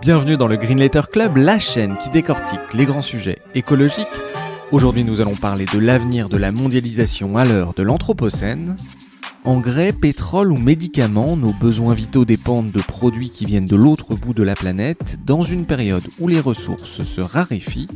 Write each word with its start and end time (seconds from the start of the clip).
Bienvenue 0.00 0.38
dans 0.38 0.48
le 0.48 0.56
Green 0.56 0.78
Letter 0.78 1.02
Club, 1.12 1.36
la 1.36 1.58
chaîne 1.58 1.98
qui 1.98 2.08
décortique 2.08 2.72
les 2.72 2.86
grands 2.86 3.02
sujets 3.02 3.38
écologiques. 3.54 4.06
Aujourd'hui, 4.72 5.04
nous 5.04 5.20
allons 5.20 5.34
parler 5.34 5.66
de 5.66 5.78
l'avenir 5.78 6.30
de 6.30 6.38
la 6.38 6.52
mondialisation 6.52 7.36
à 7.36 7.44
l'heure 7.44 7.74
de 7.74 7.82
l'Anthropocène. 7.82 8.76
Engrais, 9.44 9.92
pétrole 9.92 10.52
ou 10.52 10.56
médicaments, 10.56 11.36
nos 11.36 11.52
besoins 11.52 11.92
vitaux 11.92 12.24
dépendent 12.24 12.70
de 12.70 12.80
produits 12.80 13.28
qui 13.28 13.44
viennent 13.44 13.66
de 13.66 13.76
l'autre 13.76 14.14
bout 14.14 14.32
de 14.32 14.42
la 14.42 14.54
planète 14.54 15.18
dans 15.26 15.42
une 15.42 15.66
période 15.66 16.06
où 16.18 16.28
les 16.28 16.40
ressources 16.40 17.04
se 17.04 17.20
raréfient. 17.20 17.88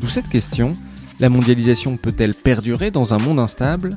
D'où 0.00 0.08
cette 0.08 0.30
question, 0.30 0.72
la 1.20 1.28
mondialisation 1.28 1.98
peut-elle 1.98 2.32
perdurer 2.32 2.90
dans 2.90 3.12
un 3.12 3.18
monde 3.18 3.40
instable? 3.40 3.94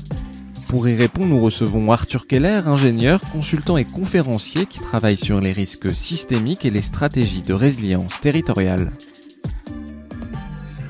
Pour 0.68 0.88
y 0.88 0.96
répondre, 0.96 1.28
nous 1.28 1.42
recevons 1.42 1.90
Arthur 1.90 2.28
Keller, 2.28 2.62
ingénieur, 2.66 3.22
consultant 3.32 3.78
et 3.78 3.86
conférencier 3.86 4.66
qui 4.66 4.80
travaille 4.80 5.18
sur 5.18 5.40
les 5.40 5.52
risques 5.52 5.94
systémiques 5.94 6.66
et 6.66 6.70
les 6.70 6.82
stratégies 6.82 7.42
de 7.42 7.54
résilience 7.54 8.20
territoriale. 8.22 8.92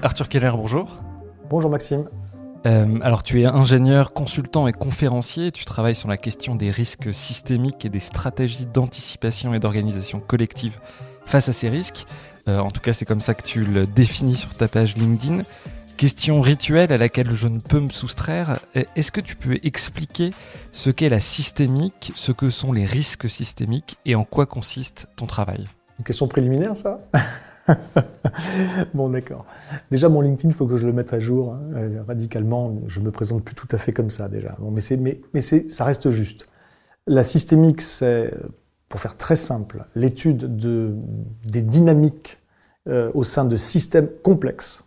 Arthur 0.01 0.29
Keller, 0.29 0.51
bonjour. 0.55 1.01
Bonjour 1.49 1.69
Maxime. 1.69 2.07
Euh, 2.65 2.99
alors 3.01 3.21
tu 3.21 3.41
es 3.41 3.45
ingénieur, 3.45 4.13
consultant 4.13 4.67
et 4.67 4.71
conférencier, 4.71 5.51
tu 5.51 5.65
travailles 5.65 5.95
sur 5.95 6.09
la 6.09 6.17
question 6.17 6.55
des 6.55 6.71
risques 6.71 7.13
systémiques 7.13 7.85
et 7.85 7.89
des 7.89 7.99
stratégies 7.99 8.65
d'anticipation 8.65 9.53
et 9.53 9.59
d'organisation 9.59 10.19
collective 10.19 10.77
face 11.25 11.47
à 11.49 11.53
ces 11.53 11.69
risques. 11.69 12.05
Euh, 12.47 12.59
en 12.59 12.71
tout 12.71 12.81
cas 12.81 12.93
c'est 12.93 13.05
comme 13.05 13.21
ça 13.21 13.35
que 13.35 13.43
tu 13.43 13.63
le 13.63 13.85
définis 13.85 14.35
sur 14.35 14.53
ta 14.53 14.67
page 14.67 14.95
LinkedIn. 14.95 15.41
Question 15.97 16.41
rituelle 16.41 16.91
à 16.91 16.97
laquelle 16.97 17.31
je 17.33 17.47
ne 17.47 17.59
peux 17.59 17.79
me 17.79 17.87
soustraire. 17.87 18.59
Est-ce 18.97 19.13
que 19.13 19.21
tu 19.21 19.37
peux 19.37 19.57
expliquer 19.63 20.31
ce 20.73 20.89
qu'est 20.89 21.07
la 21.07 21.21
systémique, 21.21 22.11
ce 22.15 22.33
que 22.33 22.49
sont 22.49 22.73
les 22.73 22.85
risques 22.85 23.29
systémiques 23.29 23.97
et 24.05 24.13
en 24.15 24.25
quoi 24.25 24.45
consiste 24.45 25.07
ton 25.15 25.25
travail? 25.25 25.65
Une 25.97 26.03
question 26.03 26.27
préliminaire, 26.27 26.75
ça? 26.75 26.99
Bon, 28.93 29.09
d'accord. 29.09 29.45
Déjà, 29.89 30.07
mon 30.09 30.21
LinkedIn, 30.21 30.49
il 30.49 30.53
faut 30.53 30.67
que 30.67 30.77
je 30.77 30.85
le 30.85 30.93
mette 30.93 31.13
à 31.13 31.19
jour 31.19 31.53
hein, 31.53 31.61
euh, 31.75 32.03
radicalement. 32.05 32.75
Je 32.87 32.99
me 32.99 33.09
présente 33.09 33.43
plus 33.43 33.55
tout 33.55 33.67
à 33.71 33.77
fait 33.77 33.91
comme 33.91 34.11
ça 34.11 34.27
déjà. 34.27 34.55
Mais 35.31 35.41
ça 35.41 35.85
reste 35.85 36.11
juste. 36.11 36.47
La 37.07 37.23
systémique, 37.23 37.81
c'est, 37.81 38.31
pour 38.89 38.99
faire 38.99 39.17
très 39.17 39.35
simple, 39.35 39.85
l'étude 39.95 40.57
de, 40.57 40.95
des 41.45 41.61
dynamiques 41.61 42.37
euh, 42.87 43.09
au 43.15 43.23
sein 43.23 43.45
de 43.45 43.57
systèmes 43.57 44.09
complexes 44.23 44.84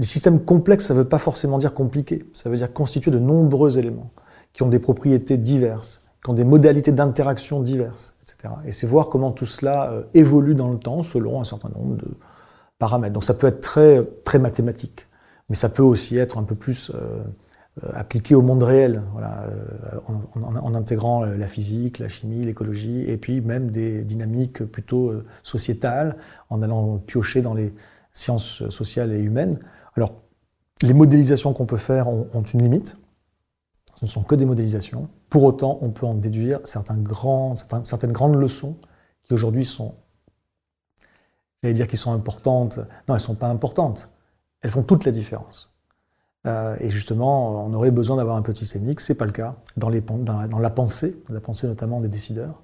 les 0.00 0.06
systèmes 0.06 0.40
complexes, 0.40 0.86
ça 0.86 0.94
ne 0.94 1.00
veut 1.00 1.08
pas 1.08 1.18
forcément 1.18 1.58
dire 1.58 1.74
compliqué. 1.74 2.24
Ça 2.32 2.48
veut 2.48 2.56
dire 2.56 2.72
constitué 2.72 3.10
de 3.10 3.18
nombreux 3.18 3.78
éléments 3.78 4.10
qui 4.54 4.62
ont 4.62 4.68
des 4.68 4.78
propriétés 4.78 5.36
diverses, 5.36 6.02
qui 6.24 6.30
ont 6.30 6.32
des 6.32 6.44
modalités 6.44 6.90
d'interaction 6.90 7.60
diverses, 7.60 8.16
etc. 8.22 8.54
Et 8.64 8.72
c'est 8.72 8.86
voir 8.86 9.10
comment 9.10 9.30
tout 9.30 9.44
cela 9.44 9.90
euh, 9.90 10.02
évolue 10.14 10.54
dans 10.54 10.70
le 10.70 10.78
temps 10.78 11.02
selon 11.02 11.38
un 11.38 11.44
certain 11.44 11.68
nombre 11.68 11.96
de 11.96 12.08
paramètres. 12.78 13.12
Donc 13.12 13.24
ça 13.24 13.34
peut 13.34 13.46
être 13.46 13.60
très, 13.60 14.02
très 14.24 14.38
mathématique, 14.38 15.06
mais 15.50 15.54
ça 15.54 15.68
peut 15.68 15.82
aussi 15.82 16.16
être 16.16 16.38
un 16.38 16.44
peu 16.44 16.54
plus 16.54 16.90
euh, 16.94 17.18
euh, 17.84 17.90
appliqué 17.92 18.34
au 18.34 18.40
monde 18.40 18.62
réel, 18.62 19.02
en, 20.06 20.74
intégrant 20.74 21.26
la 21.26 21.46
physique, 21.46 21.98
la 21.98 22.08
chimie, 22.08 22.42
l'écologie, 22.46 23.04
et 23.06 23.18
puis 23.18 23.42
même 23.42 23.70
des 23.70 24.02
dynamiques 24.02 24.64
plutôt 24.64 25.12
sociétales, 25.42 26.16
en 26.48 26.62
allant 26.62 26.96
piocher 26.96 27.42
dans 27.42 27.52
les 27.52 27.74
sciences 28.12 28.68
sociales 28.70 29.12
et 29.12 29.18
humaines. 29.18 29.58
Alors, 29.96 30.12
les 30.82 30.92
modélisations 30.92 31.52
qu'on 31.52 31.66
peut 31.66 31.76
faire 31.76 32.08
ont, 32.08 32.42
une 32.42 32.62
limite. 32.62 32.96
Ce 33.94 34.04
ne 34.04 34.10
sont 34.10 34.22
que 34.22 34.34
des 34.34 34.46
modélisations. 34.46 35.08
Pour 35.28 35.44
autant, 35.44 35.78
on 35.82 35.90
peut 35.90 36.06
en 36.06 36.14
déduire 36.14 36.60
certaines 36.64 37.02
grandes 37.02 38.36
leçons 38.36 38.76
qui 39.24 39.34
aujourd'hui 39.34 39.66
sont, 39.66 39.94
j'allais 41.62 41.74
dire 41.74 41.86
sont 41.98 42.12
importantes. 42.12 42.78
Non, 42.78 43.14
elles 43.14 43.14
ne 43.14 43.18
sont 43.18 43.34
pas 43.34 43.48
importantes. 43.48 44.08
Elles 44.62 44.70
font 44.70 44.82
toute 44.82 45.04
la 45.04 45.12
différence. 45.12 45.70
Euh, 46.46 46.76
et 46.80 46.88
justement, 46.88 47.66
on 47.66 47.72
aurait 47.74 47.90
besoin 47.90 48.16
d'avoir 48.16 48.36
un 48.36 48.42
petit 48.42 48.64
systémique. 48.64 49.00
Ce 49.00 49.12
n'est 49.12 49.16
pas 49.16 49.26
le 49.26 49.32
cas 49.32 49.52
dans, 49.76 49.90
dans, 49.90 50.58
la, 50.58 50.70
pensée, 50.70 51.22
la 51.28 51.40
pensée 51.40 51.66
notamment 51.66 52.00
des 52.00 52.08
décideurs. 52.08 52.62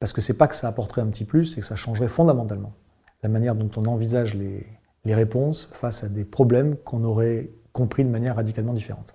Parce 0.00 0.14
que 0.14 0.22
c'est 0.22 0.38
pas 0.38 0.48
que 0.48 0.54
ça 0.54 0.68
apporterait 0.68 1.02
un 1.02 1.08
petit 1.08 1.24
plus, 1.24 1.44
c'est 1.44 1.60
que 1.60 1.66
ça 1.66 1.76
changerait 1.76 2.08
fondamentalement 2.08 2.72
la 3.22 3.28
manière 3.28 3.54
dont 3.54 3.70
on 3.76 3.86
envisage 3.86 4.34
les, 4.34 4.66
réponses 5.04 5.68
face 5.72 6.04
à 6.04 6.08
des 6.08 6.24
problèmes 6.24 6.76
qu'on 6.76 7.02
aurait 7.02 7.50
compris 7.72 8.04
de 8.04 8.08
manière 8.08 8.36
radicalement 8.36 8.72
différente. 8.72 9.14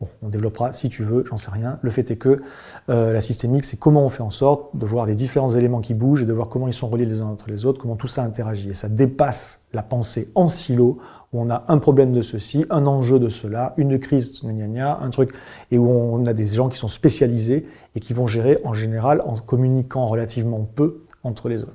Bon, 0.00 0.08
on 0.22 0.28
développera 0.28 0.72
si 0.72 0.88
tu 0.88 1.02
veux, 1.04 1.24
j'en 1.28 1.36
sais 1.36 1.50
rien. 1.50 1.78
Le 1.82 1.90
fait 1.90 2.10
est 2.10 2.16
que 2.16 2.40
euh, 2.88 3.12
la 3.12 3.20
systémique, 3.20 3.64
c'est 3.64 3.78
comment 3.78 4.04
on 4.04 4.08
fait 4.08 4.22
en 4.22 4.30
sorte 4.30 4.76
de 4.76 4.86
voir 4.86 5.06
les 5.06 5.14
différents 5.14 5.50
éléments 5.50 5.80
qui 5.80 5.94
bougent 5.94 6.22
et 6.22 6.26
de 6.26 6.32
voir 6.32 6.48
comment 6.48 6.68
ils 6.68 6.72
sont 6.72 6.88
reliés 6.88 7.06
les 7.06 7.20
uns 7.20 7.26
entre 7.26 7.50
les 7.50 7.66
autres, 7.66 7.80
comment 7.80 7.96
tout 7.96 8.06
ça 8.06 8.22
interagit. 8.22 8.70
Et 8.70 8.74
ça 8.74 8.88
dépasse 8.88 9.62
la 9.72 9.82
pensée 9.82 10.30
en 10.34 10.48
silo, 10.48 10.98
où 11.32 11.40
on 11.40 11.50
a 11.50 11.64
un 11.68 11.78
problème 11.78 12.12
de 12.12 12.22
ceci, 12.22 12.64
un 12.70 12.86
enjeu 12.86 13.18
de 13.18 13.28
cela, 13.28 13.74
une 13.76 13.98
crise, 13.98 14.42
gna 14.44 14.98
un 15.00 15.10
truc, 15.10 15.34
et 15.70 15.78
où 15.78 15.88
on 15.88 16.26
a 16.26 16.32
des 16.32 16.46
gens 16.46 16.68
qui 16.68 16.78
sont 16.78 16.88
spécialisés 16.88 17.68
et 17.94 18.00
qui 18.00 18.12
vont 18.12 18.26
gérer 18.26 18.58
en 18.64 18.74
général 18.74 19.20
en 19.24 19.34
communiquant 19.34 20.06
relativement 20.06 20.64
peu 20.64 21.04
entre 21.22 21.48
les 21.48 21.62
autres. 21.62 21.74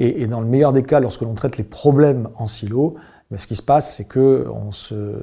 Et, 0.00 0.28
dans 0.28 0.40
le 0.40 0.46
meilleur 0.46 0.72
des 0.72 0.84
cas, 0.84 1.00
lorsque 1.00 1.22
l'on 1.22 1.34
traite 1.34 1.56
les 1.56 1.64
problèmes 1.64 2.28
en 2.36 2.46
silo, 2.46 2.94
ben, 3.32 3.36
ce 3.36 3.48
qui 3.48 3.56
se 3.56 3.62
passe, 3.62 3.96
c'est 3.96 4.06
qu'on 4.06 4.70
se, 4.70 5.16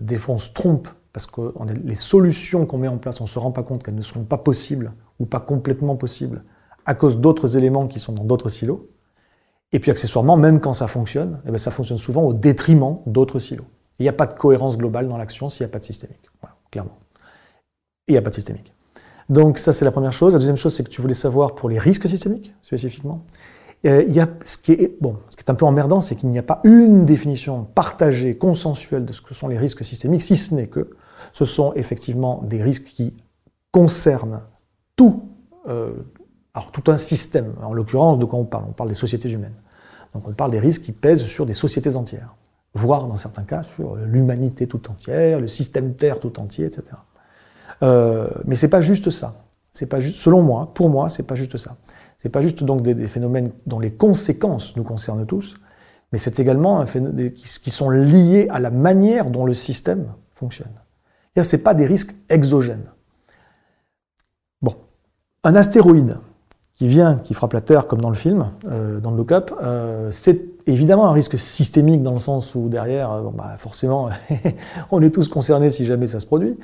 défonce, 0.00 0.52
trompe, 0.52 0.88
parce 1.12 1.26
que 1.26 1.52
les 1.84 1.94
solutions 1.94 2.66
qu'on 2.66 2.78
met 2.78 2.88
en 2.88 2.98
place, 2.98 3.20
on 3.20 3.24
ne 3.24 3.28
se 3.28 3.38
rend 3.38 3.52
pas 3.52 3.62
compte 3.62 3.84
qu'elles 3.84 3.94
ne 3.94 4.02
seront 4.02 4.24
pas 4.24 4.36
possibles 4.36 4.92
ou 5.20 5.26
pas 5.26 5.38
complètement 5.38 5.94
possibles 5.94 6.42
à 6.86 6.94
cause 6.94 7.18
d'autres 7.18 7.56
éléments 7.56 7.86
qui 7.86 8.00
sont 8.00 8.12
dans 8.12 8.24
d'autres 8.24 8.48
silos. 8.48 8.88
Et 9.72 9.78
puis 9.78 9.92
accessoirement, 9.92 10.36
même 10.36 10.58
quand 10.58 10.72
ça 10.72 10.88
fonctionne, 10.88 11.40
eh 11.46 11.52
ben, 11.52 11.58
ça 11.58 11.70
fonctionne 11.70 11.98
souvent 11.98 12.22
au 12.22 12.34
détriment 12.34 12.98
d'autres 13.06 13.38
silos. 13.38 13.66
Il 14.00 14.02
n'y 14.02 14.08
a 14.08 14.12
pas 14.12 14.26
de 14.26 14.34
cohérence 14.34 14.76
globale 14.76 15.06
dans 15.08 15.18
l'action 15.18 15.48
s'il 15.48 15.64
n'y 15.64 15.70
a 15.70 15.72
pas 15.72 15.78
de 15.78 15.84
systémique. 15.84 16.28
Voilà, 16.40 16.56
clairement. 16.72 16.98
Il 18.08 18.12
n'y 18.12 18.18
a 18.18 18.22
pas 18.22 18.30
de 18.30 18.34
systémique. 18.34 18.72
Donc 19.28 19.58
ça, 19.58 19.72
c'est 19.72 19.84
la 19.84 19.92
première 19.92 20.12
chose. 20.12 20.32
La 20.32 20.40
deuxième 20.40 20.56
chose, 20.56 20.74
c'est 20.74 20.82
que 20.82 20.90
tu 20.90 21.00
voulais 21.00 21.14
savoir 21.14 21.54
pour 21.54 21.68
les 21.68 21.78
risques 21.78 22.08
systémiques, 22.08 22.52
spécifiquement. 22.62 23.22
Euh, 23.86 24.04
ce, 24.44 24.58
qui 24.58 24.72
est, 24.72 24.98
un 25.48 25.54
peu 25.54 25.64
emmerdant, 25.64 26.00
c'est 26.00 26.14
qu'il 26.14 26.28
n'y 26.28 26.38
a 26.38 26.42
pas 26.42 26.60
une 26.64 27.06
définition 27.06 27.64
partagée, 27.64 28.36
consensuelle 28.36 29.06
de 29.06 29.12
ce 29.12 29.22
que 29.22 29.32
sont 29.32 29.48
les 29.48 29.58
risques 29.58 29.84
systémiques, 29.84 30.22
si 30.22 30.36
ce 30.36 30.54
n'est 30.54 30.66
que 30.66 30.90
ce 31.32 31.44
sont 31.44 31.72
effectivement 31.74 32.42
des 32.44 32.62
risques 32.62 32.84
qui 32.84 33.14
concernent 33.72 34.42
tout, 34.96 35.22
euh, 35.68 35.92
alors 36.54 36.70
tout 36.72 36.90
un 36.90 36.98
système. 36.98 37.54
En 37.62 37.72
l'occurrence, 37.72 38.18
de 38.18 38.24
quoi 38.26 38.38
on 38.38 38.44
parle? 38.44 38.64
On 38.68 38.72
parle 38.72 38.90
des 38.90 38.94
sociétés 38.94 39.30
humaines. 39.30 39.54
Donc 40.14 40.28
on 40.28 40.32
parle 40.32 40.50
des 40.50 40.58
risques 40.58 40.82
qui 40.82 40.92
pèsent 40.92 41.24
sur 41.24 41.46
des 41.46 41.54
sociétés 41.54 41.96
entières, 41.96 42.34
voire 42.74 43.06
dans 43.06 43.16
certains 43.16 43.44
cas 43.44 43.62
sur 43.62 43.96
l'humanité 43.96 44.66
tout 44.66 44.90
entière, 44.90 45.40
le 45.40 45.48
système 45.48 45.94
Terre 45.94 46.20
tout 46.20 46.38
entier, 46.38 46.66
etc. 46.66 46.84
Euh, 47.82 48.28
mais 48.44 48.56
c'est 48.56 48.68
pas 48.68 48.80
juste 48.80 49.10
ça. 49.10 49.36
Pas 49.88 50.00
selon 50.00 50.42
moi, 50.42 50.72
pour 50.74 50.90
moi, 50.90 51.08
c'est 51.08 51.22
pas 51.22 51.36
juste 51.36 51.56
ça. 51.56 51.76
C'est 52.20 52.28
pas 52.28 52.42
juste 52.42 52.64
donc 52.64 52.82
des, 52.82 53.06
phénomènes 53.06 53.50
dont 53.64 53.80
les 53.80 53.92
conséquences 53.92 54.76
nous 54.76 54.82
concernent 54.82 55.24
tous, 55.24 55.54
mais 56.12 56.18
c'est 56.18 56.38
également 56.38 56.78
un 56.78 56.84
phénomène 56.84 57.32
qui 57.32 57.70
sont 57.70 57.88
liés 57.88 58.46
à 58.50 58.60
la 58.60 58.68
manière 58.68 59.30
dont 59.30 59.46
le 59.46 59.54
système 59.54 60.12
fonctionne. 60.34 60.68
Ce 61.34 61.56
n'est 61.56 61.62
pas 61.62 61.72
des 61.72 61.86
risques 61.86 62.14
exogènes. 62.28 62.90
Bon, 64.60 64.74
un 65.44 65.54
astéroïde 65.54 66.18
qui 66.74 66.88
vient, 66.88 67.14
qui 67.24 67.32
frappe 67.32 67.54
la 67.54 67.62
Terre 67.62 67.86
comme 67.86 68.02
dans 68.02 68.10
le 68.10 68.16
film, 68.16 68.50
euh, 68.66 69.00
dans 69.00 69.12
le 69.12 69.16
look-up, 69.16 69.50
euh, 69.62 70.10
c'est 70.12 70.42
évidemment 70.66 71.06
un 71.06 71.12
risque 71.12 71.38
systémique 71.38 72.02
dans 72.02 72.12
le 72.12 72.18
sens 72.18 72.54
où 72.54 72.68
derrière, 72.68 73.12
euh, 73.12 73.30
bah, 73.32 73.56
forcément, 73.56 74.10
on 74.90 75.00
est 75.00 75.10
tous 75.10 75.28
concernés 75.28 75.70
si 75.70 75.86
jamais 75.86 76.06
ça 76.06 76.20
se 76.20 76.26
produit. 76.26 76.58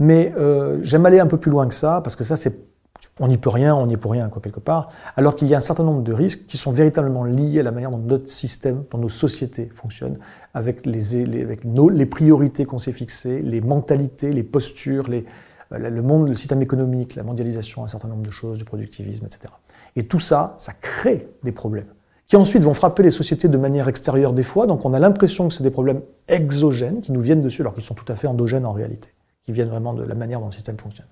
Mais 0.00 0.34
j'aime 0.82 1.06
aller 1.06 1.20
un 1.20 1.26
peu 1.26 1.38
plus 1.38 1.50
loin 1.50 1.66
que 1.68 1.74
ça, 1.74 2.00
parce 2.02 2.16
que 2.16 2.24
ça, 2.24 2.36
c'est 2.36 2.75
on 3.18 3.28
n'y 3.28 3.38
peut 3.38 3.50
rien, 3.50 3.74
on 3.74 3.86
n'y 3.86 3.94
est 3.94 3.98
pour 3.98 4.12
rien, 4.12 4.28
quoi, 4.28 4.42
quelque 4.42 4.60
part, 4.60 4.90
alors 5.16 5.34
qu'il 5.34 5.48
y 5.48 5.54
a 5.54 5.56
un 5.56 5.62
certain 5.62 5.84
nombre 5.84 6.02
de 6.02 6.12
risques 6.12 6.46
qui 6.46 6.58
sont 6.58 6.72
véritablement 6.72 7.24
liés 7.24 7.60
à 7.60 7.62
la 7.62 7.72
manière 7.72 7.90
dont 7.90 7.98
notre 7.98 8.28
système, 8.28 8.84
dont 8.90 8.98
nos 8.98 9.08
sociétés 9.08 9.70
fonctionnent, 9.74 10.18
avec 10.52 10.84
les, 10.84 12.06
priorités 12.06 12.66
qu'on 12.66 12.78
s'est 12.78 12.92
fixées, 12.92 13.40
les 13.40 13.60
mentalités, 13.60 14.32
les 14.32 14.42
postures, 14.42 15.08
les, 15.08 15.24
le 15.70 16.02
monde, 16.02 16.28
le 16.28 16.34
système 16.34 16.60
économique, 16.60 17.14
la 17.14 17.22
mondialisation, 17.22 17.84
un 17.84 17.88
certain 17.88 18.08
nombre 18.08 18.22
de 18.22 18.30
choses, 18.30 18.58
du 18.58 18.64
productivisme, 18.64 19.24
etc. 19.26 19.52
Et 19.96 20.06
tout 20.06 20.20
ça, 20.20 20.54
ça 20.58 20.72
crée 20.72 21.28
des 21.42 21.52
problèmes 21.52 21.86
qui 22.26 22.36
ensuite 22.36 22.64
vont 22.64 22.74
frapper 22.74 23.02
les 23.02 23.10
sociétés 23.10 23.48
de 23.48 23.56
manière 23.56 23.88
extérieure 23.88 24.32
des 24.32 24.42
fois. 24.42 24.66
Donc 24.66 24.84
on 24.84 24.92
a 24.94 24.98
l'impression 24.98 25.48
que 25.48 25.54
c'est 25.54 25.62
des 25.62 25.70
problèmes 25.70 26.02
exogènes 26.28 27.00
qui 27.00 27.12
nous 27.12 27.20
viennent 27.20 27.42
dessus, 27.42 27.62
alors 27.62 27.72
qu'ils 27.72 27.84
sont 27.84 27.94
tout 27.94 28.10
à 28.10 28.16
fait 28.16 28.26
endogènes 28.26 28.66
en 28.66 28.72
réalité, 28.72 29.08
qui 29.44 29.52
viennent 29.52 29.68
vraiment 29.68 29.94
de 29.94 30.02
la 30.02 30.14
manière 30.14 30.40
dont 30.40 30.46
le 30.46 30.52
système 30.52 30.76
fonctionne. 30.76 31.06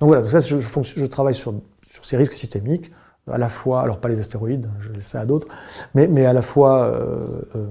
Donc 0.00 0.08
voilà, 0.08 0.22
donc 0.22 0.30
ça, 0.30 0.40
je, 0.40 0.58
je 0.60 1.06
travaille 1.06 1.34
sur, 1.34 1.54
sur, 1.90 2.04
ces 2.04 2.16
risques 2.16 2.34
systémiques, 2.34 2.90
à 3.30 3.38
la 3.38 3.48
fois, 3.48 3.82
alors 3.82 4.00
pas 4.00 4.08
les 4.08 4.20
astéroïdes, 4.20 4.68
je 4.80 4.90
laisse 4.90 5.06
ça 5.06 5.20
à 5.20 5.26
d'autres, 5.26 5.48
mais, 5.94 6.06
mais, 6.06 6.26
à 6.26 6.32
la 6.32 6.42
fois 6.42 6.84
euh, 6.84 7.42
euh, 7.56 7.66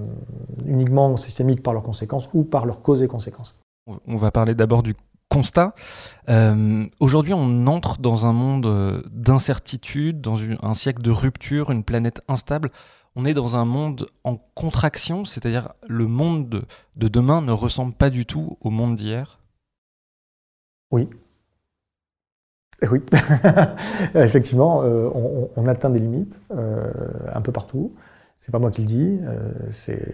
uniquement 0.65 1.15
systémiques 1.17 1.61
par 1.61 1.73
leurs 1.73 1.83
conséquences 1.83 2.29
ou 2.33 2.43
par 2.43 2.65
leurs 2.65 2.81
causes 2.81 3.03
et 3.03 3.07
conséquences. 3.07 3.59
On 4.07 4.17
va 4.17 4.31
parler 4.31 4.55
d'abord 4.55 4.81
du 4.81 4.95
constat. 5.29 5.73
Euh, 6.29 6.85
aujourd'hui, 6.99 7.33
on 7.33 7.67
entre 7.67 7.99
dans 7.99 8.25
un 8.25 8.33
monde 8.33 9.03
d'incertitude, 9.11 10.21
dans 10.21 10.37
un 10.61 10.73
siècle 10.73 11.01
de 11.01 11.11
rupture, 11.11 11.71
une 11.71 11.83
planète 11.83 12.21
instable. 12.27 12.71
On 13.15 13.25
est 13.25 13.33
dans 13.33 13.55
un 13.55 13.65
monde 13.65 14.07
en 14.23 14.37
contraction, 14.55 15.25
c'est-à-dire 15.25 15.69
le 15.87 16.07
monde 16.07 16.65
de, 16.95 17.07
demain 17.07 17.41
ne 17.41 17.51
ressemble 17.51 17.93
pas 17.93 18.09
du 18.09 18.25
tout 18.25 18.57
au 18.61 18.71
monde 18.71 18.95
d'hier? 18.95 19.39
Oui. 20.91 21.07
Eh 22.83 22.87
oui, 22.89 23.01
effectivement, 24.15 24.83
euh, 24.83 25.09
on, 25.55 25.67
atteint 25.67 25.89
des 25.89 25.99
limites 25.99 26.37
un 26.51 27.41
peu 27.41 27.53
partout. 27.53 27.93
C'est 28.37 28.51
pas 28.51 28.59
moi 28.59 28.71
qui 28.71 28.81
le 28.81 28.87
dis. 28.87 29.19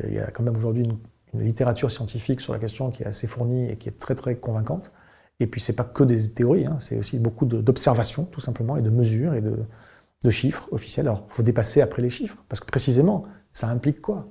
il 0.07 0.13
y 0.13 0.19
a 0.19 0.29
quand 0.29 0.43
même 0.43 0.55
aujourd'hui 0.55 0.83
une, 0.83 0.97
littérature 1.33 1.91
scientifique 1.91 2.41
sur 2.41 2.53
la 2.53 2.59
question 2.59 2.89
qui 2.89 3.03
est 3.03 3.05
assez 3.05 3.27
fournie 3.27 3.69
et 3.69 3.75
qui 3.77 3.87
est 3.89 3.99
très 3.99 4.15
très 4.15 4.35
convaincante. 4.35 4.91
Et 5.39 5.47
puis, 5.47 5.61
c'est 5.61 5.73
pas 5.73 5.83
que 5.83 6.03
des 6.03 6.29
théories, 6.31 6.65
hein, 6.65 6.77
c'est 6.79 6.97
aussi 6.97 7.17
beaucoup 7.17 7.45
d'observations, 7.45 8.25
tout 8.25 8.41
simplement, 8.41 8.77
et 8.77 8.81
de 8.81 8.89
mesures 8.89 9.33
et 9.33 9.41
de, 9.41 10.29
chiffres 10.29 10.67
officiels. 10.71 11.07
Alors, 11.07 11.25
il 11.29 11.33
faut 11.33 11.43
dépasser 11.43 11.81
après 11.81 12.01
les 12.01 12.09
chiffres, 12.09 12.37
parce 12.49 12.59
que 12.59 12.65
précisément, 12.65 13.25
ça 13.53 13.69
implique 13.69 14.01
quoi? 14.01 14.27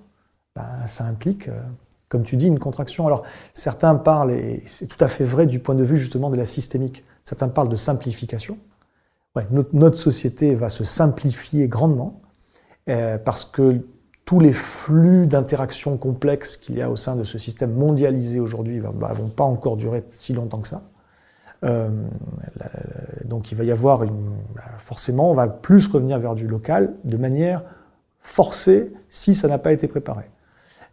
Ben, 0.55 0.87
Ça 0.87 1.05
implique, 1.05 1.49
euh, 1.49 1.63
comme 2.11 2.25
tu 2.25 2.37
dis, 2.37 2.47
une 2.47 2.59
contraction. 2.59 3.07
Alors, 3.07 3.25
certains 3.55 3.95
parlent, 3.95 4.33
et 4.33 4.63
c'est 4.67 4.87
tout 4.87 5.03
à 5.03 5.09
fait 5.09 5.25
vrai 5.25 5.47
du 5.47 5.61
point 5.61 5.75
de 5.75 5.85
vue 5.85 5.99
justement 5.99 6.29
de 6.31 6.37
la 6.37 6.45
systémique, 6.45 7.05
certains 7.29 7.49
parlent 7.49 7.69
de 7.69 7.77
simplification. 7.77 8.57
Notre, 9.73 9.99
société 9.99 10.55
va 10.55 10.69
se 10.69 10.83
simplifier 10.83 11.69
grandement, 11.69 12.23
euh, 12.89 13.19
parce 13.19 13.45
que 13.45 13.83
tous 14.25 14.41
les 14.41 14.53
flux 14.53 15.27
d'interactions 15.27 15.97
complexes 15.97 16.57
qu'il 16.57 16.77
y 16.77 16.83
a 16.83 16.91
au 16.91 16.97
sein 16.97 17.15
de 17.15 17.25
ce 17.25 17.39
système 17.39 17.73
mondialisé 17.73 18.41
aujourd'hui 18.41 18.79
ne 18.79 18.89
bah, 18.89 19.13
vont 19.13 19.29
pas 19.29 19.45
encore 19.45 19.77
durer 19.77 20.05
si 20.11 20.33
longtemps 20.33 20.61
que 20.61 20.69
ça. 20.69 20.83
Euh, 21.65 21.89
donc 23.27 23.53
il 23.53 23.59
va 23.59 23.65
y 23.65 23.71
avoir 23.71 24.01
bah, 24.01 24.63
forcément, 24.79 25.31
on 25.31 25.35
va 25.35 25.49
plus 25.49 25.87
revenir 25.87 26.19
vers 26.19 26.35
du 26.35 26.49
local 26.49 26.95
de 27.05 27.17
manière 27.17 27.63
forcée 28.21 28.93
si 29.09 29.35
ça 29.35 29.49
n'a 29.49 29.59
pas 29.59 29.73
été 29.73 29.87
préparé. 29.87 30.25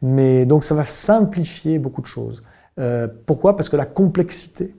Mais 0.01 0.45
donc 0.45 0.63
ça 0.63 0.75
va 0.75 0.83
simplifier 0.83 1.79
beaucoup 1.79 2.01
de 2.01 2.07
choses. 2.07 2.43
Euh, 2.77 3.07
pourquoi? 3.25 3.55
Parce 3.55 3.69
que 3.69 3.77
la 3.77 3.85
complexité 3.85 4.75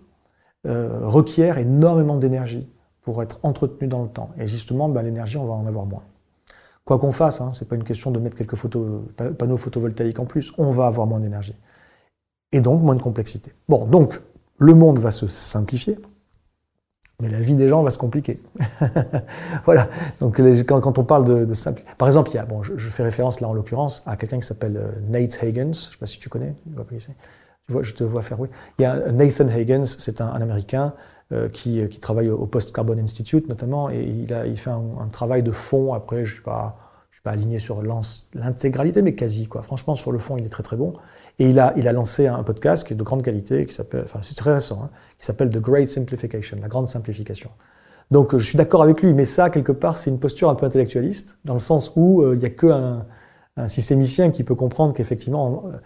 euh, 0.66 1.00
requiert 1.02 1.58
énormément 1.58 2.16
d'énergie 2.16 2.68
pour 3.02 3.22
être 3.22 3.40
entretenue 3.44 3.88
dans 3.88 4.02
le 4.02 4.08
temps. 4.08 4.30
Et 4.38 4.48
justement, 4.48 4.88
bah, 4.88 5.02
l'énergie, 5.02 5.36
on 5.36 5.46
va 5.46 5.54
en 5.54 5.66
avoir 5.66 5.86
moins. 5.86 6.02
Quoi 6.84 6.98
qu'on 6.98 7.12
fasse, 7.12 7.40
hein, 7.40 7.52
ce 7.52 7.62
n'est 7.62 7.68
pas 7.68 7.76
une 7.76 7.84
question 7.84 8.10
de 8.10 8.18
mettre 8.18 8.36
quelques 8.36 8.56
panneaux 9.36 9.56
photovoltaïques 9.56 10.20
en 10.20 10.24
plus, 10.24 10.52
on 10.56 10.70
va 10.70 10.86
avoir 10.86 11.06
moins 11.06 11.20
d'énergie. 11.20 11.56
Et 12.52 12.60
donc 12.60 12.82
moins 12.82 12.94
de 12.94 13.02
complexité. 13.02 13.52
Bon, 13.68 13.86
donc 13.86 14.20
le 14.58 14.72
monde 14.74 15.00
va 15.00 15.10
se 15.10 15.26
simplifier, 15.26 15.98
mais 17.20 17.28
la 17.28 17.40
vie 17.40 17.54
des 17.54 17.68
gens 17.68 17.82
va 17.82 17.90
se 17.90 17.98
compliquer. 17.98 18.40
voilà. 19.64 19.88
Donc 20.20 20.40
quand, 20.66 20.98
on 20.98 21.04
parle 21.04 21.24
de, 21.24 21.44
de 21.44 21.54
par 21.96 22.08
exemple, 22.08 22.30
il 22.30 22.34
y 22.34 22.38
a, 22.38 22.44
bon, 22.44 22.62
je, 22.62 22.90
fais 22.90 23.02
référence 23.02 23.40
là 23.40 23.48
en 23.48 23.52
l'occurrence 23.52 24.02
à 24.06 24.16
quelqu'un 24.16 24.38
qui 24.38 24.46
s'appelle 24.46 24.76
euh, 24.76 24.92
Nate 25.08 25.38
Hagens. 25.42 25.56
Je 25.56 25.88
ne 25.88 25.92
sais 25.92 25.98
pas 25.98 26.06
si 26.06 26.18
tu 26.18 26.28
connais. 26.28 26.54
Je 27.68 27.92
te 27.94 28.04
vois 28.04 28.22
faire 28.22 28.38
oui. 28.40 28.48
Il 28.78 28.82
y 28.82 28.84
a 28.84 29.10
Nathan 29.12 29.48
Hagens, 29.48 29.96
c'est 29.98 30.20
un, 30.20 30.28
Américain 30.28 30.94
euh, 31.32 31.48
qui, 31.48 31.80
euh, 31.80 31.88
qui, 31.88 31.98
travaille 31.98 32.28
au 32.28 32.46
Post 32.46 32.74
Carbon 32.74 32.96
Institute 32.98 33.48
notamment, 33.48 33.90
et 33.90 34.02
il, 34.02 34.56
fait 34.56 34.70
un, 34.70 34.82
un 35.00 35.08
travail 35.08 35.42
de 35.42 35.50
fond. 35.50 35.92
Après, 35.92 36.24
je 36.24 36.32
ne 36.32 36.34
suis 36.34 36.42
pas 36.42 36.76
aligné 37.26 37.58
sur 37.58 37.82
l'intégralité, 38.34 39.02
mais 39.02 39.14
quasi. 39.14 39.48
Quoi. 39.48 39.62
Franchement, 39.62 39.96
sur 39.96 40.12
le 40.12 40.18
fond, 40.18 40.36
il 40.36 40.46
est 40.46 40.50
très 40.50 40.62
très 40.62 40.76
bon. 40.76 40.92
Et 41.38 41.50
il 41.50 41.58
a, 41.58 41.92
lancé 41.92 42.28
un 42.28 42.42
podcast 42.42 42.86
qui 42.86 42.92
est 42.92 42.96
de 42.96 43.02
grande 43.02 43.22
qualité, 43.22 43.66
qui 43.66 43.74
s'appelle, 43.74 44.02
enfin 44.04 44.20
c'est 44.22 44.36
très 44.36 44.54
récent, 44.54 44.82
hein, 44.84 44.90
qui 45.18 45.26
s'appelle 45.26 45.50
The 45.50 45.58
Great 45.58 45.90
Simplification, 45.90 46.58
la 46.60 46.68
grande 46.68 46.88
simplification. 46.88 47.50
Donc 48.10 48.36
je 48.36 48.44
suis 48.44 48.56
d'accord 48.56 48.82
avec 48.82 49.02
lui, 49.02 49.12
mais 49.12 49.24
ça, 49.24 49.50
quelque 49.50 49.72
part, 49.72 49.98
c'est 49.98 50.10
une 50.10 50.20
posture 50.20 50.48
un 50.48 50.54
peu 50.54 50.66
intellectualiste, 50.66 51.38
dans 51.44 51.54
le 51.54 51.60
sens 51.60 51.92
où 51.96 52.22
euh, 52.22 52.34
il 52.34 52.38
n'y 52.38 52.46
a 52.46 52.50
qu'un 52.50 53.04
un 53.56 53.68
systémicien 53.68 54.30
qui 54.30 54.44
peut 54.44 54.54
comprendre 54.54 54.92
qu'effectivement, 54.92 55.64
euh, 55.66 55.78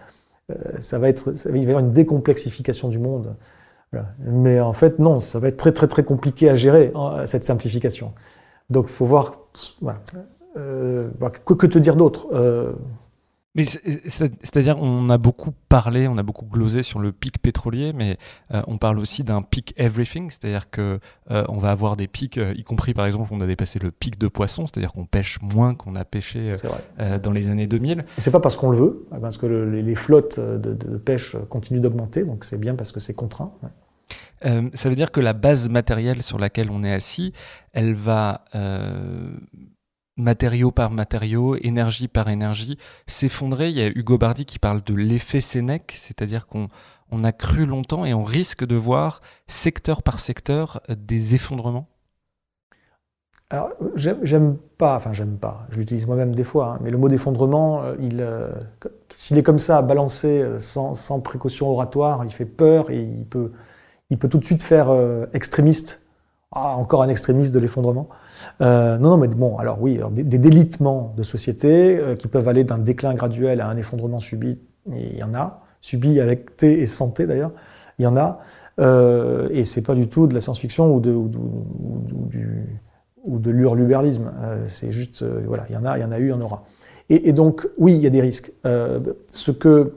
ça 0.78 0.98
va 0.98 1.08
être, 1.08 1.34
il 1.46 1.52
va 1.52 1.58
y 1.58 1.62
avoir 1.62 1.80
une 1.80 1.92
décomplexification 1.92 2.88
du 2.88 2.98
monde. 2.98 3.34
Mais 4.20 4.60
en 4.60 4.72
fait, 4.72 4.98
non, 4.98 5.18
ça 5.18 5.40
va 5.40 5.48
être 5.48 5.56
très 5.56 5.72
très 5.72 5.88
très 5.88 6.04
compliqué 6.04 6.48
à 6.48 6.54
gérer, 6.54 6.92
hein, 6.94 7.26
cette 7.26 7.44
simplification. 7.44 8.12
Donc 8.70 8.88
faut 8.88 9.04
voir... 9.04 9.34
Voilà. 9.80 10.00
Euh, 10.56 11.08
que, 11.44 11.66
te 11.66 11.78
dire 11.78 11.96
d'autre? 11.96 12.28
Euh, 12.32 12.72
mais 13.60 13.64
c'est-à-dire, 13.64 14.78
on 14.80 15.10
a 15.10 15.18
beaucoup 15.18 15.52
parlé, 15.68 16.08
on 16.08 16.16
a 16.16 16.22
beaucoup 16.22 16.46
glosé 16.46 16.82
sur 16.82 16.98
le 16.98 17.12
pic 17.12 17.40
pétrolier, 17.40 17.92
mais 17.92 18.16
euh, 18.54 18.62
on 18.66 18.78
parle 18.78 18.98
aussi 18.98 19.22
d'un 19.22 19.42
pic 19.42 19.74
everything, 19.76 20.30
c'est-à-dire 20.30 20.70
que 20.70 20.98
on 21.28 21.58
va 21.58 21.70
avoir 21.70 21.96
des 21.96 22.08
pics, 22.08 22.40
y 22.56 22.62
compris 22.64 22.94
par 22.94 23.06
exemple, 23.06 23.28
on 23.32 23.40
a 23.40 23.46
dépassé 23.46 23.78
le 23.78 23.90
pic 23.90 24.18
de 24.18 24.28
poisson, 24.28 24.66
c'est-à-dire 24.66 24.92
qu'on 24.92 25.04
pêche 25.04 25.38
moins 25.42 25.74
qu'on 25.74 25.94
a 25.94 26.04
pêché 26.04 26.54
dans 27.22 27.32
les 27.32 27.50
années 27.50 27.66
2000. 27.66 28.04
C'est 28.18 28.30
pas 28.30 28.40
parce 28.40 28.56
qu'on 28.56 28.70
le 28.70 28.78
veut, 28.78 29.06
parce 29.20 29.36
que 29.36 29.46
les, 29.46 29.94
flottes 29.94 30.40
de, 30.40 30.96
pêche 30.96 31.36
continuent 31.48 31.80
d'augmenter, 31.80 32.24
donc 32.24 32.44
c'est 32.44 32.58
bien 32.58 32.74
parce 32.74 32.92
que 32.92 33.00
c'est 33.00 33.14
contraint. 33.14 33.52
ça 34.42 34.88
veut 34.88 34.96
dire 34.96 35.12
que 35.12 35.20
la 35.20 35.34
base 35.34 35.68
matérielle 35.68 36.22
sur 36.22 36.38
laquelle 36.38 36.70
on 36.70 36.82
est 36.82 36.92
assis, 36.92 37.32
elle 37.72 37.94
va 37.94 38.44
matériau 40.20 40.70
par 40.70 40.90
matériau, 40.90 41.56
énergie 41.56 42.08
par 42.08 42.28
énergie, 42.28 42.78
s'effondrer. 43.06 43.70
Il 43.70 43.76
y 43.76 43.82
a 43.82 43.88
Hugo 43.88 44.18
Bardi 44.18 44.44
qui 44.44 44.58
parle 44.58 44.82
de 44.82 44.94
l'effet 44.94 45.40
Sénèque, 45.40 45.94
c'est-à-dire 45.96 46.46
qu'on 46.46 46.68
on 47.10 47.24
a 47.24 47.32
cru 47.32 47.66
longtemps 47.66 48.04
et 48.04 48.14
on 48.14 48.24
risque 48.24 48.64
de 48.64 48.76
voir 48.76 49.20
secteur 49.46 50.02
par 50.02 50.20
secteur 50.20 50.80
des 50.88 51.34
effondrements. 51.34 51.88
Alors, 53.52 53.70
j'aime 53.96 54.58
pas, 54.78 54.94
enfin 54.94 55.12
j'aime 55.12 55.36
pas, 55.36 55.66
je 55.70 55.78
l'utilise 55.78 56.06
moi-même 56.06 56.36
des 56.36 56.44
fois, 56.44 56.74
hein, 56.74 56.78
mais 56.82 56.90
le 56.92 56.98
mot 56.98 57.08
d'effondrement, 57.08 57.82
euh, 57.82 57.96
il, 57.98 58.20
euh, 58.20 58.48
s'il 59.16 59.38
est 59.38 59.42
comme 59.42 59.58
ça, 59.58 59.82
balancé 59.82 60.40
euh, 60.40 60.60
sans, 60.60 60.94
sans, 60.94 61.18
précaution 61.18 61.68
oratoire, 61.68 62.24
il 62.24 62.30
fait 62.30 62.44
peur 62.44 62.90
et 62.90 63.00
il 63.00 63.26
peut 63.26 64.28
tout 64.28 64.38
de 64.38 64.44
suite 64.44 64.62
faire 64.62 64.96
extrémiste. 65.32 66.00
Ah, 66.52 66.74
encore 66.76 67.04
un 67.04 67.08
extrémiste 67.08 67.54
de 67.54 67.60
l'effondrement. 67.60 68.08
Euh, 68.60 68.98
non, 68.98 69.10
non, 69.10 69.18
mais 69.18 69.28
bon, 69.28 69.56
alors 69.58 69.80
oui, 69.80 70.00
des, 70.10 70.38
délitements 70.38 71.14
de 71.16 71.22
société 71.22 71.96
euh, 71.96 72.16
qui 72.16 72.26
peuvent 72.26 72.48
aller 72.48 72.64
d'un 72.64 72.78
déclin 72.78 73.14
graduel 73.14 73.60
à 73.60 73.68
un 73.68 73.76
effondrement 73.76 74.18
subit, 74.18 74.58
il 74.92 75.16
y 75.16 75.22
en 75.22 75.32
a, 75.32 75.62
subi 75.80 76.18
avec 76.18 76.56
T 76.56 76.80
et 76.80 76.88
santé 76.88 77.26
d'ailleurs, 77.26 77.52
il 78.00 78.02
y 78.02 78.06
en 78.06 78.16
a, 78.16 78.40
euh, 78.80 79.48
et 79.52 79.64
c'est 79.64 79.82
pas 79.82 79.94
du 79.94 80.08
tout 80.08 80.26
de 80.26 80.34
la 80.34 80.40
science-fiction 80.40 80.92
ou 80.92 80.98
de, 80.98 81.12
ou, 81.12 81.30
euh, 83.28 84.64
c'est 84.66 84.90
juste, 84.90 85.22
voilà, 85.22 85.66
il 85.68 85.74
y 85.76 85.78
en 85.78 85.84
a, 85.84 85.98
il 85.98 86.00
y 86.00 86.04
en 86.04 86.10
a 86.10 86.18
eu, 86.18 86.26
il 86.26 86.30
y 86.30 86.32
en 86.32 86.40
aura. 86.40 86.64
Et, 87.10 87.32
donc, 87.32 87.68
oui, 87.78 87.94
il 87.94 88.00
y 88.00 88.06
a 88.06 88.10
des 88.10 88.20
risques. 88.20 88.52
ce 88.64 89.50
que 89.52 89.94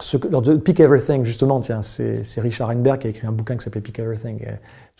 ce 0.00 0.16
que, 0.16 0.56
Pick 0.56 0.80
Everything, 0.80 1.24
justement, 1.24 1.60
tiens, 1.60 1.82
c'est 1.82 2.40
Richard 2.40 2.70
Heinberg 2.70 2.98
qui 3.00 3.06
a 3.06 3.10
écrit 3.10 3.26
un 3.26 3.32
bouquin 3.32 3.56
qui 3.56 3.62
s'appelle 3.62 3.82
Pick 3.82 3.98
Everything. 3.98 4.40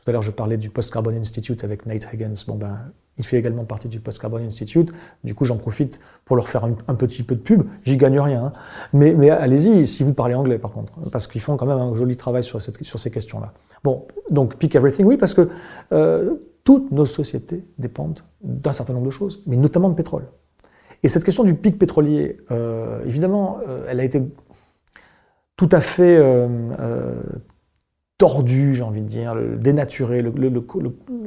Tout 0.04 0.10
à 0.10 0.12
l'heure, 0.12 0.22
je 0.22 0.32
parlais 0.32 0.56
du 0.56 0.68
Post-Carbon 0.68 1.14
Institute 1.14 1.62
avec 1.62 1.86
Nate 1.86 2.08
Higgins. 2.12 2.34
Bon, 2.48 2.56
ben, 2.56 2.92
il 3.18 3.24
fait 3.24 3.36
également 3.36 3.64
partie 3.64 3.88
du 3.88 4.00
Post-Carbon 4.00 4.38
Institute. 4.38 4.92
Du 5.22 5.34
coup, 5.34 5.44
j'en 5.44 5.58
profite 5.58 6.00
pour 6.24 6.34
leur 6.34 6.48
faire 6.48 6.64
un, 6.64 6.94
petit 6.94 7.22
peu 7.22 7.36
de 7.36 7.40
pub. 7.40 7.62
J'y 7.84 7.96
gagne 7.96 8.18
rien. 8.18 8.46
Hein. 8.46 8.52
Mais, 8.92 9.30
allez-y 9.30 9.86
si 9.86 10.02
vous 10.02 10.12
parlez 10.12 10.34
anglais, 10.34 10.58
par 10.58 10.72
contre, 10.72 10.94
parce 11.10 11.28
qu'ils 11.28 11.40
font 11.40 11.56
quand 11.56 11.66
même 11.66 11.78
un 11.78 11.94
joli 11.94 12.16
travail 12.16 12.42
sur 12.42 12.60
ces 12.60 13.10
questions-là. 13.10 13.52
Bon, 13.84 14.06
donc 14.30 14.56
pick 14.56 14.74
everything, 14.74 15.06
oui, 15.06 15.16
parce 15.16 15.34
que 15.34 15.48
euh, 15.92 16.34
toutes 16.64 16.90
nos 16.90 17.06
sociétés 17.06 17.64
dépendent 17.78 18.20
d'un 18.42 18.72
certain 18.72 18.92
nombre 18.92 19.06
de 19.06 19.10
choses, 19.10 19.42
mais 19.46 19.56
notamment 19.56 19.88
de 19.88 19.94
pétrole. 19.94 20.26
Et 21.02 21.08
cette 21.08 21.24
question 21.24 21.44
du 21.44 21.54
pic 21.54 21.78
pétrolier, 21.78 22.38
euh, 22.50 23.04
évidemment, 23.04 23.58
euh, 23.68 23.86
elle 23.88 24.00
a 24.00 24.04
été 24.04 24.22
tout 25.56 25.68
à 25.70 25.80
fait 25.80 26.18
tordu, 28.22 28.76
j'ai 28.76 28.84
envie 28.84 29.02
de 29.02 29.08
dire, 29.08 29.34
dénaturé, 29.58 30.22
le, 30.22 30.60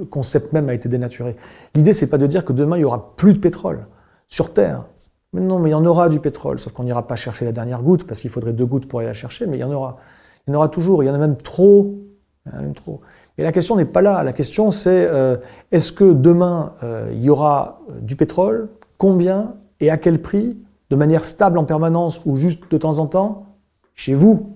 concept 0.06 0.54
même 0.54 0.70
a 0.70 0.74
été 0.74 0.88
dénaturé. 0.88 1.36
L'idée, 1.74 1.92
c'est 1.92 2.08
pas 2.08 2.18
de 2.18 2.26
dire 2.26 2.46
que 2.46 2.54
demain, 2.54 2.78
il 2.78 2.82
y 2.82 2.84
aura 2.86 3.18
plus 3.18 3.34
de 3.34 3.40
pétrole 3.40 3.88
sur 4.30 4.54
Terre. 4.54 4.86
Mais 5.34 5.42
non, 5.42 5.60
mais 5.60 5.72
il 5.72 5.74
y 5.74 5.76
en 5.76 5.84
aura 5.84 6.08
du 6.08 6.22
pétrole, 6.22 6.58
sauf 6.58 6.72
qu'on 6.72 6.86
n'ira 6.86 7.06
pas 7.06 7.18
chercher 7.18 7.44
la 7.44 7.52
dernière 7.52 7.82
goutte, 7.82 8.08
parce 8.08 8.22
qu'il 8.22 8.30
faudrait 8.30 8.54
deux 8.54 8.66
gouttes 8.66 8.88
pour 8.88 9.00
aller 9.00 9.10
la 9.10 9.14
chercher, 9.14 9.46
mais 9.46 9.58
il 9.58 9.60
y 9.60 9.64
en 9.66 9.74
aura. 9.74 9.98
Il 10.48 10.52
y 10.52 10.54
en 10.54 10.58
aura 10.58 10.70
toujours, 10.70 11.04
il 11.04 11.08
y 11.08 11.10
en 11.10 11.14
a 11.14 11.18
même 11.18 11.36
trop. 11.36 11.96
Trop. 12.76 13.02
Mais 13.38 13.44
la 13.44 13.52
question 13.52 13.76
n'est 13.76 13.84
pas 13.84 14.02
là. 14.02 14.24
La 14.24 14.32
question, 14.32 14.72
c'est 14.72 15.06
euh, 15.06 15.36
est-ce 15.74 15.92
que 15.92 16.14
demain, 16.14 16.76
euh, 16.82 17.10
il 17.12 17.24
y 17.24 17.30
aura 17.30 17.82
du 18.00 18.16
pétrole? 18.16 18.70
Combien? 18.98 19.56
Et 19.82 19.90
à 19.90 19.98
quel 19.98 20.22
prix? 20.22 20.58
De 20.90 20.96
manière 20.96 21.26
stable 21.26 21.58
en 21.58 21.66
permanence 21.66 22.22
ou 22.26 22.38
juste 22.38 22.72
de 22.72 22.78
temps 22.78 23.00
en 23.00 23.08
temps? 23.08 23.48
Chez 23.96 24.14
vous, 24.14 24.56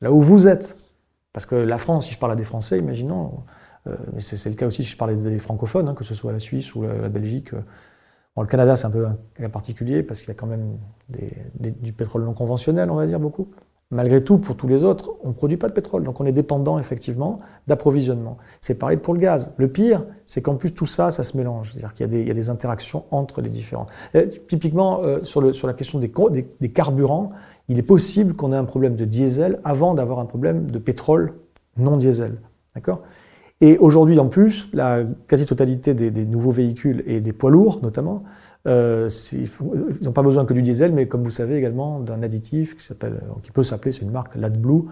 là 0.00 0.12
où 0.12 0.22
vous 0.22 0.46
êtes. 0.46 0.76
Parce 1.36 1.44
que 1.44 1.54
la 1.54 1.76
France, 1.76 2.06
si 2.06 2.14
je 2.14 2.18
parle 2.18 2.32
à 2.32 2.34
des 2.34 2.44
Français, 2.44 2.78
imaginons, 2.78 3.42
euh, 3.86 3.94
mais 4.14 4.20
c'est 4.20 4.48
le 4.48 4.56
cas 4.56 4.66
aussi 4.66 4.82
si 4.82 4.88
je 4.88 4.96
parlais 4.96 5.16
des 5.16 5.38
francophones, 5.38 5.86
hein, 5.86 5.94
que 5.94 6.02
ce 6.02 6.14
soit 6.14 6.32
la 6.32 6.38
Suisse 6.38 6.74
ou 6.74 6.84
la, 6.84 7.10
Belgique. 7.10 7.50
Bon, 8.34 8.40
le 8.40 8.48
Canada, 8.48 8.74
c'est 8.74 8.86
un 8.86 8.90
peu 8.90 9.06
un 9.06 9.18
cas 9.34 9.50
particulier 9.50 10.02
parce 10.02 10.20
qu'il 10.20 10.28
y 10.28 10.30
a 10.30 10.34
quand 10.34 10.46
même 10.46 10.78
du 11.60 11.92
pétrole 11.92 12.24
non 12.24 12.32
conventionnel, 12.32 12.90
on 12.90 12.94
va 12.94 13.06
dire 13.06 13.20
beaucoup. 13.20 13.50
Malgré 13.90 14.24
tout, 14.24 14.38
pour 14.38 14.56
tous 14.56 14.66
les 14.66 14.82
autres, 14.82 15.12
on 15.22 15.28
ne 15.28 15.32
produit 15.34 15.58
pas 15.58 15.68
de 15.68 15.74
pétrole, 15.74 16.04
donc 16.04 16.20
on 16.20 16.24
est 16.24 16.32
dépendant 16.32 16.78
effectivement 16.78 17.38
d'approvisionnement. 17.68 18.38
C'est 18.62 18.78
pareil 18.78 18.96
pour 18.96 19.12
le 19.12 19.20
gaz. 19.20 19.54
Le 19.58 19.68
pire, 19.68 20.04
c'est 20.24 20.40
qu'en 20.42 20.56
plus 20.56 20.72
tout 20.72 20.86
ça, 20.86 21.12
ça 21.12 21.22
se 21.22 21.36
mélange, 21.36 21.70
c'est-à-dire 21.70 21.92
qu'il 21.92 22.26
y, 22.26 22.30
a 22.30 22.34
des 22.34 22.50
interactions 22.50 23.04
entre 23.12 23.42
les 23.42 23.50
différents. 23.50 23.86
Euh, 24.16 24.26
typiquement, 24.48 25.02
euh, 25.04 25.22
sur, 25.22 25.40
la 25.42 25.74
question 25.74 26.00
des, 26.00 26.72
carburants, 26.72 27.30
il 27.68 27.78
est 27.78 27.82
possible 27.82 28.34
qu'on 28.34 28.52
ait 28.52 28.56
un 28.56 28.64
problème 28.64 28.96
de 28.96 29.04
diesel 29.04 29.60
avant 29.64 29.94
d'avoir 29.94 30.18
un 30.18 30.26
problème 30.26 30.70
de 30.70 30.78
pétrole 30.78 31.34
non 31.76 31.96
diesel. 31.96 32.38
Et 33.60 33.78
aujourd'hui, 33.78 34.18
en 34.18 34.28
plus, 34.28 34.68
la 34.72 35.04
quasi-totalité 35.28 35.94
des 35.94 36.26
nouveaux 36.26 36.50
véhicules 36.50 37.02
et 37.06 37.20
des 37.20 37.32
poids 37.32 37.50
lourds, 37.50 37.80
notamment, 37.82 38.22
euh, 38.66 39.08
ils 39.32 39.48
n'ont 40.02 40.12
pas 40.12 40.22
besoin 40.22 40.44
que 40.44 40.52
du 40.52 40.62
diesel, 40.62 40.92
mais 40.92 41.06
comme 41.06 41.22
vous 41.22 41.30
savez 41.30 41.56
également 41.56 42.00
d'un 42.00 42.22
additif 42.22 42.76
qui, 42.76 42.92
qui 43.42 43.50
peut 43.52 43.62
s'appeler, 43.62 43.92
c'est 43.92 44.02
une 44.02 44.10
marque, 44.10 44.34
l'AdBlue. 44.34 44.82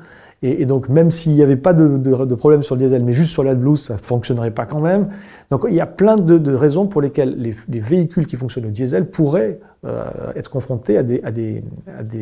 Et, 0.42 0.62
et 0.62 0.66
donc 0.66 0.88
même 0.88 1.10
s'il 1.10 1.32
n'y 1.32 1.42
avait 1.42 1.56
pas 1.56 1.72
de, 1.72 1.98
de, 1.98 2.34
problème 2.34 2.62
sur 2.62 2.76
le 2.76 2.82
diesel, 2.82 3.02
mais 3.02 3.12
juste 3.12 3.30
sur 3.30 3.42
l'AdBlue, 3.42 3.76
ça 3.76 3.94
ne 3.94 3.98
fonctionnerait 3.98 4.52
pas 4.52 4.66
quand 4.66 4.80
même. 4.80 5.08
Donc 5.50 5.66
il 5.68 5.74
y 5.74 5.80
a 5.80 5.86
plein 5.86 6.16
de, 6.16 6.54
raisons 6.54 6.86
pour 6.86 7.02
lesquelles 7.02 7.36
les, 7.36 7.80
véhicules 7.80 8.26
qui 8.26 8.36
fonctionnent 8.36 8.66
au 8.66 8.70
diesel 8.70 9.10
pourraient 9.10 9.60
euh, 9.84 10.04
être 10.36 10.50
confrontés 10.50 10.96
à 10.96 11.02
des, 11.02 11.62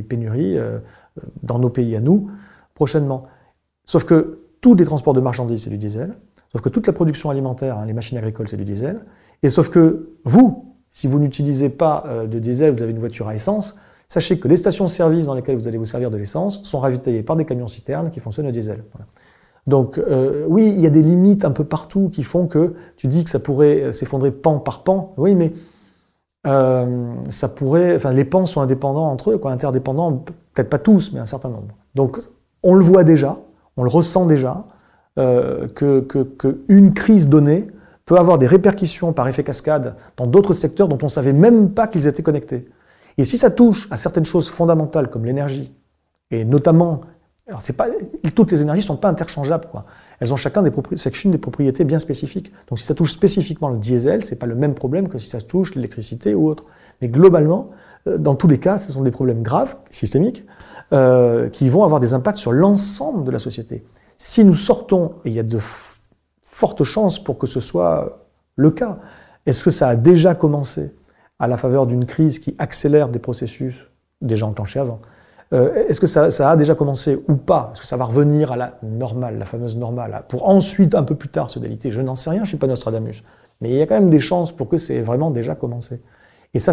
pénuries 0.09 0.57
euh, 0.57 0.79
dans 1.43 1.59
nos 1.59 1.69
pays 1.69 1.97
à 1.97 2.01
nous 2.01 2.31
prochainement. 2.75 3.27
Sauf 3.85 4.05
que 4.05 4.41
tous 4.61 4.75
les 4.75 4.85
transports 4.85 5.13
de 5.13 5.21
marchandises, 5.21 5.65
c'est 5.65 5.71
du 5.71 5.79
diesel. 5.79 6.15
Sauf 6.53 6.63
que 6.63 6.69
toute 6.69 6.87
la 6.87 6.93
production 6.93 7.31
alimentaire, 7.31 7.79
hein, 7.79 7.87
les 7.87 7.93
machines 7.93 8.17
agricoles, 8.19 8.49
c'est 8.49 8.57
du 8.57 8.65
diesel. 8.65 9.01
Et 9.43 9.51
sauf 9.51 9.69
que 9.69 10.11
vous, 10.25 10.72
si 10.93 11.07
vous 11.07 11.19
n'utilisez 11.19 11.71
pas 11.71 12.05
euh, 12.07 12.27
de 12.27 12.39
diesel, 12.39 12.71
vous 12.71 12.83
avez 12.83 12.93
une 12.93 12.99
voiture 12.99 13.27
à 13.27 13.35
essence, 13.35 13.79
sachez 14.09 14.39
que 14.39 14.47
les 14.47 14.57
stations-service 14.57 15.27
dans 15.27 15.35
lesquelles 15.35 15.57
vous 15.57 15.67
allez 15.67 15.79
vous 15.79 15.87
servir 15.87 16.11
de 16.11 16.19
l'essence 16.19 16.63
sont 16.65 16.79
ravitaillées 16.79 17.23
par 17.23 17.35
des 17.35 17.47
camions-citernes 17.47 18.11
qui 18.11 18.21
fonctionnent 18.21 18.47
au 18.47 18.53
diesel. 18.53 18.85
Donc 19.67 19.97
euh, 19.97 20.45
oui, 20.49 20.69
il 20.69 20.81
y 20.81 20.87
a 20.87 20.91
des 20.91 21.03
limites 21.03 21.47
un 21.47 21.51
peu 21.51 21.65
partout 21.65 22.11
qui 22.11 22.23
font 22.23 22.47
que 22.47 22.75
tu 22.97 23.09
dis 23.09 23.25
que 23.25 23.31
ça 23.31 23.41
pourrait 23.41 23.85
euh, 23.85 23.93
s'effondrer 23.93 24.31
pan 24.31 24.59
par 24.59 24.85
pan. 24.85 25.15
Oui, 25.17 25.35
mais 25.35 25.53
ça 26.45 27.49
pourrait. 27.49 27.95
Enfin, 27.95 28.13
les 28.13 28.25
pans 28.25 28.47
sont 28.47 28.61
indépendants 28.61 29.09
entre 29.09 29.31
eux, 29.31 29.39
quoi, 29.39 29.53
interdépendants. 29.53 30.25
Peut-être 30.53 30.69
pas 30.69 30.81
tous, 30.81 31.13
mais 31.13 31.21
un 31.21 31.25
certain 31.25 31.49
nombre. 31.49 31.69
Donc 31.95 32.19
on 32.65 32.75
le 32.75 32.85
voit 32.85 33.05
déjà, 33.05 33.39
on 33.77 33.85
le 33.85 33.89
ressent 33.89 34.27
déjà 34.27 34.65
que, 35.15 36.01
que, 36.01 36.65
une 36.67 36.95
crise 36.95 37.29
donnée 37.29 37.69
peut 38.05 38.19
avoir 38.19 38.39
des 38.39 38.47
répercussions 38.47 39.13
par 39.13 39.29
effet 39.29 39.45
cascade 39.45 39.97
dans 40.17 40.27
d'autres 40.27 40.55
secteurs 40.55 40.89
dont 40.89 40.99
on 41.03 41.07
ne 41.07 41.11
savait 41.11 41.33
même 41.33 41.71
pas 41.71 41.87
qu'ils 41.87 42.07
étaient 42.07 42.23
connectés. 42.23 42.69
Et 43.19 43.25
si 43.25 43.39
ça 43.39 43.51
touche 43.51 43.89
à 43.91 43.97
certaines 43.97 44.25
choses 44.25 44.49
fondamentales 44.49 45.11
comme 45.11 45.25
l'énergie, 45.25 45.73
et 46.31 46.45
notamment, 46.45 47.03
alors 47.47 47.63
toutes 48.35 48.51
les 48.51 48.63
énergies 48.63 48.81
ne 48.81 48.87
sont 48.87 48.97
pas 48.97 49.09
interchangeables, 49.09 49.69
quoi. 49.71 49.85
Elles 50.21 50.33
ont 50.33 50.37
chacun 50.37 50.63
des, 50.63 50.73
chacune 50.97 51.33
des 51.33 51.39
propriétés 51.39 51.85
bien 51.85 51.99
spécifiques. 51.99 52.53
Donc 52.69 52.79
si 52.79 52.87
ça 52.87 52.95
touche 52.95 53.13
spécifiquement 53.13 53.69
le 53.69 53.79
diesel, 53.79 54.23
c'est 54.23 54.37
pas 54.37 54.47
le 54.47 54.55
même 54.55 54.75
problème 54.75 55.09
que 55.09 55.19
si 55.19 55.29
ça 55.29 55.41
touche 55.41 55.75
l'électricité 55.75 56.35
ou 56.35 56.49
autre. 56.49 56.65
Mais 57.01 57.09
globalement, 57.09 57.71
euh, 58.07 58.19
dans 58.19 58.37
tous 58.37 58.49
les 58.49 58.59
cas, 58.59 58.79
ce 58.79 58.93
sont 58.93 59.03
des 59.03 59.11
problèmes 59.11 59.43
graves, 59.43 59.77
systémiques, 59.91 60.45
euh, 60.93 61.49
qui 61.49 61.69
vont 61.69 61.83
avoir 61.85 62.01
des 62.01 62.15
impacts 62.15 62.39
sur 62.39 62.53
l'ensemble 62.53 63.25
de 63.25 63.31
la 63.31 63.41
société. 63.41 63.85
Si 64.17 64.45
nous 64.45 64.55
sortons, 64.55 65.15
et 65.25 65.31
il 65.31 65.35
y 65.35 65.41
a 65.41 65.43
de 65.43 65.59
forte 66.53 66.85
chance 66.85 67.19
pour 67.19 67.39
que 67.39 67.47
ce 67.47 67.61
soit 67.61 68.27
le 68.57 68.71
cas. 68.71 68.99
Est-ce 69.47 69.65
que 69.65 69.71
ça 69.71 69.89
a 69.89 69.97
déjà 69.97 70.35
commencé 70.35 70.95
à 71.39 71.49
la 71.49 71.57
faveur 71.57 71.87
d'une 71.87 72.05
crise 72.05 72.39
qui 72.39 72.55
accélère 72.59 73.09
des 73.09 73.19
processus 73.19 73.89
déjà 74.21 74.47
enclenchés 74.47 74.79
avant 74.79 75.01
euh, 75.55 75.87
Est-ce 75.89 75.99
que 75.99 76.07
ça, 76.07 76.51
a 76.51 76.57
déjà 76.57 76.75
commencé 76.75 77.25
ou 77.27 77.37
pas? 77.37 77.71
Est-ce 77.73 77.81
que 77.81 77.87
ça 77.87 77.97
va 77.97 78.05
revenir 78.05 78.53
à 78.53 78.57
la 78.57 78.79
normale, 78.83 79.39
la 79.39 79.47
fameuse 79.47 79.77
normale, 79.77 80.25
pour 80.29 80.47
ensuite, 80.49 80.95
un 80.95 81.05
peu 81.05 81.15
plus 81.15 81.31
tard, 81.31 81.49
se 81.49 81.59
déliter? 81.59 81.91
Je 81.91 82.03
n'en 82.03 82.15
sais 82.15 82.29
rien, 82.29 82.41
je 82.41 82.43
ne 82.43 82.49
suis 82.49 82.59
pas 82.59 82.67
Nostradamus. 82.67 83.25
Mais 83.63 83.71
il 83.71 83.77
y 83.77 83.83
a 83.83 83.87
quand 83.87 83.95
même 83.95 84.11
des 84.11 84.21
chances 84.21 84.53
pour 84.53 84.69
que 84.69 84.77
c'est 84.77 85.01
vraiment 85.01 85.31
déjà 85.31 85.55
commencé. 85.55 86.03
Et 86.53 86.59
ça, 86.59 86.73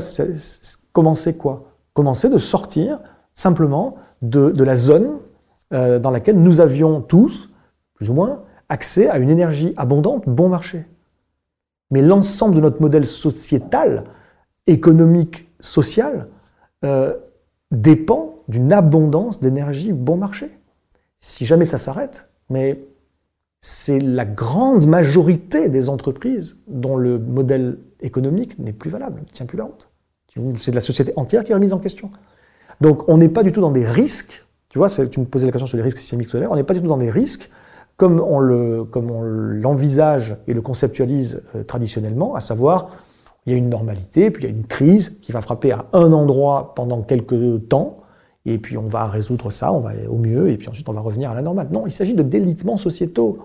commencer 0.92 1.38
quoi? 1.38 1.72
Commencer 1.94 2.30
de 2.30 2.38
sortir 2.38 3.00
simplement 3.34 3.96
de, 4.22 4.52
la 4.62 4.76
zone 4.76 5.20
euh, 5.74 6.00
dans 6.00 6.12
laquelle 6.12 6.36
nous 6.36 6.60
avions 6.60 7.00
tous, 7.00 7.50
plus 7.94 8.10
ou 8.10 8.14
moins, 8.14 8.44
accès 8.70 9.10
à 9.10 9.18
une 9.18 9.30
énergie 9.30 9.74
abondante, 9.78 10.24
bon 10.28 10.50
marché. 10.50 10.86
Mais 11.92 12.02
l'ensemble 12.02 12.56
de 12.56 12.62
notre 12.62 12.82
modèle 12.82 13.06
sociétal, 13.06 14.06
économique, 14.68 15.50
social, 15.60 16.28
euh, 16.86 17.16
dépend 17.72 18.36
d'une 18.48 18.72
abondance 18.72 19.40
d'énergie 19.40 19.92
bon 19.92 20.18
marché. 20.18 20.50
Si 21.20 21.46
jamais 21.46 21.66
ça 21.66 21.78
s'arrête, 21.78 22.30
mais 22.50 22.80
c'est 23.62 24.00
la 24.00 24.26
grande 24.26 24.86
majorité 24.86 25.70
des 25.70 25.90
entreprises 25.90 26.58
dont 26.68 26.96
le 26.96 27.20
modèle 27.20 27.78
économique 28.02 28.58
n'est 28.60 28.72
plus 28.72 28.90
valable, 28.90 29.22
ne 29.22 29.32
tient 29.32 29.46
plus 29.46 29.58
la 29.58 29.66
route. 29.66 29.90
C'est 30.58 30.72
de 30.72 30.76
la 30.76 30.82
société 30.82 31.12
entière 31.18 31.44
qui 31.44 31.52
est 31.52 31.56
remise 31.56 31.74
en 31.74 31.80
question. 31.80 32.12
Donc 32.80 33.10
on 33.10 33.18
n'est 33.18 33.30
pas 33.30 33.44
du 33.44 33.52
tout 33.52 33.60
dans 33.60 33.72
des 33.72 33.86
risques, 33.86 34.46
tu 34.70 34.78
vois, 34.78 34.90
tu 34.90 35.20
me 35.20 35.26
posais 35.26 35.46
la 35.46 35.52
question 35.52 35.68
sur 35.68 35.78
les 35.78 35.84
risques 35.84 35.98
systémiques 35.98 36.30
tout 36.30 36.38
à 36.38 36.40
l'heure, 36.40 36.52
on 36.52 36.56
n'est 36.56 36.64
pas 36.64 36.74
du 36.74 36.82
tout 36.82 36.88
dans 36.88 36.98
des 36.98 37.10
risques 37.10 37.50
comme 38.00 38.22
on 38.22 38.40
l'envisage 38.40 40.38
et 40.48 40.54
le 40.54 40.62
conceptualise 40.62 41.44
euh, 41.54 41.64
traditionnellement, 41.64 42.34
à 42.34 42.40
savoir 42.40 42.92
il 43.46 43.52
y 43.52 43.56
a 43.56 43.58
une 43.58 43.70
normalité, 43.70 44.32
puis 44.32 44.44
il 44.44 44.50
y 44.50 44.54
a 44.54 44.56
une 44.56 44.66
crise 44.66 45.20
qui 45.22 45.32
va 45.32 45.42
frapper 45.42 45.74
à 45.74 45.86
un 45.92 46.14
endroit 46.14 46.74
pendant 46.76 47.02
quelques 47.02 47.68
temps, 47.68 47.98
et 48.46 48.58
puis 48.58 48.78
on 48.78 48.88
va 48.88 49.06
résoudre 49.06 49.52
ça, 49.52 49.74
on 49.74 49.82
va 49.82 49.92
au 50.08 50.18
mieux, 50.18 50.50
et 50.50 50.58
puis 50.58 50.70
ensuite 50.70 50.88
on 50.88 50.94
va 50.94 51.02
revenir 51.02 51.30
à 51.30 51.36
la 51.36 51.42
normale. 51.42 51.68
Non, 51.72 51.86
il 51.86 51.92
s'agit 51.92 52.14
de 52.14 52.24
délitements 52.24 52.78
sociétaux, 52.78 53.40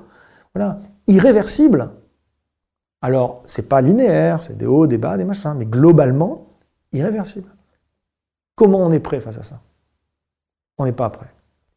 voilà, 0.54 0.78
irréversibles. 1.08 1.90
Alors, 3.02 3.42
c'est 3.46 3.68
pas 3.68 3.80
linéaire, 3.80 4.40
c'est 4.40 4.56
des 4.56 4.66
hauts, 4.66 4.86
des 4.86 4.98
bas, 4.98 5.16
des 5.16 5.24
machins, 5.24 5.54
mais 5.56 5.66
globalement, 5.66 6.46
irréversible. 6.92 7.50
Comment 8.54 8.78
on 8.78 8.92
est 8.92 9.00
prêt 9.00 9.20
face 9.20 9.38
à 9.38 9.42
ça? 9.42 9.60
On 10.78 10.84
n'est 10.84 10.92
pas 10.92 11.10
prêt. 11.10 11.26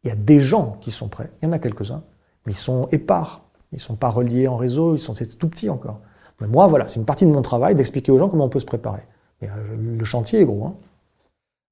Il 0.03 0.09
y 0.09 0.11
a 0.11 0.15
des 0.15 0.39
gens 0.39 0.77
qui 0.79 0.91
sont 0.91 1.07
prêts, 1.07 1.31
il 1.41 1.45
y 1.45 1.49
en 1.49 1.53
a 1.53 1.59
quelques-uns, 1.59 2.03
mais 2.47 2.53
ils 2.53 2.55
sont 2.55 2.87
épars. 2.91 3.41
Ils 3.73 3.79
sont 3.79 3.95
pas 3.95 4.09
reliés 4.09 4.47
en 4.47 4.55
réseau, 4.55 4.95
ils 4.95 4.99
sont 4.99 5.13
tout 5.37 5.49
petits 5.49 5.69
encore. 5.69 5.99
Mais 6.39 6.47
moi, 6.47 6.67
voilà, 6.67 6.87
c'est 6.87 6.95
une 6.95 7.05
partie 7.05 7.25
de 7.25 7.31
mon 7.31 7.41
travail 7.41 7.75
d'expliquer 7.75 8.11
aux 8.11 8.17
gens 8.17 8.29
comment 8.29 8.45
on 8.45 8.49
peut 8.49 8.61
se 8.61 8.65
préparer. 8.65 9.01
Euh, 9.43 9.47
le 9.77 10.05
chantier 10.05 10.41
est 10.41 10.45
gros. 10.45 10.65
Hein. 10.65 10.75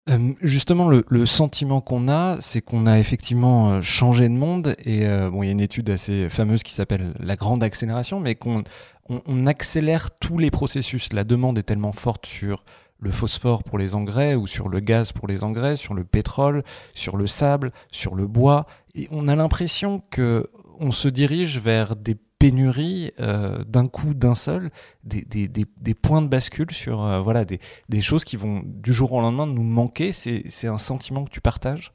Euh, 0.10 0.34
justement, 0.42 0.90
le, 0.90 1.26
sentiment 1.26 1.80
qu'on 1.80 2.10
a, 2.10 2.38
c'est 2.42 2.62
qu'on 2.62 2.86
a 2.86 3.00
effectivement 3.00 3.72
euh, 3.72 3.82
changé 3.82 4.28
de 4.28 4.34
monde. 4.34 4.76
Et 4.84 5.08
bon, 5.32 5.44
il 5.44 5.46
y 5.46 5.50
a 5.50 5.54
une 5.54 5.62
étude 5.62 5.90
assez 5.90 6.30
fameuse 6.30 6.62
qui 6.62 6.74
s'appelle 6.74 7.14
la 7.20 7.38
grande 7.38 7.64
accélération, 7.64 8.20
mais 8.20 8.36
qu'on 8.36 8.64
on, 9.10 9.48
accélère 9.48 10.12
tous 10.20 10.38
les 10.38 10.52
processus. 10.52 11.14
La 11.14 11.24
demande 11.24 11.58
est 11.58 11.64
tellement 11.64 11.94
forte 11.94 12.26
sur 12.26 12.66
le 13.00 13.12
phosphore 13.12 13.64
pour 13.64 13.78
les 13.78 13.96
engrais 13.96 14.36
ou 14.36 14.48
sur 14.48 14.68
le 14.68 14.80
gaz 14.80 15.12
pour 15.12 15.28
les 15.28 15.44
engrais, 15.44 15.76
sur 15.76 15.94
le 15.94 16.04
pétrole, 16.04 16.64
sur 16.94 17.18
le 17.18 17.28
sable, 17.28 17.72
sur 17.92 18.16
le 18.16 18.28
bois. 18.28 18.66
Et 18.96 19.08
on 19.12 19.28
a 19.28 19.36
l'impression 19.36 20.02
que 20.10 20.50
on 20.80 20.92
se 20.92 21.08
dirige 21.08 21.60
vers 21.60 21.96
des 21.96 22.16
pénuries 22.40 23.12
euh, 23.20 23.64
d'un 23.66 23.88
coup, 23.88 24.14
d'un 24.14 24.36
seul, 24.36 24.70
des, 25.04 25.96
points 26.02 26.22
de 26.22 26.28
bascule 26.28 26.72
sur 26.72 27.04
euh, 27.04 27.20
voilà, 27.22 27.46
des, 27.46 28.02
choses 28.02 28.24
qui 28.24 28.36
vont 28.36 28.62
du 28.64 28.94
jour 28.94 29.14
au 29.14 29.22
lendemain 29.22 29.48
nous 29.48 29.64
manquer. 29.64 30.12
C'est 30.12 30.68
un 30.68 30.78
sentiment 30.78 31.24
que 31.24 31.30
tu 31.30 31.42
partages? 31.42 31.94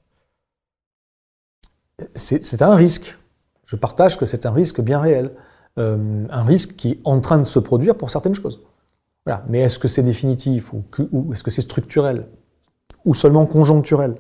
C'est 2.15 2.63
un 2.63 2.75
risque. 2.75 3.17
Je 3.65 3.77
partage 3.77 4.19
que 4.19 4.27
c'est 4.27 4.47
un 4.47 4.53
risque 4.53 4.81
bien 4.81 4.99
réel. 4.99 5.33
Euh, 5.79 6.27
un 6.31 6.43
risque 6.43 6.75
qui 6.77 6.93
est 6.93 7.01
en 7.05 7.21
train 7.21 7.39
de 7.39 7.45
se 7.45 7.59
produire 7.59 7.97
pour 7.97 8.11
certaines 8.11 8.35
choses. 8.35 8.63
Mais 9.49 9.61
est-ce 9.61 9.79
que 9.79 9.87
c'est 9.87 10.03
définitif 10.03 10.73
ou 10.73 11.33
est-ce 11.33 11.45
que 11.45 11.53
c'est 11.53 11.63
structurel? 11.63 12.27
Ou 13.05 13.15
seulement 13.15 13.47
conjoncturel? 13.47 14.17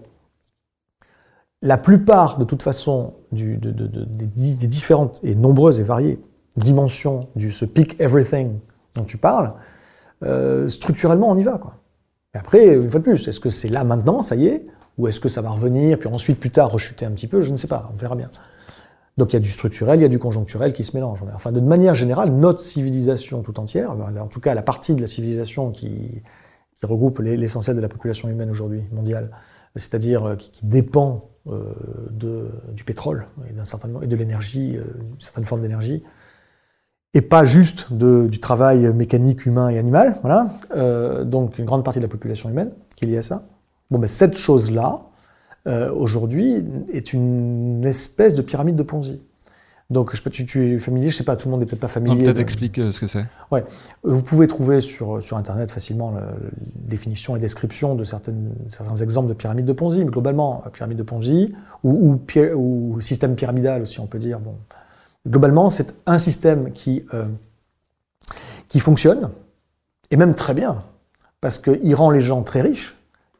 La 1.62 1.78
plupart, 1.78 2.38
de 2.38 2.44
toute 2.44 2.62
façon, 2.62 3.14
des, 3.32 3.56
différentes 4.66 5.20
et 5.22 5.34
nombreuses 5.34 5.80
et 5.80 5.82
variées 5.82 6.20
dimensions 6.56 7.28
du 7.36 7.52
ce 7.52 7.64
peak 7.64 8.00
everything 8.00 8.58
dont 8.94 9.04
tu 9.04 9.16
parles, 9.16 9.54
euh, 10.22 10.68
structurellement, 10.68 11.30
on 11.30 11.36
y 11.36 11.42
va. 11.42 11.58
Quoi. 11.58 11.76
Et 12.34 12.38
après, 12.38 12.74
une 12.74 12.90
fois 12.90 13.00
de 13.00 13.04
plus, 13.04 13.28
est-ce 13.28 13.40
que 13.40 13.50
c'est 13.50 13.68
là 13.68 13.84
maintenant, 13.84 14.22
ça 14.22 14.36
y 14.36 14.46
est, 14.46 14.64
ou 14.98 15.08
est-ce 15.08 15.20
que 15.20 15.28
ça 15.28 15.42
va 15.42 15.50
revenir, 15.50 15.98
puis 15.98 16.08
ensuite, 16.08 16.38
plus 16.38 16.50
tard, 16.50 16.70
rechuter 16.70 17.06
un 17.06 17.12
petit 17.12 17.26
peu 17.26 17.42
Je 17.42 17.50
ne 17.50 17.56
sais 17.56 17.68
pas, 17.68 17.88
on 17.92 17.96
verra 17.96 18.16
bien. 18.16 18.30
Donc 19.16 19.32
il 19.32 19.36
y 19.36 19.36
a 19.36 19.40
du 19.40 19.50
structurel, 19.50 19.98
il 19.98 20.02
y 20.02 20.06
a 20.06 20.08
du 20.08 20.18
conjoncturel 20.18 20.72
qui 20.72 20.84
se 20.84 20.96
mélange. 20.96 21.20
Enfin, 21.34 21.52
de 21.52 21.60
manière 21.60 21.94
générale, 21.94 22.30
notre 22.30 22.62
civilisation 22.62 23.42
tout 23.42 23.58
entière, 23.60 23.90
en 23.92 24.26
tout 24.28 24.40
cas 24.40 24.54
la 24.54 24.62
partie 24.62 24.94
de 24.94 25.00
la 25.00 25.06
civilisation 25.06 25.70
qui, 25.70 26.22
regroupe 26.82 27.18
l'essentiel 27.18 27.76
de 27.76 27.82
la 27.82 27.88
population 27.88 28.30
humaine 28.30 28.50
aujourd'hui 28.50 28.82
mondiale, 28.90 29.30
c'est-à-dire 29.76 30.24
euh, 30.24 30.36
qui, 30.36 30.64
dépend 30.64 31.29
de, 31.46 32.48
du 32.72 32.84
pétrole 32.84 33.26
et, 33.48 33.52
d'un 33.52 33.64
et 34.02 34.06
de 34.06 34.16
l'énergie, 34.16 34.76
euh, 34.76 34.84
une 35.00 35.20
certaine 35.20 35.44
forme 35.44 35.62
d'énergie, 35.62 36.02
et 37.14 37.22
pas 37.22 37.44
juste 37.44 37.92
de, 37.92 38.28
du 38.28 38.38
travail 38.38 38.92
mécanique, 38.94 39.46
humain 39.46 39.68
et 39.68 39.78
animal. 39.78 40.16
Voilà. 40.22 40.50
donc 41.24 41.58
une 41.58 41.64
grande 41.64 41.84
partie 41.84 41.98
de 41.98 42.04
la 42.04 42.08
population 42.08 42.48
humaine 42.48 42.70
qui 42.94 43.04
est 43.04 43.08
liée 43.08 43.18
à 43.18 43.22
ça. 43.22 43.44
Bon, 43.90 43.98
ben, 43.98 44.06
cette 44.06 44.36
chose-là, 44.36 45.00
euh, 45.66 45.92
aujourd'hui, 45.92 46.64
est 46.92 47.12
une 47.12 47.84
espèce 47.84 48.34
de 48.34 48.42
pyramide 48.42 48.76
de 48.76 48.82
Ponzi. 48.82 49.20
Donc, 49.90 50.14
je 50.14 50.22
sais 50.22 50.30
tu, 50.30 50.46
tu, 50.46 50.74
es 50.74 50.78
familier, 50.78 51.10
je 51.10 51.16
sais 51.16 51.24
pas, 51.24 51.34
tout 51.34 51.48
le 51.48 51.50
monde 51.50 51.60
n'est 51.60 51.66
peut-être 51.66 51.80
pas 51.80 51.88
familier. 51.88 52.22
Peut-être 52.22 52.38
explique 52.38 52.78
euh, 52.78 52.92
ce 52.92 53.00
que 53.00 53.08
c'est. 53.08 53.26
Ouais, 53.50 53.64
vous 54.04 54.22
pouvez 54.22 54.46
trouver 54.46 54.80
sur, 54.80 55.20
sur 55.20 55.36
Internet 55.36 55.72
facilement 55.72 56.12
la, 56.12 56.28
définition 56.76 57.34
et 57.34 57.40
description 57.40 57.96
de 57.96 58.04
certaines, 58.04 58.52
certains 58.66 58.96
exemples 58.96 59.28
de 59.28 59.34
pyramide 59.34 59.66
de 59.66 59.72
Ponzi, 59.72 60.04
mais 60.04 60.10
globalement, 60.10 60.62
pyramide 60.72 60.98
de 60.98 61.02
Ponzi 61.02 61.52
ou, 61.82 62.20
ou, 62.34 62.40
ou, 62.54 63.00
système 63.00 63.34
pyramidal 63.34 63.82
aussi, 63.82 63.98
on 63.98 64.06
peut 64.06 64.20
dire. 64.20 64.38
Bon, 64.38 64.54
globalement, 65.28 65.70
c'est 65.70 65.94
un 66.06 66.18
système 66.18 66.72
qui 66.72 67.04
euh, 67.12 67.26
qui 68.68 68.78
fonctionne 68.78 69.30
et 70.10 70.16
même 70.16 70.34
très 70.34 70.54
bien 70.54 70.82
parce 71.40 71.58
qu'il 71.58 71.94
rend 71.94 72.10
les 72.10 72.20
gens 72.20 72.42
très 72.42 72.60
riches 72.60 72.96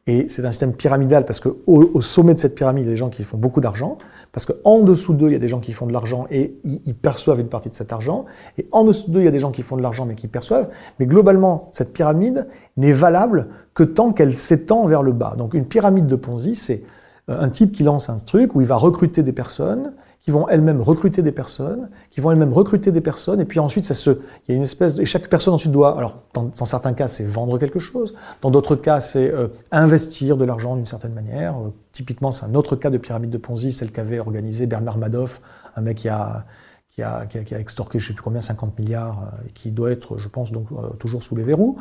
et 0.07 0.27
c'est 0.29 0.43
un 0.45 0.51
système 0.51 0.73
pyramidal 0.73 1.25
parce 1.25 1.39
qu'au 1.39 1.61
au 1.67 2.01
sommet 2.01 2.33
de 2.33 2.39
cette 2.39 2.55
pyramide, 2.55 2.83
il 2.83 2.87
y 2.87 2.89
a 2.89 2.93
des 2.93 2.97
gens 2.97 3.09
qui 3.09 3.23
font 3.23 3.37
beaucoup 3.37 3.61
d'argent, 3.61 3.97
parce 4.31 4.45
qu'en 4.45 4.79
dessous 4.79 5.13
d'eux, 5.13 5.27
il 5.27 5.33
y 5.33 5.35
a 5.35 5.39
des 5.39 5.49
gens 5.49 5.59
qui 5.59 5.73
font 5.73 5.85
de 5.85 5.91
l'argent 5.91 6.25
et 6.31 6.55
ils, 6.63 6.95
perçoivent 6.95 7.39
une 7.39 7.49
partie 7.49 7.69
de 7.69 7.75
cet 7.75 7.91
argent, 7.91 8.25
et 8.57 8.67
en 8.71 8.83
dessous 8.83 9.11
d'eux, 9.11 9.19
il 9.19 9.25
y 9.25 9.27
a 9.27 9.31
des 9.31 9.39
gens 9.39 9.51
qui 9.51 9.61
font 9.61 9.75
de 9.75 9.81
l'argent 9.81 10.05
mais 10.05 10.15
qui 10.15 10.27
perçoivent. 10.27 10.69
Mais 10.99 11.05
globalement, 11.05 11.69
cette 11.73 11.91
pyramide 11.91 12.47
n'est 12.77 12.93
valable 12.93 13.47
que 13.73 13.83
tant 13.83 14.13
qu'elle 14.13 14.33
s'étend 14.33 14.85
vers 14.85 15.03
le 15.03 15.11
bas. 15.11 15.35
Donc 15.37 15.53
une 15.53 15.65
pyramide 15.65 16.07
de 16.07 16.15
Ponzi, 16.15 16.55
c'est 16.55 16.83
un 17.27 17.49
type 17.49 17.71
qui 17.71 17.83
lance 17.83 18.09
un 18.09 18.17
truc 18.17 18.55
où 18.55 18.61
il 18.61 18.67
va 18.67 18.75
recruter 18.75 19.23
des 19.23 19.33
personnes, 19.33 19.93
qui 20.21 20.29
vont 20.29 20.47
elles-mêmes 20.47 20.81
recruter 20.81 21.23
des 21.23 21.31
personnes, 21.31 21.89
qui 22.11 22.21
vont 22.21 22.31
elles-mêmes 22.31 22.53
recruter 22.53 22.91
des 22.91 23.01
personnes, 23.01 23.41
et 23.41 23.45
puis 23.45 23.59
ensuite, 23.59 23.85
ça 23.85 23.95
se, 23.95 24.11
il 24.11 24.49
y 24.49 24.51
a 24.51 24.55
une 24.55 24.61
espèce 24.61 24.93
de, 24.93 25.01
et 25.01 25.05
chaque 25.05 25.27
personne 25.27 25.55
ensuite 25.55 25.71
doit, 25.71 25.97
alors 25.97 26.19
dans, 26.33 26.53
certains 26.65 26.93
cas, 26.93 27.07
c'est 27.07 27.25
vendre 27.25 27.57
quelque 27.57 27.79
chose, 27.79 28.13
dans 28.41 28.51
d'autres 28.51 28.75
cas, 28.75 28.99
c'est 28.99 29.31
euh, 29.31 29.47
investir 29.71 30.37
de 30.37 30.45
l'argent 30.45 30.75
d'une 30.75 30.85
certaine 30.85 31.13
manière. 31.13 31.57
Euh, 31.57 31.73
typiquement, 31.91 32.29
c'est 32.29 32.45
un 32.45 32.53
autre 32.53 32.75
cas 32.75 32.91
de 32.91 32.99
pyramide 32.99 33.31
de 33.31 33.39
Ponzi, 33.39 33.71
celle 33.71 33.91
qu'avait 33.91 34.19
organisé 34.19 34.67
Bernard 34.67 34.99
Madoff, 34.99 35.41
un 35.75 35.81
mec 35.81 35.97
qui 35.97 36.09
a, 36.09 36.45
qui 36.89 37.01
a, 37.01 37.25
qui 37.25 37.55
a, 37.55 37.59
extorqué, 37.59 37.97
je 37.97 38.09
sais 38.09 38.13
plus 38.13 38.21
combien, 38.21 38.41
50 38.41 38.77
milliards, 38.77 39.23
euh, 39.23 39.47
et 39.47 39.51
qui 39.53 39.71
doit 39.71 39.89
être, 39.89 40.19
je 40.19 40.27
pense, 40.27 40.51
donc 40.51 40.67
toujours 40.99 41.23
sous 41.23 41.35
les 41.35 41.43
verrous 41.43 41.79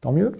tant 0.00 0.12
mieux. 0.12 0.32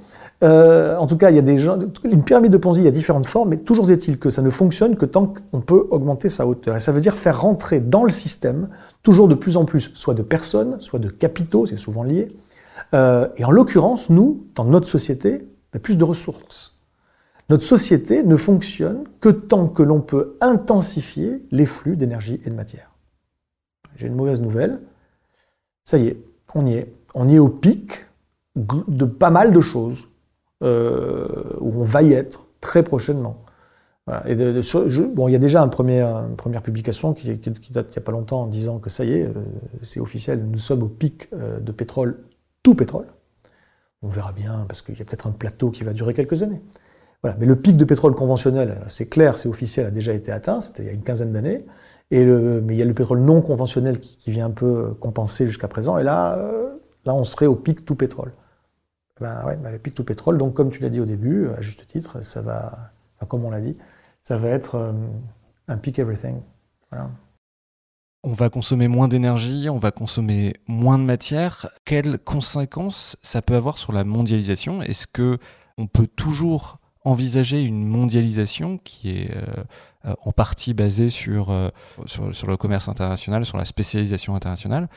Euh, 0.43 0.97
en 0.97 1.07
tout 1.07 1.17
cas, 1.17 1.31
il 1.31 1.37
y 1.37 1.39
a 1.39 1.43
des 1.43 1.59
gens, 1.59 1.79
une 2.05 2.25
pyramide 2.25 2.53
de 2.53 2.57
Ponzi, 2.57 2.81
il 2.81 2.85
y 2.85 2.89
a 2.89 2.93
différentes 2.93 3.27
formes, 3.27 3.51
mais 3.51 3.59
toujours 3.59 3.91
est-il 3.91 4.19
que 4.19 4.31
ça 4.31 4.43
ne 4.43 4.51
fonctionne 4.51 4.97
que 4.97 5.05
tant 5.05 5.27
qu'on 5.27 5.61
peut 5.61 5.87
augmenter 5.91 6.29
sa 6.29 6.47
hauteur. 6.47 6.77
Et 6.77 6.81
ça 6.81 6.93
veut 6.93 7.01
dire 7.01 7.17
faire 7.17 7.43
rentrer 7.43 7.81
dans 7.81 8.05
le 8.05 8.11
système 8.11 8.69
toujours 9.03 9.29
de 9.29 9.35
plus 9.35 9.57
en 9.57 9.65
plus, 9.65 9.91
soit 9.95 10.15
de 10.15 10.23
personnes, 10.23 10.81
soit 10.81 10.99
de 10.99 11.09
capitaux, 11.09 11.67
c'est 11.67 11.79
souvent 11.79 12.03
lié. 12.03 12.29
Euh, 12.95 13.29
et 13.37 13.45
en 13.45 13.51
l'occurrence, 13.51 14.09
nous, 14.09 14.47
dans 14.55 14.65
notre 14.65 14.89
société, 14.89 15.47
y 15.75 15.77
a 15.77 15.81
plus 15.81 15.97
de 15.97 16.05
ressources. 16.05 16.77
Notre 17.51 17.65
société 17.65 18.23
ne 18.23 18.37
fonctionne 18.37 19.05
que 19.21 19.29
tant 19.29 19.67
que 19.67 19.83
l'on 19.83 20.01
peut 20.01 20.37
intensifier 20.41 21.45
les 21.51 21.67
flux 21.67 21.97
d'énergie 21.97 22.41
et 22.45 22.51
de 22.51 22.55
matière. 22.55 22.93
J'ai 23.97 24.07
une 24.07 24.15
mauvaise 24.15 24.41
nouvelle. 24.41 24.81
Ça 25.85 25.99
y 25.99 26.07
est, 26.07 26.17
on 26.55 26.65
y 26.65 26.75
est. 26.75 26.95
On 27.15 27.29
y 27.29 27.35
est 27.35 27.41
au 27.41 27.49
pic 27.49 28.07
de 28.57 29.05
pas 29.05 29.31
mal 29.31 29.53
de 29.53 29.61
choses 29.61 30.09
euh, 30.63 31.27
où 31.59 31.81
on 31.81 31.85
va 31.85 32.03
y 32.03 32.13
être 32.13 32.47
très 32.61 32.83
prochainement. 32.83 33.45
Et 34.27 34.35
bon, 34.35 35.29
il 35.29 35.33
y 35.33 35.37
a 35.37 35.39
déjà 35.39 35.63
une 35.63 35.71
première 35.71 36.63
publication 36.63 37.15
qui, 37.15 37.33
date 37.35 37.57
il 37.65 37.73
n'y 37.73 37.99
a 37.99 38.01
pas 38.01 38.13
longtemps 38.13 38.43
en 38.43 38.47
disant 38.47 38.79
que 38.79 38.91
ça 38.91 39.05
y 39.05 39.13
est, 39.13 39.27
euh, 39.27 39.33
c'est 39.83 40.01
officiel, 40.01 40.43
nous 40.45 40.59
sommes 40.59 40.83
au 40.83 40.89
pic 40.89 41.29
euh, 41.33 41.61
de 41.61 41.71
pétrole, 41.71 42.19
tout 42.63 42.75
pétrole. 42.75 43.07
On 44.03 44.09
verra 44.09 44.33
bien, 44.33 44.65
parce 44.69 44.83
qu'il 44.83 44.99
y 44.99 45.03
a 45.03 45.05
peut-être 45.05 45.29
un 45.29 45.33
plateau 45.33 45.71
qui 45.71 45.85
va 45.85 45.93
durer 45.93 46.13
quelques 46.13 46.43
années. 46.43 46.61
Voilà. 47.23 47.37
Mais 47.39 47.47
le 47.47 47.57
pic 47.57 47.77
de 47.77 47.85
pétrole 47.85 48.15
conventionnel, 48.15 48.81
c'est 48.89 49.07
clair, 49.07 49.39
c'est 49.39 49.49
officiel, 49.49 49.87
a 49.87 49.91
déjà 49.91 50.13
été 50.13 50.33
atteint, 50.33 50.61
c'était 50.61 50.83
il 50.83 50.87
y 50.87 50.91
a 50.91 50.93
une 50.93 51.03
quinzaine 51.03 51.33
d'années. 51.33 51.65
Et 52.11 52.25
mais 52.25 52.75
il 52.75 52.79
y 52.79 52.83
a 52.83 52.87
le 52.87 52.95
pétrole 52.95 53.21
non 53.21 53.41
conventionnel 53.41 54.01
qui 54.01 54.31
vient 54.31 54.47
un 54.47 54.51
peu 54.51 54.95
compenser 54.95 55.47
jusqu'à 55.47 55.69
présent. 55.69 55.97
Et 55.99 56.03
là, 56.03 56.39
là, 57.05 57.15
on 57.15 57.25
serait 57.25 57.47
au 57.47 57.57
pic 57.57 57.85
tout 57.85 57.95
pétrole 57.95 58.33
ben 59.21 59.45
ouais, 59.45 59.57
ben 59.57 59.71
le 59.71 59.79
pic 59.79 59.95
tout 59.95 60.05
pétrole. 60.05 60.39
Donc, 60.39 60.55
comme 60.55 60.71
tu 60.71 60.81
l'as 60.81 60.89
dit 60.89 61.01
au 61.01 61.05
début, 61.05 61.49
à 61.51 61.61
juste 61.61 61.87
titre, 61.87 62.25
ça 62.25 62.43
va, 62.43 62.93
comme 63.29 63.45
on 63.45 63.51
l'a 63.51 63.61
dit, 63.61 63.77
ça 64.23 64.37
va 64.37 64.49
être 64.49 64.77
euh, 64.77 64.93
un 65.69 65.77
peak 65.77 65.99
everything. 65.99 66.41
On 68.23 68.33
va 68.33 68.51
consommer 68.51 68.89
moins 68.89 69.09
d'énergie, 69.09 69.69
on 69.71 69.79
va 69.79 69.93
consommer 69.93 70.55
moins 70.67 70.99
de 70.99 71.05
matière. 71.05 71.69
Quelles 71.85 72.19
conséquences 72.19 73.17
ça 73.23 73.43
peut 73.43 73.55
avoir 73.55 73.79
sur 73.79 73.93
la 73.93 74.05
mondialisation? 74.05 74.83
Est-ce 74.83 75.07
que 75.07 75.39
on 75.79 75.87
peut 75.87 76.09
toujours 76.09 76.79
envisager 77.05 77.63
une 77.63 77.87
mondialisation 77.87 78.77
qui 78.79 79.11
est 79.11 79.35
euh, 79.35 80.15
en 80.23 80.33
partie 80.33 80.75
basée 80.75 81.09
euh, 81.29 81.71
sur, 82.07 82.47
le 82.47 82.57
commerce 82.57 82.89
international, 82.89 83.47
sur 83.47 83.57
la 83.57 83.65
spécialisation 83.65 84.35
internationale? 84.35 84.89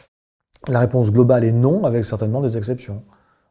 La 0.67 0.79
réponse 0.79 1.11
globale 1.11 1.43
est 1.43 1.51
non, 1.51 1.85
avec 1.85 2.05
certainement 2.05 2.41
des 2.41 2.57
exceptions. 2.57 3.03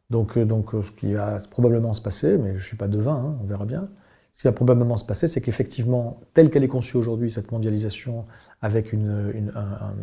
Donc, 0.09 0.37
euh, 0.37 0.45
donc 0.45 0.73
euh, 0.73 0.81
ce 0.81 0.91
qui 0.91 1.13
va 1.13 1.37
probablement 1.49 1.93
se 1.93 2.01
passer, 2.01 2.37
mais 2.37 2.51
je 2.51 2.57
ne 2.57 2.63
suis 2.63 2.77
pas 2.77 2.87
devin, 2.87 3.15
hein, 3.15 3.37
on 3.41 3.45
verra 3.45 3.65
bien, 3.65 3.89
ce 4.33 4.41
qui 4.41 4.47
va 4.47 4.51
probablement 4.51 4.95
se 4.95 5.05
passer, 5.05 5.27
c'est 5.27 5.41
qu'effectivement, 5.41 6.19
telle 6.33 6.49
qu'elle 6.49 6.63
est 6.63 6.67
conçue 6.67 6.97
aujourd'hui, 6.97 7.31
cette 7.31 7.51
mondialisation, 7.51 8.25
avec 8.61 8.93
un, 8.93 9.95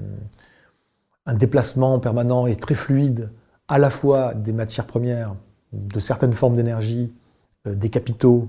déplacement 1.34 1.98
permanent 2.00 2.46
et 2.46 2.56
très 2.56 2.74
fluide, 2.74 3.30
à 3.68 3.78
la 3.78 3.90
fois 3.90 4.34
des 4.34 4.52
matières 4.52 4.86
premières, 4.86 5.34
de 5.72 6.00
certaines 6.00 6.34
formes 6.34 6.56
d'énergie, 6.56 7.12
euh, 7.66 7.74
des 7.74 7.88
capitaux, 7.88 8.48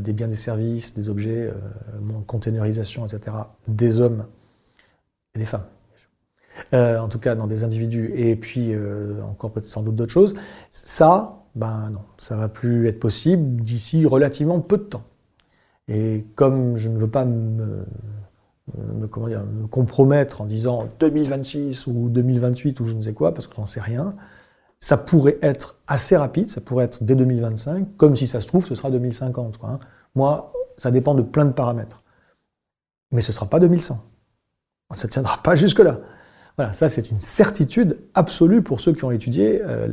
des 0.00 0.12
biens, 0.12 0.26
des 0.26 0.34
services, 0.34 0.92
des 0.92 1.08
objets, 1.08 1.48
euh, 1.48 2.20
containerisation, 2.26 3.06
etc., 3.06 3.36
des 3.68 4.00
hommes 4.00 4.26
et 5.36 5.38
des 5.38 5.44
femmes. 5.44 5.66
Euh, 6.74 6.98
en 6.98 7.08
tout 7.08 7.18
cas 7.18 7.34
dans 7.34 7.46
des 7.46 7.64
individus, 7.64 8.12
et 8.14 8.36
puis 8.36 8.72
euh, 8.72 9.22
encore 9.22 9.50
peut-être 9.50 9.66
sans 9.66 9.82
doute 9.82 9.96
d'autres 9.96 10.12
choses, 10.12 10.34
ça, 10.70 11.44
ben 11.54 11.90
non, 11.90 12.00
ça 12.16 12.36
va 12.36 12.48
plus 12.48 12.88
être 12.88 13.00
possible 13.00 13.62
d'ici 13.62 14.06
relativement 14.06 14.60
peu 14.60 14.78
de 14.78 14.82
temps. 14.82 15.04
Et 15.88 16.24
comme 16.34 16.76
je 16.78 16.88
ne 16.88 16.98
veux 16.98 17.08
pas 17.08 17.24
me, 17.24 17.84
comment 19.10 19.28
dire, 19.28 19.42
me 19.44 19.66
compromettre 19.66 20.40
en 20.40 20.46
disant 20.46 20.88
2026 21.00 21.86
ou 21.88 22.08
2028 22.08 22.80
ou 22.80 22.86
je 22.86 22.92
ne 22.92 23.02
sais 23.02 23.12
quoi, 23.12 23.34
parce 23.34 23.46
que 23.46 23.54
j'en 23.56 23.66
sais 23.66 23.80
rien, 23.80 24.14
ça 24.80 24.96
pourrait 24.96 25.38
être 25.42 25.78
assez 25.86 26.16
rapide, 26.16 26.50
ça 26.50 26.60
pourrait 26.60 26.86
être 26.86 27.04
dès 27.04 27.14
2025, 27.14 27.96
comme 27.96 28.16
si 28.16 28.26
ça 28.26 28.40
se 28.40 28.46
trouve, 28.46 28.66
ce 28.66 28.74
sera 28.74 28.90
2050. 28.90 29.58
Quoi, 29.58 29.70
hein. 29.70 29.78
Moi, 30.14 30.52
ça 30.76 30.90
dépend 30.90 31.14
de 31.14 31.22
plein 31.22 31.44
de 31.44 31.52
paramètres. 31.52 32.02
Mais 33.12 33.20
ce 33.20 33.30
ne 33.30 33.34
sera 33.34 33.46
pas 33.46 33.60
2100. 33.60 34.02
Ça 34.92 35.06
ne 35.06 35.12
tiendra 35.12 35.38
pas 35.42 35.54
jusque-là. 35.54 36.00
Voilà, 36.58 36.72
ça 36.72 36.88
c'est 36.88 37.10
une 37.10 37.18
certitude 37.18 37.98
absolue 38.14 38.62
pour 38.62 38.80
ceux 38.80 38.92
qui 38.92 39.04
ont 39.04 39.10
étudié 39.10 39.62
euh, 39.62 39.88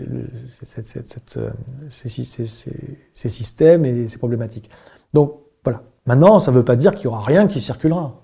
euh, 0.00 1.48
ces, 1.88 3.28
systèmes 3.28 3.84
et 3.84 4.06
ces 4.06 4.18
problématiques. 4.18 4.70
Donc 5.12 5.40
voilà. 5.64 5.82
Maintenant, 6.06 6.38
ça 6.38 6.50
ne 6.52 6.56
veut 6.56 6.64
pas 6.64 6.76
dire 6.76 6.92
qu'il 6.92 7.08
n'y 7.08 7.14
aura 7.14 7.24
rien 7.24 7.46
qui 7.48 7.60
circulera. 7.60 8.20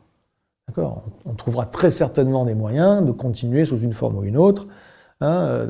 D'accord? 0.68 1.02
On, 1.24 1.34
trouvera 1.34 1.64
très 1.66 1.90
certainement 1.90 2.44
des 2.44 2.54
moyens 2.54 3.04
de 3.04 3.12
continuer 3.12 3.64
sous 3.64 3.78
une 3.78 3.92
forme 3.92 4.18
ou 4.18 4.24
une 4.24 4.36
autre 4.36 4.66
hein, 5.20 5.66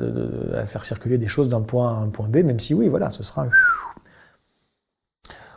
à 0.55 0.65
faire 0.65 0.85
circuler 0.85 1.17
des 1.17 1.27
choses 1.27 1.49
d'un 1.49 1.61
point 1.61 1.89
à 1.89 1.97
un 1.97 2.09
point 2.09 2.27
B, 2.27 2.37
même 2.37 2.59
si 2.59 2.73
oui, 2.73 2.87
voilà, 2.87 3.09
ce 3.09 3.23
sera. 3.23 3.47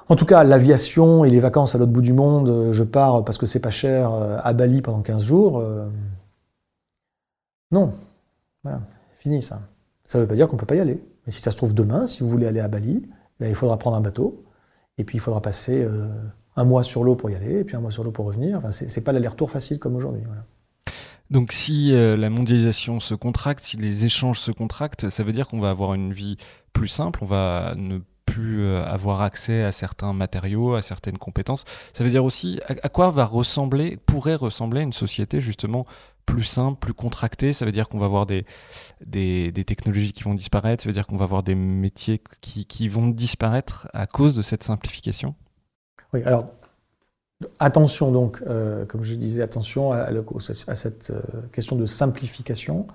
En 0.08 0.16
tout 0.16 0.26
cas, 0.26 0.44
l'aviation 0.44 1.24
et 1.24 1.30
les 1.30 1.40
vacances 1.40 1.74
à 1.74 1.78
l'autre 1.78 1.92
bout 1.92 2.02
du 2.02 2.12
monde, 2.12 2.48
euh, 2.48 2.72
je 2.72 2.84
pars 2.84 3.24
parce 3.24 3.38
que 3.38 3.46
c'est 3.46 3.60
pas 3.60 3.70
cher 3.70 4.12
à 4.42 4.52
Bali 4.52 4.80
pendant 4.80 5.00
15 5.00 5.24
jours. 5.24 5.62
Non. 7.72 7.94
Voilà, 8.62 8.82
fini 9.16 9.42
ça. 9.42 9.62
Ça 10.04 10.18
ne 10.18 10.22
veut 10.22 10.28
pas 10.28 10.34
dire 10.34 10.46
qu'on 10.46 10.56
ne 10.56 10.60
peut 10.60 10.66
pas 10.66 10.76
y 10.76 10.80
aller. 10.80 11.02
Mais 11.26 11.32
si 11.32 11.40
ça 11.40 11.50
se 11.50 11.56
trouve 11.56 11.74
demain, 11.74 12.06
si 12.06 12.22
vous 12.22 12.28
voulez 12.28 12.46
aller 12.46 12.60
à 12.60 12.68
Bali, 12.68 13.02
ben, 13.40 13.48
il 13.48 13.54
faudra 13.54 13.78
prendre 13.78 13.96
un 13.96 14.00
bateau, 14.00 14.44
et 14.98 15.04
puis 15.04 15.18
il 15.18 15.20
faudra 15.20 15.40
passer 15.40 15.82
euh, 15.82 16.08
un 16.56 16.64
mois 16.64 16.84
sur 16.84 17.02
l'eau 17.02 17.16
pour 17.16 17.30
y 17.30 17.34
aller, 17.34 17.60
et 17.60 17.64
puis 17.64 17.76
un 17.76 17.80
mois 17.80 17.90
sur 17.90 18.04
l'eau 18.04 18.12
pour 18.12 18.26
revenir. 18.26 18.58
Enfin, 18.58 18.70
c'est, 18.70 18.94
n'est 18.94 19.02
pas 19.02 19.12
l'aller-retour 19.12 19.50
facile 19.50 19.78
comme 19.78 19.96
aujourd'hui. 19.96 20.22
Donc 21.30 21.52
si 21.52 21.92
euh, 21.92 22.16
la 22.16 22.28
mondialisation 22.28 23.00
se 23.00 23.14
contracte, 23.14 23.64
si 23.64 23.78
les 23.78 24.04
échanges 24.04 24.38
se 24.38 24.52
contractent, 24.52 25.08
ça 25.08 25.22
veut 25.22 25.32
dire 25.32 25.48
qu'on 25.48 25.60
va 25.60 25.70
avoir 25.70 25.94
une 25.94 26.12
vie 26.12 26.36
plus 26.72 26.88
simple, 26.88 27.20
on 27.22 27.26
va 27.26 27.74
ne 27.76 27.98
plus 28.26 28.66
avoir 28.76 29.20
accès 29.20 29.62
à 29.62 29.72
certains 29.72 30.12
matériaux, 30.12 30.74
à 30.74 30.82
certaines 30.82 31.18
compétences. 31.18 31.64
Ça 31.92 32.04
veut 32.04 32.08
dire 32.08 32.24
aussi 32.24 32.60
à, 32.66 32.88
quoi 32.88 33.10
va 33.10 33.24
ressembler, 33.24 33.98
pourrait 34.06 34.36
ressembler 34.36 34.80
une 34.82 34.92
société 34.92 35.40
justement 35.40 35.86
plus 36.26 36.44
simple, 36.44 36.78
plus 36.78 36.94
contractée. 36.94 37.52
Ça 37.52 37.64
veut 37.64 37.72
dire 37.72 37.88
qu'on 37.88 37.98
va 37.98 38.06
avoir 38.06 38.26
des, 38.26 38.44
technologies 39.66 40.12
qui 40.12 40.22
vont 40.22 40.34
disparaître. 40.34 40.82
Ça 40.82 40.88
veut 40.88 40.94
dire 40.94 41.06
qu'on 41.06 41.16
va 41.16 41.24
avoir 41.24 41.42
des 41.42 41.54
métiers 41.54 42.20
qui, 42.40 42.66
qui 42.66 42.88
vont 42.88 43.08
disparaître 43.08 43.88
à 43.92 44.06
cause 44.06 44.34
de 44.34 44.42
cette 44.42 44.62
simplification. 44.62 45.34
Oui, 46.12 46.22
alors 46.24 46.46
Attention 47.58 48.12
donc, 48.12 48.42
euh, 48.46 48.84
comme 48.84 49.02
je 49.02 49.14
disais, 49.14 49.42
attention 49.42 49.92
à, 49.92 50.06
cette 50.74 51.10
euh, 51.10 51.20
question 51.52 51.76
de 51.76 51.86
simplification, 51.86 52.86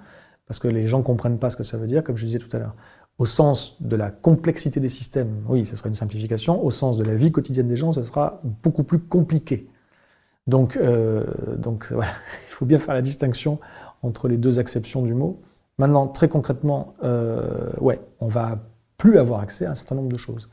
parce 0.48 0.60
que 0.60 0.68
les 0.68 0.88
gens 0.88 1.00
ne 1.00 1.04
comprennent 1.04 1.40
pas 1.40 1.50
ce 1.50 1.56
que 1.58 1.64
ça 1.64 1.78
veut 1.78 1.88
dire, 1.88 2.04
comme 2.04 2.18
je 2.18 2.26
disais 2.26 2.40
tout 2.40 2.56
à 2.56 2.60
l'heure. 2.60 2.76
Au 3.18 3.26
sens 3.26 3.82
de 3.82 3.96
la 3.96 4.12
complexité 4.12 4.80
des 4.80 4.90
systèmes, 4.90 5.44
oui, 5.48 5.66
ce 5.66 5.76
sera 5.76 5.90
une 5.90 5.96
simplification. 5.96 6.64
Au 6.64 6.72
sens 6.72 6.98
de 6.98 7.04
la 7.04 7.16
vie 7.16 7.32
quotidienne 7.32 7.68
des 7.68 7.76
gens, 7.76 7.92
ce 7.92 8.04
sera 8.04 8.42
beaucoup 8.64 8.84
plus 8.84 9.00
compliqué. 9.00 9.68
Donc, 10.48 10.78
euh, 10.78 11.24
donc 11.58 11.88
il 11.92 12.52
faut 12.52 12.66
bien 12.66 12.80
faire 12.80 12.94
la 12.94 13.02
distinction 13.02 13.60
entre 14.02 14.28
les 14.28 14.38
deux 14.38 14.60
acceptions 14.60 15.02
du 15.02 15.14
mot. 15.14 15.42
Maintenant, 15.78 16.08
très 16.08 16.28
concrètement, 16.28 16.96
ouais, 17.80 18.00
on 18.20 18.28
va 18.28 18.58
plus 18.98 19.20
avoir 19.20 19.42
accès 19.42 19.66
à 19.66 19.72
un 19.72 19.76
certain 19.76 19.94
nombre 19.94 20.12
de 20.12 20.18
choses. 20.18 20.50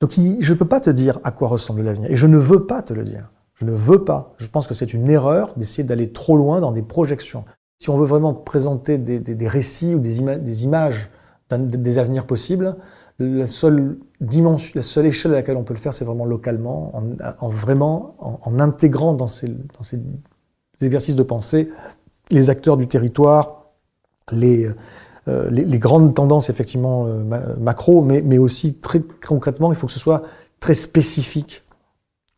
Donc 0.00 0.12
je 0.12 0.52
ne 0.52 0.58
peux 0.58 0.66
pas 0.66 0.80
te 0.80 0.90
dire 0.90 1.20
à 1.24 1.30
quoi 1.30 1.48
ressemble 1.48 1.82
l'avenir. 1.82 2.10
Et 2.10 2.16
je 2.16 2.26
ne 2.26 2.36
veux 2.36 2.66
pas 2.66 2.82
te 2.82 2.92
le 2.92 3.04
dire. 3.04 3.30
Je 3.54 3.64
ne 3.64 3.72
veux 3.72 4.04
pas. 4.04 4.34
Je 4.36 4.46
pense 4.46 4.66
que 4.66 4.74
c'est 4.74 4.92
une 4.92 5.08
erreur 5.08 5.54
d'essayer 5.56 5.84
d'aller 5.84 6.12
trop 6.12 6.36
loin 6.36 6.60
dans 6.60 6.72
des 6.72 6.82
projections. 6.82 7.44
Si 7.78 7.88
on 7.90 7.96
veut 7.96 8.06
vraiment 8.06 8.34
présenter 8.34 8.98
des, 8.98 9.48
récits 9.48 9.94
ou 9.94 9.98
des, 9.98 10.20
des 10.38 10.64
images 10.64 11.10
des 11.50 11.98
avenirs 11.98 12.26
possibles, 12.26 12.76
la 13.18 13.46
seule 13.46 13.98
la 14.20 14.82
seule 14.82 15.06
échelle 15.06 15.32
à 15.32 15.36
laquelle 15.36 15.56
on 15.56 15.64
peut 15.64 15.74
le 15.74 15.80
faire, 15.80 15.92
c'est 15.92 16.04
vraiment 16.04 16.24
localement, 16.24 16.92
en, 17.40 17.48
vraiment 17.48 18.16
en, 18.18 18.58
intégrant 18.60 19.12
dans 19.12 19.26
ces, 19.26 19.48
dans 19.48 19.82
ces 19.82 20.00
exercices 20.80 21.16
de 21.16 21.22
pensée 21.22 21.70
les 22.30 22.50
acteurs 22.50 22.76
du 22.76 22.86
territoire, 22.86 23.66
les, 24.32 24.68
euh, 25.28 25.50
les, 25.50 25.78
grandes 25.78 26.14
tendances 26.14 26.50
effectivement 26.50 27.06
euh, 27.06 27.56
macro, 27.58 28.02
mais, 28.02 28.22
mais, 28.22 28.38
aussi 28.38 28.74
très 28.74 29.00
concrètement, 29.26 29.72
il 29.72 29.76
faut 29.76 29.86
que 29.86 29.92
ce 29.92 29.98
soit 29.98 30.22
très 30.60 30.74
spécifique. 30.74 31.64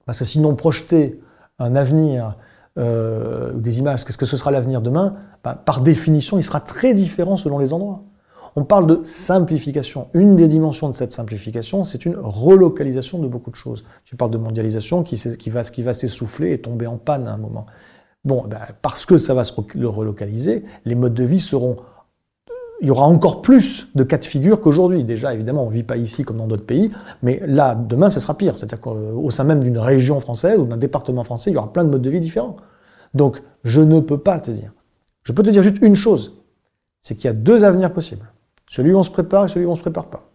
Parce 0.07 0.19
que 0.19 0.25
sinon, 0.25 0.55
projeter 0.55 1.21
un 1.59 1.77
avenir 1.77 2.37
euh, 2.79 3.53
ou 3.53 3.61
des 3.61 3.79
images, 3.79 4.05
qu'est-ce 4.05 4.19
que 4.19 4.27
ce 4.27 4.37
sera 4.37 4.51
l'avenir 4.51 4.81
demain? 4.81 5.17
Bah, 5.45 5.55
Par 5.55 5.81
définition, 5.81 6.38
il 6.38 6.43
sera 6.43 6.61
très 6.61 6.95
différent 6.95 7.37
selon 7.37 7.59
les 7.59 7.73
endroits. 7.73 8.03
On 8.59 8.64
parle 8.64 8.88
de 8.88 9.05
simplification. 9.05 10.09
Une 10.14 10.35
des 10.35 10.49
dimensions 10.49 10.88
de 10.88 10.92
cette 10.92 11.12
simplification, 11.12 11.85
c'est 11.85 12.05
une 12.05 12.16
relocalisation 12.18 13.21
de 13.21 13.29
beaucoup 13.29 13.53
de 13.53 13.57
choses. 13.57 13.85
Tu 14.05 14.16
parles 14.16 14.33
de 14.33 14.37
mondialisation 14.37 15.05
qui, 15.05 15.16
va, 15.49 15.92
s'essouffler 15.92 16.55
et 16.55 16.59
tomber 16.59 16.88
en 16.88 16.97
panne 16.97 17.29
à 17.29 17.33
un 17.33 17.37
moment. 17.37 17.66
Bon, 18.25 18.44
bah, 18.49 18.59
parce 18.83 19.07
que 19.07 19.16
ça 19.16 19.33
va 19.33 19.44
se 19.44 19.53
relocaliser, 19.53 20.64
les 20.87 20.97
modes 20.97 21.14
de 21.14 21.23
vie 21.23 21.38
seront 21.38 21.77
il 22.81 22.88
y 22.88 22.90
aura 22.90 23.07
encore 23.07 23.42
plus 23.42 23.90
de 23.94 24.03
cas 24.03 24.18
de 24.18 24.25
figure 24.25 24.61
qu'aujourd'hui. 24.61 25.05
Déjà, 25.05 25.33
évidemment, 25.33 25.62
on 25.62 25.68
ne 25.68 25.75
vit 25.75 25.85
pas 25.85 25.97
ici 25.97 26.25
comme 26.25 26.38
dans 26.38 26.49
d'autres 26.49 26.66
pays, 26.66 26.90
mais 27.23 27.40
là, 27.47 27.77
demain, 27.77 28.11
ce 28.11 28.18
sera 28.18 28.37
pire. 28.37 28.57
C'est-à-dire 28.57 28.81
qu'au 28.81 29.31
sein 29.31 29.44
même 29.44 29.62
d'une 29.62 29.79
région 29.79 30.18
française 30.18 30.59
ou 30.59 30.64
d'un 30.64 30.79
département 30.79 31.23
français, 31.23 31.53
il 31.53 31.55
y 31.55 31.57
aura 31.57 31.73
plein 31.73 31.85
de 31.85 31.90
modes 31.90 32.03
de 32.03 32.11
vie 32.11 32.18
différents. 32.18 32.57
Donc, 33.14 33.40
je 33.62 33.81
ne 33.81 34.01
peux 34.01 34.18
pas 34.18 34.40
te 34.40 34.51
dire. 34.51 34.73
Je 35.23 35.33
peux 35.33 35.44
te 35.44 35.51
dire 35.51 35.62
juste 35.62 35.79
une 35.81 35.94
chose, 35.94 36.42
c'est 37.03 37.14
qu'il 37.14 37.27
y 37.27 37.29
a 37.29 37.35
deux 37.35 37.62
avenirs 37.62 37.92
possibles. 37.92 38.27
Celui 38.68 38.92
où 38.92 38.98
on 38.98 39.02
se 39.02 39.11
prépare 39.11 39.46
et 39.46 39.48
celui 39.48 39.66
où 39.66 39.70
on 39.70 39.72
ne 39.72 39.76
se 39.76 39.83
prépare 39.83 40.07
pas. 40.07 40.31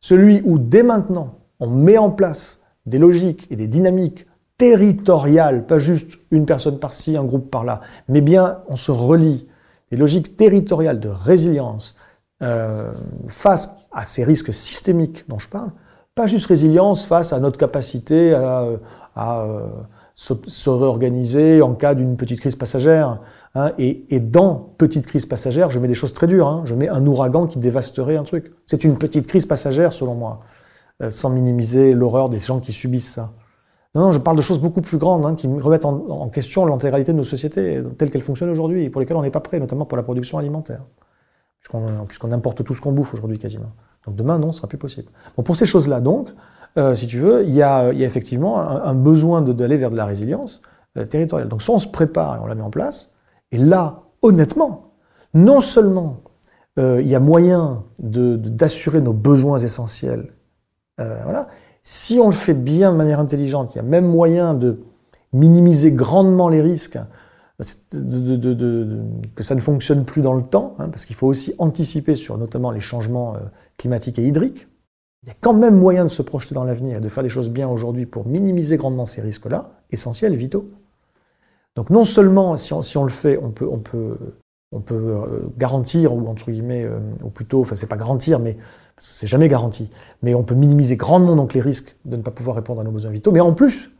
Celui 0.00 0.42
où, 0.44 0.58
dès 0.58 0.82
maintenant, 0.82 1.34
on 1.60 1.68
met 1.68 1.98
en 1.98 2.10
place 2.10 2.62
des 2.86 2.98
logiques 2.98 3.46
et 3.50 3.56
des 3.56 3.66
dynamiques 3.66 4.26
territoriales, 4.56 5.66
pas 5.66 5.78
juste 5.78 6.18
une 6.30 6.46
personne 6.46 6.78
par-ci, 6.78 7.16
un 7.16 7.24
groupe 7.24 7.50
par-là, 7.50 7.80
mais 8.08 8.20
bien 8.20 8.58
on 8.68 8.76
se 8.76 8.90
relie 8.90 9.48
des 9.90 9.96
logiques 9.96 10.36
territoriales 10.36 11.00
de 11.00 11.08
résilience 11.08 11.96
euh, 12.42 12.90
face 13.28 13.78
à 13.92 14.04
ces 14.04 14.22
risques 14.24 14.52
systémiques 14.52 15.24
dont 15.28 15.38
je 15.38 15.48
parle, 15.48 15.70
pas 16.14 16.26
juste 16.26 16.46
résilience 16.46 17.06
face 17.06 17.32
à 17.32 17.40
notre 17.40 17.58
capacité 17.58 18.34
à, 18.34 18.66
euh, 19.16 19.66
se, 20.20 20.68
réorganiser 20.68 21.62
en 21.62 21.74
cas 21.74 21.94
d'une 21.94 22.18
petite 22.18 22.40
crise 22.40 22.54
passagère. 22.54 23.20
Hein, 23.54 23.72
et, 23.78 24.20
dans 24.20 24.54
petite 24.76 25.06
crise 25.06 25.24
passagère, 25.24 25.70
je 25.70 25.78
mets 25.78 25.88
des 25.88 25.94
choses 25.94 26.12
très 26.12 26.26
dures. 26.26 26.46
Hein, 26.46 26.62
je 26.66 26.74
mets 26.74 26.88
un 26.88 27.06
ouragan 27.06 27.46
qui 27.46 27.58
dévasterait 27.58 28.16
un 28.16 28.24
truc. 28.24 28.52
C'est 28.66 28.84
une 28.84 28.98
petite 28.98 29.26
crise 29.26 29.46
passagère, 29.46 29.94
selon 29.94 30.14
moi, 30.14 30.40
euh, 31.00 31.08
sans 31.08 31.30
minimiser 31.30 31.94
l'horreur 31.94 32.28
des 32.28 32.38
gens 32.38 32.60
qui 32.60 32.72
subissent 32.72 33.14
ça. 33.14 33.32
Non, 33.94 34.02
non, 34.02 34.12
je 34.12 34.18
parle 34.18 34.36
de 34.36 34.42
choses 34.42 34.60
beaucoup 34.60 34.82
plus 34.82 34.98
grandes 34.98 35.24
hein, 35.24 35.34
qui 35.34 35.46
remettent 35.48 35.86
en, 35.86 36.28
question 36.28 36.66
l'intégralité 36.66 37.12
de 37.12 37.16
nos 37.16 37.24
sociétés 37.24 37.82
telles 37.96 38.10
qu'elles 38.10 38.20
fonctionnent 38.20 38.50
aujourd'hui 38.50 38.84
et 38.84 38.90
pour 38.90 39.00
lesquelles 39.00 39.16
on 39.16 39.22
n'est 39.22 39.30
pas 39.30 39.40
prêt, 39.40 39.58
notamment 39.58 39.86
pour 39.86 39.96
la 39.96 40.02
production 40.02 40.36
alimentaire. 40.36 40.82
Puisqu'on 41.60 42.32
importe 42.32 42.62
tout 42.62 42.74
ce 42.74 42.80
qu'on 42.80 42.92
bouffe 42.92 43.14
aujourd'hui 43.14 43.38
quasiment. 43.38 43.72
Donc 44.06 44.16
demain, 44.16 44.38
non, 44.38 44.52
ce 44.52 44.58
sera 44.58 44.68
plus 44.68 44.78
possible. 44.78 45.10
Bon, 45.36 45.42
pour 45.42 45.56
ces 45.56 45.66
choses-là, 45.66 46.00
donc, 46.00 46.28
euh, 46.76 46.94
si 46.94 47.06
tu 47.06 47.18
veux, 47.18 47.44
il 47.44 47.54
y 47.54 47.62
a, 47.62 47.92
effectivement 47.92 48.60
un, 48.60 48.94
besoin 48.94 49.42
d'aller 49.42 49.76
vers 49.76 49.90
de 49.90 49.96
la 49.96 50.04
résilience 50.04 50.62
euh, 50.96 51.04
territoriale. 51.04 51.48
Donc 51.48 51.62
soit 51.62 51.74
on 51.74 51.78
se 51.78 51.88
prépare 51.88 52.36
et 52.36 52.38
on 52.40 52.46
la 52.46 52.54
met 52.54 52.62
en 52.62 52.70
place, 52.70 53.10
et 53.50 53.58
là, 53.58 54.02
honnêtement, 54.22 54.92
non 55.34 55.60
seulement 55.60 56.20
euh, 56.78 57.00
il 57.02 57.08
y 57.08 57.14
a 57.14 57.20
moyen 57.20 57.84
d'assurer 57.98 59.00
nos 59.00 59.12
besoins 59.12 59.58
essentiels, 59.58 60.32
voilà, 61.24 61.48
si 61.82 62.18
on 62.18 62.26
le 62.26 62.34
fait 62.34 62.52
bien 62.52 62.92
de 62.92 62.96
manière 62.98 63.20
intelligente, 63.20 63.74
il 63.74 63.76
y 63.76 63.80
a 63.80 63.82
même 63.82 64.06
moyen 64.06 64.52
de 64.52 64.82
minimiser 65.32 65.92
grandement 65.92 66.50
les 66.50 66.60
risques, 66.60 66.98
que 67.58 69.42
ça 69.42 69.54
ne 69.54 69.60
fonctionne 69.60 70.04
plus 70.04 70.20
dans 70.20 70.34
le 70.34 70.42
temps, 70.42 70.74
hein, 70.78 70.90
parce 70.90 71.06
qu'il 71.06 71.16
faut 71.16 71.26
aussi 71.26 71.54
anticiper 71.56 72.16
sur 72.16 72.36
notamment 72.36 72.70
les 72.70 72.80
changements 72.80 73.34
climatiques 73.78 74.18
et 74.18 74.26
hydriques. 74.26 74.68
Il 75.22 75.28
y 75.28 75.32
a 75.32 75.34
quand 75.40 75.52
même 75.52 75.76
moyen 75.76 76.04
de 76.04 76.10
se 76.10 76.22
projeter 76.22 76.54
dans 76.54 76.64
l'avenir 76.64 76.96
et 76.96 77.00
de 77.00 77.08
faire 77.08 77.22
des 77.22 77.28
choses 77.28 77.50
bien 77.50 77.68
aujourd'hui 77.68 78.06
pour 78.06 78.26
minimiser 78.26 78.78
grandement 78.78 79.04
ces 79.04 79.20
risques-là, 79.20 79.70
essentiels, 79.90 80.34
vitaux. 80.34 80.70
Donc 81.76 81.90
non 81.90 82.04
seulement 82.04 82.56
si 82.56 82.72
on, 82.72 83.04
le 83.04 83.10
fait, 83.10 83.36
on 83.36 83.50
peut, 83.50 84.16
euh, 84.72 85.40
garantir, 85.58 86.14
ou 86.14 86.26
entre 86.26 86.50
guillemets, 86.50 86.84
euh, 86.84 86.98
ou 87.22 87.28
plutôt, 87.28 87.60
enfin 87.60 87.76
c'est 87.76 87.86
pas 87.86 87.98
garantir, 87.98 88.38
mais 88.38 88.56
c'est 88.96 89.26
jamais 89.26 89.48
garanti. 89.48 89.90
Mais 90.22 90.34
on 90.34 90.42
peut 90.42 90.54
minimiser 90.54 90.96
grandement 90.96 91.46
les 91.54 91.60
risques 91.60 91.96
de 92.06 92.16
ne 92.16 92.22
pas 92.22 92.30
pouvoir 92.30 92.56
répondre 92.56 92.80
à 92.80 92.84
nos 92.84 92.90
besoins 92.90 93.10
vitaux. 93.10 93.30
Mais 93.30 93.40
en 93.40 93.52
plus, 93.52 93.90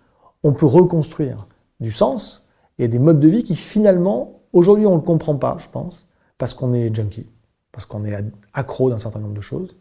on 0.42 0.54
peut 0.54 0.66
reconstruire 0.66 1.48
du 1.80 1.92
sens 1.92 2.46
et 2.78 2.88
des 2.88 2.98
modes 2.98 3.20
de 3.20 3.28
vie 3.28 3.42
qui 3.42 3.56
finalement, 3.56 4.40
aujourd'hui, 4.54 4.86
on 4.86 4.92
ne 4.92 4.96
le 4.96 5.02
comprend 5.02 5.36
pas, 5.36 5.58
je 5.60 5.68
pense, 5.68 6.08
parce 6.38 6.54
qu'on 6.54 6.72
est 6.72 6.94
junkie, 6.94 7.26
parce 7.72 7.84
qu'on 7.84 8.06
est 8.06 8.24
accro 8.54 8.88
d'un 8.88 8.98
certain 8.98 9.18
nombre 9.18 9.34
de 9.34 9.42
choses, 9.42 9.76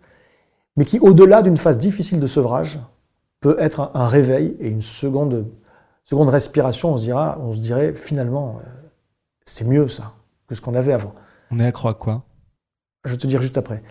mais 0.78 0.86
qui, 0.86 1.00
au-delà 1.00 1.42
d'une 1.42 1.58
phase 1.58 1.78
difficile 1.78 2.20
de 2.20 2.28
sevrage, 2.28 2.80
peut 3.42 3.56
être 3.60 3.92
un, 3.94 4.08
réveil 4.08 4.56
et 4.60 4.68
une 4.68 4.82
seconde, 4.82 5.48
seconde 6.04 6.30
respiration. 6.30 6.94
On 6.94 6.98
se, 6.98 7.04
dira, 7.04 7.38
on 7.40 7.54
se 7.54 7.60
dirait 7.60 7.94
finalement, 7.94 8.60
euh, 8.60 8.70
c'est 9.46 9.66
mieux 9.66 9.88
ça 9.88 10.14
que 10.48 10.56
ce 10.56 10.62
qu'on 10.62 10.76
avait 10.76 10.94
avant. 10.94 11.14
On 11.52 11.60
est 11.60 11.66
accro 11.66 11.90
à 11.90 11.94
quoi? 11.94 12.24
Je 13.06 13.12
vais 13.12 13.18
te 13.18 13.28
dire 13.28 13.42
juste 13.42 13.58
après 13.58 13.82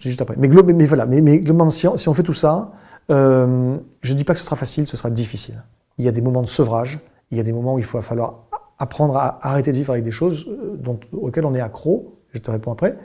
juste 0.00 0.20
après. 0.20 0.34
Mais, 0.38 0.48
mais 0.48 0.86
voilà, 0.86 1.06
mais, 1.06 1.20
mais 1.20 1.38
globalement, 1.38 1.70
si 1.70 1.86
on, 1.86 2.14
fait 2.14 2.22
tout 2.22 2.34
ça, 2.34 2.72
euh, 3.10 3.76
je 4.02 4.12
ne 4.12 4.18
dis 4.18 4.24
pas 4.24 4.32
que 4.32 4.38
ce 4.38 4.44
sera 4.44 4.56
facile, 4.56 4.86
ce 4.86 4.96
sera 4.96 5.10
difficile. 5.10 5.62
Il 5.98 6.04
y 6.04 6.08
a 6.08 6.12
des 6.12 6.20
moments 6.20 6.42
de 6.42 6.48
sevrage, 6.48 7.00
il 7.30 7.36
y 7.36 7.40
a 7.40 7.44
des 7.44 7.52
moments 7.52 7.74
où 7.74 7.78
il 7.78 7.84
va 7.84 8.02
falloir 8.02 8.44
apprendre 8.78 9.16
à 9.16 9.38
arrêter 9.46 9.70
de 9.70 9.76
vivre 9.76 9.92
avec 9.92 10.04
des 10.04 10.10
choses 10.10 10.46
euh, 10.48 10.76
dont, 10.76 10.98
auxquelles 11.12 11.46
on 11.46 11.54
est 11.54 11.60
accro, 11.60 12.18
je 12.32 12.38
te 12.38 12.50
réponds 12.50 12.72
après. 12.72 12.96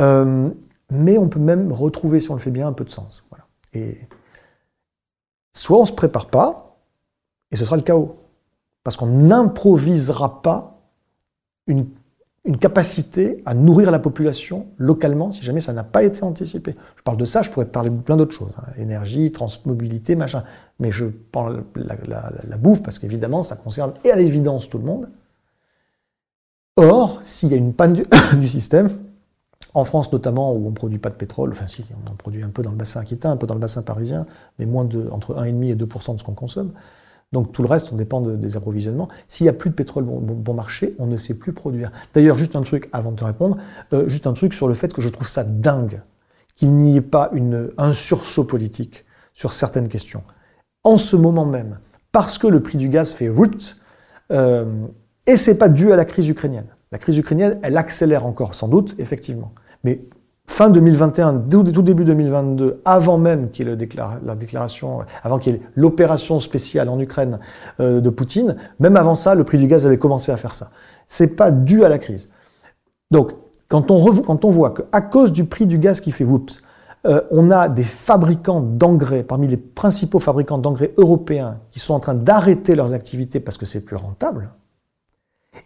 Euh, 0.00 0.50
mais 0.90 1.18
on 1.18 1.28
peut 1.28 1.40
même 1.40 1.72
retrouver, 1.72 2.20
si 2.20 2.30
on 2.30 2.34
le 2.34 2.40
fait 2.40 2.50
bien, 2.50 2.68
un 2.68 2.72
peu 2.72 2.84
de 2.84 2.90
sens. 2.90 3.26
Voilà. 3.30 3.46
Et 3.72 3.98
soit 5.52 5.78
on 5.78 5.82
ne 5.82 5.86
se 5.86 5.92
prépare 5.92 6.26
pas, 6.26 6.76
et 7.50 7.56
ce 7.56 7.64
sera 7.64 7.76
le 7.76 7.82
chaos. 7.82 8.16
Parce 8.82 8.96
qu'on 8.96 9.06
n'improvisera 9.06 10.42
pas 10.42 10.78
une 11.66 12.58
capacité 12.58 13.42
à 13.46 13.54
nourrir 13.54 13.90
la 13.90 13.98
population 13.98 14.66
localement 14.76 15.30
si 15.30 15.42
jamais 15.42 15.60
ça 15.60 15.72
n'a 15.72 15.84
pas 15.84 16.02
été 16.02 16.22
anticipé. 16.22 16.74
Je 16.96 17.02
parle 17.02 17.16
de 17.16 17.24
ça, 17.24 17.40
je 17.42 17.50
pourrais 17.50 17.66
parler 17.66 17.88
de 17.88 17.96
plein 17.96 18.16
d'autres 18.16 18.34
choses, 18.34 18.52
hein. 18.58 18.70
énergie, 18.76 19.32
transmobilité, 19.32 20.14
machin. 20.14 20.44
Mais 20.78 20.90
je 20.90 21.06
parle 21.06 21.64
la, 21.74 22.56
bouffe 22.58 22.82
parce 22.82 22.98
qu'évidemment 22.98 23.42
ça 23.42 23.56
concerne 23.56 23.94
et 24.04 24.10
à 24.10 24.16
l'évidence 24.16 24.68
tout 24.68 24.78
le 24.78 24.84
monde. 24.84 25.08
Or, 26.76 27.22
s'il 27.22 27.50
y 27.50 27.54
a 27.54 27.56
une 27.56 27.72
panne 27.72 27.94
du, 27.94 28.48
système, 28.48 28.90
en 29.74 29.84
France 29.84 30.12
notamment 30.12 30.52
où 30.52 30.66
on 30.66 30.70
ne 30.70 30.74
produit 30.74 30.98
pas 30.98 31.10
de 31.10 31.16
pétrole, 31.16 31.50
enfin 31.50 31.66
si, 31.66 31.84
on 32.06 32.10
en 32.10 32.14
produit 32.14 32.42
un 32.42 32.50
peu 32.50 32.62
dans 32.62 32.70
le 32.70 32.76
bassin 32.76 33.00
aquitain, 33.00 33.32
un 33.32 33.36
peu 33.36 33.46
dans 33.46 33.54
le 33.54 33.60
bassin 33.60 33.82
parisien, 33.82 34.24
mais 34.58 34.66
moins 34.66 34.84
de 34.84 35.08
entre 35.10 35.34
1,5 35.34 35.70
et 35.70 35.74
2% 35.74 36.14
de 36.14 36.18
ce 36.20 36.24
qu'on 36.24 36.34
consomme. 36.34 36.72
Donc 37.32 37.50
tout 37.50 37.62
le 37.62 37.68
reste, 37.68 37.92
on 37.92 37.96
dépend 37.96 38.20
des 38.20 38.56
approvisionnements. 38.56 39.08
S'il 39.26 39.44
n'y 39.44 39.50
a 39.50 39.52
plus 39.52 39.70
de 39.70 39.74
pétrole 39.74 40.04
bon, 40.04 40.54
marché, 40.54 40.94
on 41.00 41.06
ne 41.06 41.16
sait 41.16 41.34
plus 41.34 41.52
produire. 41.52 41.90
D'ailleurs, 42.14 42.38
juste 42.38 42.54
un 42.54 42.62
truc 42.62 42.88
avant 42.92 43.10
de 43.10 43.16
te 43.16 43.24
répondre, 43.24 43.56
euh, 43.92 44.08
juste 44.08 44.28
un 44.28 44.34
truc 44.34 44.54
sur 44.54 44.68
le 44.68 44.74
fait 44.74 44.92
que 44.92 45.02
je 45.02 45.08
trouve 45.08 45.26
ça 45.26 45.42
dingue 45.42 46.00
qu'il 46.54 46.70
n'y 46.72 46.96
ait 46.96 47.00
pas 47.00 47.30
une, 47.32 47.70
un 47.76 47.92
sursaut 47.92 48.44
politique 48.44 49.04
sur 49.32 49.52
certaines 49.52 49.88
questions. 49.88 50.22
En 50.84 50.96
ce 50.96 51.16
moment 51.16 51.44
même, 51.44 51.80
parce 52.12 52.38
que 52.38 52.46
le 52.46 52.62
prix 52.62 52.78
du 52.78 52.88
gaz 52.88 53.12
fait 53.12 53.28
route, 53.28 53.78
euh, 54.30 54.84
et 55.26 55.36
c'est 55.36 55.58
pas 55.58 55.68
dû 55.68 55.92
à 55.92 55.96
la 55.96 56.04
crise 56.04 56.28
ukrainienne. 56.28 56.68
La 56.92 56.98
crise 56.98 57.18
ukrainienne, 57.18 57.58
elle 57.62 57.76
accélère 57.76 58.26
encore, 58.26 58.54
sans 58.54 58.68
doute, 58.68 58.94
effectivement. 58.98 59.52
Mais 59.84 60.00
fin 60.46 60.70
2021, 60.70 61.44
tout, 61.50 61.62
début 61.62 62.04
2022, 62.04 62.82
avant 62.84 63.18
même 63.18 63.50
qu'il 63.50 63.66
y 63.66 63.70
ait 63.70 63.76
la 64.24 64.34
déclaration, 64.36 65.00
avant 65.22 65.38
qu'il 65.38 65.60
l'opération 65.74 66.38
spéciale 66.38 66.88
en 66.88 66.98
Ukraine 66.98 67.38
euh, 67.80 68.00
de 68.00 68.10
Poutine, 68.10 68.56
même 68.80 68.96
avant 68.96 69.14
ça, 69.14 69.34
le 69.34 69.44
prix 69.44 69.58
du 69.58 69.66
gaz 69.66 69.86
avait 69.86 69.98
commencé 69.98 70.32
à 70.32 70.36
faire 70.36 70.54
ça. 70.54 70.70
C'est 71.06 71.36
pas 71.36 71.50
dû 71.50 71.84
à 71.84 71.88
la 71.88 71.98
crise. 71.98 72.30
Donc, 73.10 73.32
quand 73.68 73.90
on, 73.90 74.22
quand 74.22 74.44
on 74.44 74.50
voit 74.50 74.74
qu'à 74.74 75.00
cause 75.00 75.32
du 75.32 75.44
prix 75.44 75.66
du 75.66 75.78
gaz 75.78 76.00
qui 76.00 76.10
fait 76.10 76.24
whoops, 76.24 76.60
euh, 77.06 77.20
on 77.30 77.50
a 77.50 77.68
des 77.68 77.82
fabricants 77.82 78.60
d'engrais, 78.60 79.22
parmi 79.22 79.46
les 79.46 79.58
principaux 79.58 80.20
fabricants 80.20 80.58
d'engrais 80.58 80.94
européens, 80.96 81.58
qui 81.70 81.78
sont 81.78 81.92
en 81.92 82.00
train 82.00 82.14
d'arrêter 82.14 82.74
leurs 82.74 82.94
activités 82.94 83.40
parce 83.40 83.58
que 83.58 83.66
c'est 83.66 83.80
plus 83.80 83.96
rentable, 83.96 84.50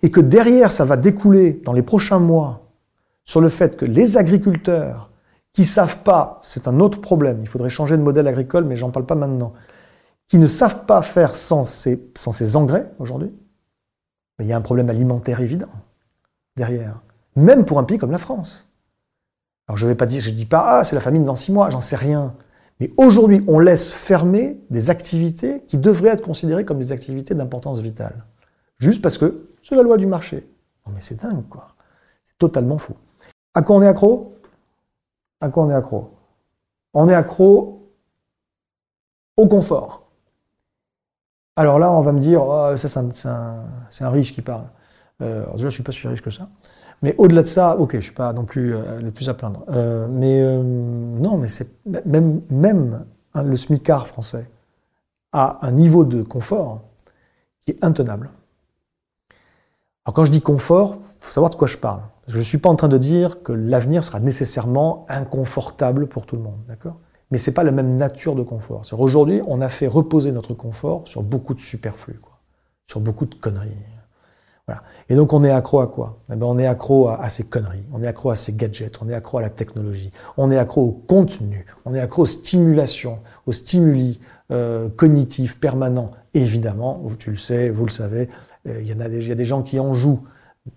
et 0.02 0.10
que 0.10 0.20
derrière, 0.20 0.72
ça 0.72 0.84
va 0.84 0.96
découler 0.96 1.62
dans 1.64 1.72
les 1.72 1.82
prochains 1.82 2.18
mois 2.18 2.67
sur 3.28 3.42
le 3.42 3.50
fait 3.50 3.76
que 3.76 3.84
les 3.84 4.16
agriculteurs 4.16 5.10
qui 5.52 5.66
savent 5.66 5.98
pas, 5.98 6.40
c'est 6.42 6.66
un 6.66 6.80
autre 6.80 6.98
problème, 7.02 7.40
il 7.42 7.46
faudrait 7.46 7.68
changer 7.68 7.98
de 7.98 8.02
modèle 8.02 8.26
agricole, 8.26 8.64
mais 8.64 8.74
j'en 8.74 8.90
parle 8.90 9.04
pas 9.04 9.16
maintenant, 9.16 9.52
qui 10.28 10.38
ne 10.38 10.46
savent 10.46 10.86
pas 10.86 11.02
faire 11.02 11.34
sans 11.34 11.66
ces, 11.66 12.56
engrais 12.56 12.90
aujourd'hui, 12.98 13.30
il 14.40 14.46
y 14.46 14.52
a 14.54 14.56
un 14.56 14.62
problème 14.62 14.88
alimentaire 14.88 15.40
évident 15.40 15.68
derrière, 16.56 17.02
même 17.36 17.66
pour 17.66 17.78
un 17.78 17.84
pays 17.84 17.98
comme 17.98 18.12
la 18.12 18.18
France. 18.18 18.66
Alors 19.66 19.76
je 19.76 19.86
ne 19.86 20.30
dis 20.30 20.46
pas, 20.46 20.78
ah, 20.78 20.84
c'est 20.84 20.94
la 20.94 21.02
famine 21.02 21.26
dans 21.26 21.34
six 21.34 21.52
mois, 21.52 21.68
j'en 21.68 21.82
sais 21.82 21.96
rien. 21.96 22.34
Mais 22.80 22.94
aujourd'hui, 22.96 23.44
on 23.46 23.58
laisse 23.58 23.92
fermer 23.92 24.58
des 24.70 24.88
activités 24.88 25.64
qui 25.66 25.76
devraient 25.76 26.10
être 26.10 26.22
considérées 26.22 26.64
comme 26.64 26.78
des 26.78 26.92
activités 26.92 27.34
d'importance 27.34 27.80
vitale. 27.80 28.24
Juste 28.78 29.02
parce 29.02 29.18
que 29.18 29.50
c'est 29.60 29.74
la 29.74 29.82
loi 29.82 29.98
du 29.98 30.06
marché. 30.06 30.48
Non 30.86 30.94
mais 30.94 31.02
c'est 31.02 31.20
dingue, 31.20 31.46
quoi. 31.50 31.74
C'est 32.24 32.38
totalement 32.38 32.78
fou. 32.78 32.94
À 33.54 33.62
quoi 33.62 33.76
on 33.76 33.82
est 33.82 33.88
accro? 33.88 34.36
À 35.40 35.48
quoi 35.48 35.64
on 35.64 35.70
est 35.70 35.74
accro? 35.74 36.10
On 36.94 37.08
est 37.08 37.14
accro 37.14 37.92
au 39.36 39.46
confort. 39.46 40.08
Alors 41.56 41.78
là, 41.78 41.92
on 41.92 42.02
va 42.02 42.12
me 42.12 42.20
dire, 42.20 42.42
oh, 42.42 42.76
ça 42.76 42.88
c'est 42.88 44.04
un, 44.04 44.10
riche 44.10 44.32
qui 44.32 44.42
parle. 44.42 44.68
Euh, 45.22 45.42
alors 45.42 45.54
déjà, 45.54 45.62
je 45.62 45.66
ne 45.66 45.70
suis 45.70 45.82
pas 45.82 45.92
si 45.92 46.06
riche 46.06 46.22
que 46.22 46.30
ça. 46.30 46.48
Mais 47.02 47.14
au-delà 47.18 47.42
de 47.42 47.48
ça, 47.48 47.76
ok, 47.76 47.92
je 47.92 47.96
ne 47.96 48.02
suis 48.02 48.12
pas 48.12 48.32
non 48.32 48.44
plus 48.44 48.74
euh, 48.74 49.00
le 49.00 49.10
plus 49.10 49.28
à 49.28 49.34
plaindre. 49.34 49.64
Euh, 49.68 50.06
mais 50.08 50.40
non, 51.20 51.36
mais 51.36 51.48
c'est 51.48 51.68
même, 51.84 53.04
hein, 53.34 53.42
le 53.42 53.56
smicard 53.56 54.06
français 54.06 54.48
a 55.32 55.58
un 55.62 55.72
niveau 55.72 56.04
de 56.04 56.22
confort 56.22 56.82
qui 57.60 57.72
est 57.72 57.84
intenable. 57.84 58.30
Alors 60.04 60.14
quand 60.14 60.24
je 60.24 60.30
dis 60.30 60.40
confort, 60.40 60.96
il 60.96 61.24
faut 61.24 61.32
savoir 61.32 61.50
de 61.50 61.56
quoi 61.56 61.66
je 61.66 61.76
parle. 61.76 62.02
Je 62.28 62.36
ne 62.36 62.42
suis 62.42 62.58
pas 62.58 62.68
en 62.68 62.76
train 62.76 62.88
de 62.88 62.98
dire 62.98 63.42
que 63.42 63.52
l'avenir 63.52 64.04
sera 64.04 64.20
nécessairement 64.20 65.06
inconfortable 65.08 66.06
pour 66.06 66.26
tout 66.26 66.36
le 66.36 66.42
monde, 66.42 66.60
d'accord? 66.68 66.96
Mais 67.30 67.38
ce 67.38 67.50
n'est 67.50 67.54
pas 67.54 67.64
la 67.64 67.72
même 67.72 67.96
nature 67.96 68.34
de 68.34 68.42
confort. 68.42 68.82
Aujourd'hui, 68.92 69.42
on 69.46 69.60
a 69.60 69.68
fait 69.68 69.86
reposer 69.86 70.30
notre 70.30 70.54
confort 70.54 71.08
sur 71.08 71.22
beaucoup 71.22 71.54
de 71.54 71.60
superflu, 71.60 72.20
sur 72.86 73.00
beaucoup 73.00 73.26
de 73.26 73.34
conneries. 73.34 73.70
Voilà. 74.66 74.82
Et 75.08 75.14
donc 75.14 75.32
on 75.32 75.42
est 75.44 75.50
accro 75.50 75.80
à 75.80 75.86
quoi? 75.86 76.18
Eh 76.30 76.36
ben, 76.36 76.44
On 76.44 76.58
est 76.58 76.66
accro 76.66 77.08
à, 77.08 77.26
ces 77.30 77.44
conneries, 77.44 77.84
on 77.90 78.02
est 78.02 78.06
accro 78.06 78.28
à 78.28 78.34
ces 78.34 78.52
gadgets, 78.52 79.00
on 79.00 79.08
est 79.08 79.14
accro 79.14 79.38
à 79.38 79.42
la 79.42 79.48
technologie, 79.48 80.12
on 80.36 80.50
est 80.50 80.58
accro 80.58 80.82
au 80.82 80.92
contenu, 80.92 81.64
on 81.86 81.94
est 81.94 82.00
accro 82.00 82.22
aux 82.22 82.26
stimulations, 82.26 83.20
aux 83.46 83.52
stimuli 83.52 84.20
euh, 84.50 84.90
cognitifs 84.90 85.58
permanents. 85.58 86.10
évidemment, 86.34 87.02
tu 87.18 87.30
le 87.30 87.36
sais, 87.36 87.70
vous 87.70 87.86
le 87.86 87.90
savez, 87.90 88.28
euh, 88.66 88.82
il 88.82 88.86
y, 88.86 89.26
y 89.26 89.32
a 89.32 89.34
des 89.34 89.44
gens 89.46 89.62
qui 89.62 89.80
en 89.80 89.94
jouent, 89.94 90.20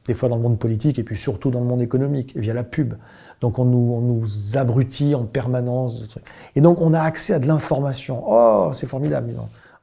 des 0.05 0.13
fois 0.13 0.29
dans 0.29 0.37
le 0.37 0.41
monde 0.41 0.59
politique 0.59 0.99
et 0.99 1.03
puis 1.03 1.15
surtout 1.15 1.51
dans 1.51 1.59
le 1.59 1.65
monde 1.65 1.81
économique, 1.81 2.35
via 2.35 2.53
la 2.53 2.63
pub. 2.63 2.95
Donc 3.41 3.59
on 3.59 3.65
nous, 3.65 3.93
on 3.93 4.01
nous 4.01 4.57
abrutit 4.57 5.15
en 5.15 5.23
permanence 5.23 5.99
de 5.99 6.05
trucs. 6.05 6.25
Et 6.55 6.61
donc 6.61 6.81
on 6.81 6.93
a 6.93 7.01
accès 7.01 7.33
à 7.33 7.39
de 7.39 7.47
l'information. 7.47 8.23
Oh, 8.27 8.71
c'est 8.73 8.87
formidable. 8.87 9.33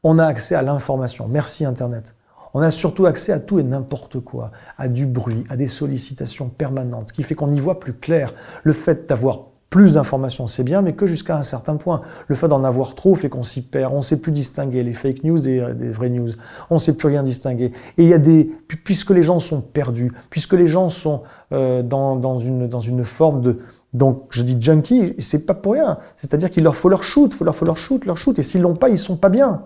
On 0.03 0.19
a 0.19 0.27
accès 0.27 0.55
à 0.55 0.63
l'information. 0.63 1.27
Merci 1.29 1.65
Internet. 1.65 2.15
On 2.55 2.61
a 2.61 2.71
surtout 2.71 3.07
accès 3.07 3.33
à 3.33 3.41
tout 3.41 3.59
et 3.59 3.63
n'importe 3.63 4.21
quoi, 4.21 4.53
à 4.79 4.89
du 4.89 5.07
bruit, 5.07 5.45
à 5.51 5.57
des 5.57 5.67
sollicitations 5.67 6.49
permanentes, 6.49 7.09
ce 7.09 7.13
qui 7.13 7.23
fait 7.23 7.35
qu'on 7.35 7.53
y 7.53 7.61
voit 7.61 7.79
plus 7.79 7.93
clair. 7.93 8.33
Le 8.63 8.73
fait 8.73 9.09
d'avoir 9.09 9.48
plus 9.71 9.93
d'informations, 9.93 10.47
c'est 10.47 10.65
bien, 10.65 10.81
mais 10.81 10.95
que 10.95 11.07
jusqu'à 11.07 11.37
un 11.37 11.43
certain 11.43 11.77
point. 11.77 12.01
Le 12.27 12.35
fait 12.35 12.49
d'en 12.49 12.65
avoir 12.65 12.95
trop 12.95 13.15
fait 13.15 13.29
qu'on 13.29 13.43
s'y 13.43 13.63
perd. 13.63 13.93
On 13.93 13.99
ne 13.99 14.03
sait 14.03 14.21
plus 14.21 14.33
distinguer 14.33 14.83
les 14.83 14.95
fake 14.95 15.25
news 15.25 15.39
des, 15.39 15.61
vraies 15.91 16.09
news. 16.09 16.31
On 16.71 16.77
ne 16.77 16.81
sait 16.81 16.95
plus 16.95 17.09
rien 17.09 17.23
distinguer. 17.23 17.73
Et 17.99 18.05
il 18.05 18.09
y 18.09 18.15
a 18.15 18.19
des, 18.19 18.45
puisque 18.67 19.11
les 19.11 19.23
gens 19.23 19.41
sont 19.41 19.61
perdus, 19.61 20.13
puisque 20.31 20.55
les 20.55 20.67
gens 20.67 20.89
sont 20.89 21.23
euh, 21.53 21.83
dans, 21.83 22.17
dans, 22.17 22.39
une, 22.39 22.67
dans 22.67 22.81
une 22.81 23.05
forme 23.05 23.43
de, 23.43 23.59
donc 23.93 24.27
je 24.31 24.43
dis 24.43 24.57
junkie, 24.59 25.15
c'est 25.19 25.45
pas 25.45 25.55
pour 25.55 25.75
rien. 25.75 25.99
C'est-à-dire 26.17 26.51
qu'il 26.51 26.65
leur 26.65 26.77
faut 26.77 26.89
leur 26.89 27.03
shoot, 27.03 27.35
il 27.39 27.45
leur 27.45 27.55
faut 27.55 27.65
leur 27.67 27.77
shoot, 27.77 28.05
leur 28.07 28.17
shoot. 28.17 28.39
Et 28.39 28.43
s'ils 28.43 28.63
l'ont 28.63 28.77
pas, 28.77 28.89
ils 28.89 28.99
sont 28.99 29.17
pas 29.17 29.29
bien. 29.29 29.65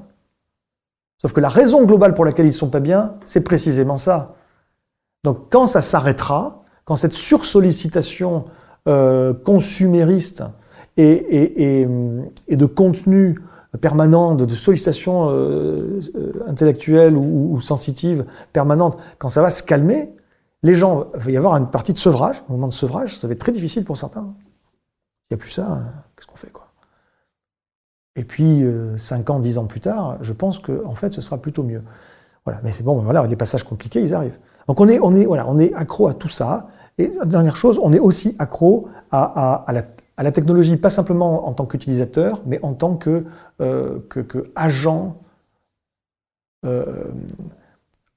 Sauf 1.21 1.33
que 1.33 1.41
la 1.41 1.49
raison 1.49 1.85
globale 1.85 2.15
pour 2.15 2.25
laquelle 2.25 2.47
ils 2.47 2.53
sont 2.53 2.71
pas 2.71 2.81
bien, 2.81 3.15
c'est 3.25 3.43
précisément 3.43 3.97
ça. 3.97 4.35
Donc 5.23 5.47
quand 5.51 5.67
ça 5.67 5.81
s'arrêtera, 5.81 6.65
quand 6.85 6.97
cette 6.97 7.15
sursollicitation 7.15 8.47
euh, 8.89 9.33
consumériste 9.33 10.43
et, 10.97 11.87
de 11.87 12.67
contenu 12.67 13.39
permanent, 13.81 14.35
de, 14.35 14.55
sollicitation 14.55 15.31
euh, 15.31 16.01
euh, 16.15 16.33
intellectuelle 16.47 17.17
ou, 17.17 17.61
sensitive 17.61 18.25
permanente, 18.53 18.99
quand 19.19 19.29
ça 19.29 19.41
va 19.41 19.51
se 19.51 19.63
calmer, 19.63 20.13
les 20.63 20.75
gens, 20.75 21.07
il 21.15 21.21
va 21.21 21.31
y 21.31 21.37
avoir 21.37 21.57
une 21.57 21.71
partie 21.71 21.93
de 21.93 21.99
sevrage, 21.99 22.43
un 22.49 22.53
moment 22.53 22.69
de 22.69 22.73
sevrage, 22.73 23.17
ça 23.17 23.27
va 23.27 23.33
être 23.33 23.41
très 23.41 23.53
difficile 23.53 23.85
pour 23.85 23.97
certains. 23.97 24.35
Il 25.31 25.35
n'y 25.35 25.37
a 25.37 25.39
plus 25.39 25.51
ça, 25.51 25.73
hein. 25.73 25.85
qu'est-ce 26.17 26.27
qu'on 26.27 26.37
fait 26.37 26.51
quoi? 26.51 26.69
Et 28.15 28.25
puis, 28.25 28.63
5 28.97 29.31
ans, 29.31 29.41
10 29.41 29.59
ans 29.59 29.67
plus 29.67 29.81
tard, 29.81 30.19
je 30.21 30.33
pense 30.35 30.59
qu'en 30.59 30.85
en 30.85 30.95
fait, 30.95 31.13
ce 31.13 31.23
sera 31.23 31.39
plutôt 31.39 31.63
mieux. 31.63 31.83
Voilà, 32.45 32.61
mais 32.63 32.73
c'est 32.73 32.83
bon, 32.83 33.01
voilà, 33.01 33.27
les 33.27 33.37
passages 33.37 33.63
compliqués, 33.63 34.03
ils 34.03 34.13
arrivent. 34.13 34.39
Donc 34.67 34.81
on 34.81 34.89
est, 34.89 34.99
on 35.01 35.15
est, 35.15 35.25
voilà, 35.25 35.49
on 35.49 35.59
est 35.59 35.73
accro 35.75 36.09
à 36.09 36.15
tout 36.15 36.29
ça. 36.29 36.69
Et 36.99 37.11
dernière 37.25 37.57
chose, 37.57 37.79
on 37.83 37.93
est 37.93 37.99
aussi 37.99 38.37
accro 38.39 38.89
à, 39.11 39.67
la, 40.19 40.33
technologie, 40.33 40.77
pas 40.77 40.91
simplement 40.91 41.47
en 41.49 41.53
tant 41.53 41.67
qu'utilisateur, 41.67 42.43
mais 42.47 42.61
en 42.63 42.75
tant 42.75 42.97
que, 42.97 43.25
euh, 43.61 43.99
euh, 46.65 47.05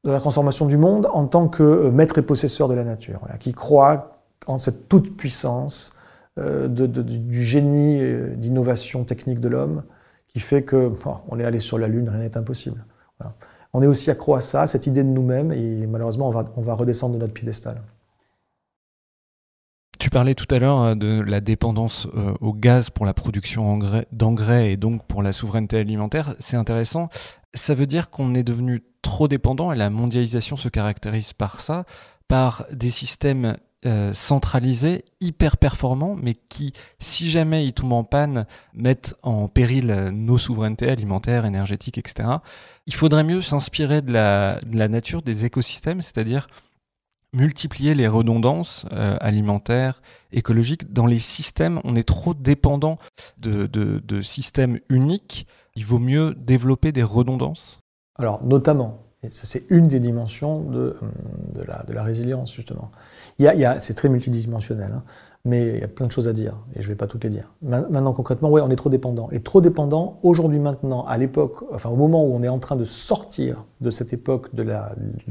de 0.03 0.11
la 0.11 0.19
transformation 0.19 0.65
du 0.65 0.77
monde, 0.77 1.07
en 1.11 1.25
tant 1.25 1.47
que 1.47 1.89
maître 1.89 2.17
et 2.17 2.21
possesseur 2.21 2.67
de 2.67 2.73
la 2.73 2.83
nature, 2.83 3.21
qui 3.39 3.53
croit 3.53 4.21
en 4.45 4.59
cette 4.59 4.87
toute 4.87 5.15
puissance 5.15 5.93
euh, 6.37 6.67
du 6.67 7.43
génie 7.43 8.01
d'innovation 8.35 9.03
technique 9.03 9.39
de 9.39 9.47
l'homme, 9.47 9.83
qui 10.27 10.41
fait 10.41 10.63
que 10.63 10.91
on 11.29 11.39
est 11.39 11.45
allé 11.45 11.59
sur 11.59 11.77
la 11.77 11.87
Lune, 11.87 12.09
rien 12.09 12.19
n'est 12.19 12.37
impossible. 12.37 12.85
On 13.73 13.81
est 13.81 13.87
aussi 13.87 14.11
accro 14.11 14.35
à 14.35 14.41
ça, 14.41 14.67
cette 14.67 14.85
idée 14.85 15.03
de 15.03 15.09
nous-mêmes, 15.09 15.51
et 15.53 15.87
malheureusement, 15.87 16.31
on 16.55 16.61
va 16.61 16.73
redescendre 16.73 17.15
de 17.15 17.19
notre 17.19 17.33
piédestal. 17.33 17.81
Tu 20.05 20.11
parlais 20.11 20.35
tout 20.35 20.45
à 20.53 20.59
l'heure 20.59 20.81
euh, 20.81 20.93
de 20.93 21.19
la 21.25 21.41
dépendance 21.41 22.07
euh, 22.15 22.35
au 22.39 22.53
gaz 22.53 22.91
pour 22.91 23.07
la 23.07 23.15
production 23.15 23.79
d'engrais 24.11 24.71
et 24.71 24.77
donc 24.77 25.03
pour 25.07 25.23
la 25.23 25.33
souveraineté 25.33 25.79
alimentaire. 25.79 26.35
C'est 26.37 26.57
intéressant. 26.57 27.09
Ça 27.55 27.73
veut 27.73 27.87
dire 27.87 28.11
qu'on 28.11 28.35
est 28.35 28.43
devenu 28.43 28.83
trop 29.01 29.27
dépendant 29.27 29.71
et 29.71 29.75
la 29.75 29.89
mondialisation 29.89 30.57
se 30.57 30.69
caractérise 30.69 31.33
par 31.33 31.59
ça, 31.59 31.85
par 32.27 32.67
des 32.71 32.91
systèmes 32.91 33.57
euh, 33.87 34.13
centralisés, 34.13 35.05
hyper 35.21 35.57
performants, 35.57 36.15
mais 36.21 36.35
qui, 36.35 36.73
si 36.99 37.31
jamais 37.31 37.65
ils 37.65 37.73
tombent 37.73 37.93
en 37.93 38.03
panne, 38.03 38.45
mettent 38.75 39.15
en 39.23 39.47
péril 39.47 39.87
nos 40.13 40.37
souverainetés 40.37 40.87
alimentaires, 40.87 41.47
énergétiques, 41.47 41.97
etc. 41.97 42.29
Il 42.85 42.93
faudrait 42.93 43.23
mieux 43.23 43.41
s'inspirer 43.41 44.03
de 44.03 44.13
la 44.13 44.87
nature, 44.87 45.23
des 45.23 45.45
écosystèmes, 45.45 46.03
c'est-à-dire 46.03 46.45
multiplier 47.35 47.93
les 47.95 48.07
redondances 48.07 48.85
euh, 48.93 49.17
alimentaires, 49.19 50.01
écologiques. 50.31 50.91
Dans 50.91 51.05
les 51.05 51.19
systèmes, 51.19 51.79
on 51.83 51.95
est 51.95 52.07
trop 52.07 52.33
dépendant 52.33 52.97
de, 53.37 54.21
systèmes 54.21 54.79
uniques. 54.89 55.47
Il 55.75 55.85
vaut 55.85 55.99
mieux 55.99 56.33
développer 56.35 56.91
des 56.91 57.03
redondances 57.03 57.79
Alors, 58.17 58.43
notamment, 58.43 59.01
c'est 59.29 59.65
une 59.69 59.87
des 59.87 59.99
dimensions 59.99 60.61
de, 60.61 60.97
de, 61.53 61.93
la, 61.93 62.03
résilience, 62.03 62.53
justement. 62.53 62.91
Il 63.39 63.47
a, 63.47 63.79
c'est 63.79 63.93
très 63.93 64.07
multidimensionnel, 64.07 64.91
hein, 64.95 65.03
mais 65.43 65.73
il 65.75 65.79
y 65.79 65.83
a 65.83 65.87
plein 65.87 66.07
de 66.07 66.11
choses 66.11 66.27
à 66.27 66.33
dire, 66.33 66.55
et 66.75 66.81
je 66.81 66.85
ne 66.85 66.89
vais 66.89 66.95
pas 66.95 67.07
toutes 67.07 67.23
les 67.23 67.29
dire. 67.29 67.53
Maintenant, 67.61 68.13
concrètement, 68.13 68.49
oui, 68.51 68.61
on 68.63 68.69
est 68.69 68.75
trop 68.75 68.89
dépendant. 68.89 69.29
Et 69.31 69.41
trop 69.41 69.61
dépendant, 69.61 70.19
aujourd'hui, 70.23 70.59
maintenant, 70.59 71.05
à 71.05 71.17
l'époque, 71.17 71.63
enfin, 71.73 71.89
au 71.89 71.95
moment 71.95 72.23
où 72.23 72.33
on 72.33 72.43
est 72.43 72.47
en 72.47 72.59
train 72.59 72.75
de 72.75 72.83
sortir 72.83 73.65
de 73.81 73.91
cette 73.91 74.13
époque 74.13 74.53
de 74.55 74.63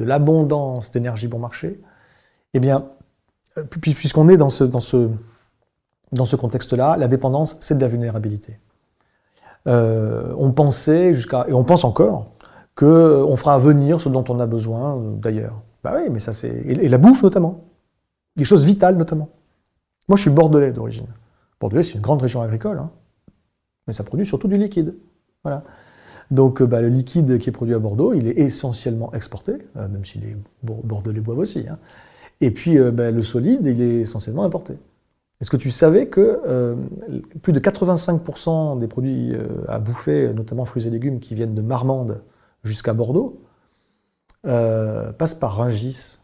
l'abondance 0.04 0.90
d'énergie 0.90 1.28
bon 1.28 1.38
marché, 1.38 1.80
eh 2.54 2.60
bien, 2.60 2.86
puisqu'on 3.70 4.28
est 4.28 4.36
dans 4.36 4.48
ce, 4.48 5.06
contexte-là, 6.36 6.96
la 6.96 7.08
dépendance, 7.08 7.56
c'est 7.60 7.76
de 7.76 7.80
la 7.80 7.88
vulnérabilité. 7.88 8.58
Euh, 9.66 10.34
on 10.38 10.52
pensait 10.52 11.12
et 11.12 11.52
on 11.52 11.64
pense 11.64 11.84
encore, 11.84 12.32
qu'on 12.74 13.36
fera 13.36 13.58
venir 13.58 14.00
ce 14.00 14.08
dont 14.08 14.24
on 14.28 14.40
a 14.40 14.46
besoin 14.46 15.00
d'ailleurs. 15.16 15.62
Bah 15.82 15.96
mais 16.10 16.18
ça 16.18 16.32
c'est. 16.32 16.48
Et 16.48 16.88
la 16.88 16.98
bouffe 16.98 17.22
notamment. 17.22 17.64
Des 18.36 18.44
choses 18.44 18.64
vitales 18.64 18.96
notamment. 18.96 19.28
Moi 20.08 20.16
je 20.16 20.22
suis 20.22 20.30
bordelais 20.30 20.72
d'origine. 20.72 21.06
Bordelais 21.60 21.82
c'est 21.82 21.94
une 21.94 22.00
grande 22.00 22.20
région 22.20 22.42
agricole, 22.42 22.78
hein. 22.78 22.90
mais 23.86 23.92
ça 23.92 24.02
produit 24.02 24.26
surtout 24.26 24.48
du 24.48 24.58
liquide. 24.58 24.94
Voilà. 25.44 25.62
Donc 26.30 26.62
bah, 26.62 26.80
le 26.80 26.88
liquide 26.88 27.38
qui 27.38 27.50
est 27.50 27.52
produit 27.52 27.74
à 27.74 27.78
Bordeaux, 27.78 28.12
il 28.14 28.26
est 28.26 28.38
essentiellement 28.38 29.12
exporté, 29.12 29.52
euh, 29.76 29.88
même 29.88 30.04
si 30.04 30.18
les 30.18 30.36
Bordelais 30.62 31.20
boivent 31.20 31.38
aussi. 31.38 31.66
Hein. 31.68 31.78
Et 32.44 32.50
puis 32.50 32.78
euh, 32.78 32.90
bah, 32.90 33.10
le 33.10 33.22
solide, 33.22 33.64
il 33.64 33.80
est 33.80 34.00
essentiellement 34.00 34.44
importé. 34.44 34.74
Est-ce 35.40 35.50
que 35.50 35.56
tu 35.56 35.70
savais 35.70 36.06
que 36.06 36.40
euh, 36.46 36.76
plus 37.42 37.52
de 37.52 37.60
85% 37.60 38.78
des 38.78 38.86
produits 38.86 39.34
à 39.68 39.78
bouffer, 39.78 40.32
notamment 40.32 40.64
fruits 40.64 40.86
et 40.86 40.90
légumes 40.90 41.20
qui 41.20 41.34
viennent 41.34 41.54
de 41.54 41.62
Marmande 41.62 42.22
jusqu'à 42.62 42.94
Bordeaux, 42.94 43.40
passent 44.42 45.34
par 45.34 45.56
Rungis 45.56 46.20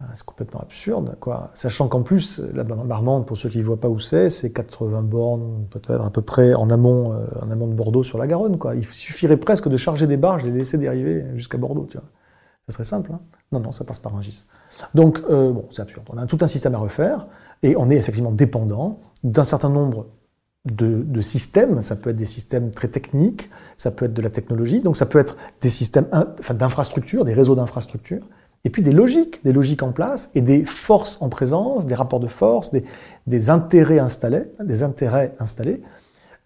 ah, 0.00 0.10
c'est 0.12 0.24
complètement 0.24 0.60
absurde, 0.60 1.16
quoi. 1.20 1.50
Sachant 1.54 1.88
qu'en 1.88 2.02
plus, 2.02 2.40
la 2.52 2.64
Marmande, 2.64 3.26
pour 3.26 3.36
ceux 3.36 3.48
qui 3.48 3.58
ne 3.58 3.62
voient 3.62 3.80
pas 3.80 3.88
où 3.88 3.98
c'est, 3.98 4.28
c'est 4.28 4.52
80 4.52 5.02
bornes, 5.02 5.66
peut-être 5.70 6.04
à 6.04 6.10
peu 6.10 6.20
près 6.20 6.52
en 6.54 6.68
amont, 6.68 7.12
euh, 7.12 7.26
en 7.40 7.50
amont 7.50 7.68
de 7.68 7.74
Bordeaux 7.74 8.02
sur 8.02 8.18
la 8.18 8.26
Garonne, 8.26 8.58
quoi. 8.58 8.74
Il 8.74 8.84
suffirait 8.84 9.36
presque 9.36 9.68
de 9.68 9.76
charger 9.76 10.06
des 10.06 10.16
barges, 10.16 10.42
les 10.42 10.50
laisser 10.50 10.78
dériver 10.78 11.24
jusqu'à 11.36 11.58
Bordeaux, 11.58 11.86
tu 11.88 11.96
vois. 11.96 12.06
Ça 12.66 12.72
serait 12.72 12.84
simple, 12.84 13.12
hein 13.12 13.20
Non, 13.52 13.60
non, 13.60 13.72
ça 13.72 13.84
passe 13.84 13.98
par 13.98 14.16
un 14.16 14.20
gis. 14.20 14.46
Donc, 14.94 15.22
euh, 15.28 15.52
bon, 15.52 15.66
c'est 15.70 15.82
absurde. 15.82 16.06
On 16.10 16.18
a 16.18 16.26
tout 16.26 16.38
un 16.40 16.46
système 16.46 16.74
à 16.74 16.78
refaire 16.78 17.26
et 17.62 17.76
on 17.76 17.90
est 17.90 17.96
effectivement 17.96 18.32
dépendant 18.32 19.00
d'un 19.22 19.44
certain 19.44 19.70
nombre 19.70 20.06
de, 20.64 21.20
systèmes. 21.20 21.82
Ça 21.82 21.96
peut 21.96 22.10
être 22.10 22.16
des 22.16 22.24
systèmes 22.24 22.70
très 22.70 22.88
techniques, 22.88 23.50
ça 23.76 23.90
peut 23.90 24.06
être 24.06 24.14
de 24.14 24.22
la 24.22 24.30
technologie, 24.30 24.80
donc 24.80 24.96
ça 24.96 25.06
peut 25.06 25.18
être 25.18 25.36
des 25.60 25.70
systèmes 25.70 26.06
enfin, 26.12 26.54
d'infrastructures, 26.54 27.24
des 27.24 27.34
réseaux 27.34 27.54
d'infrastructures 27.54 28.26
et 28.66 28.70
puis 28.70 28.82
des 28.82 28.92
logiques, 28.92 29.44
des 29.44 29.52
logiques 29.52 29.82
en 29.82 29.92
place, 29.92 30.30
et 30.34 30.40
des 30.40 30.64
forces 30.64 31.20
en 31.20 31.28
présence, 31.28 31.86
des 31.86 31.94
rapports 31.94 32.20
de 32.20 32.26
force, 32.26 32.70
des 33.26 33.50
intérêts 33.50 33.98
installés, 33.98 34.44
des 34.58 34.82
intérêts 34.82 35.34
installés. 35.38 35.82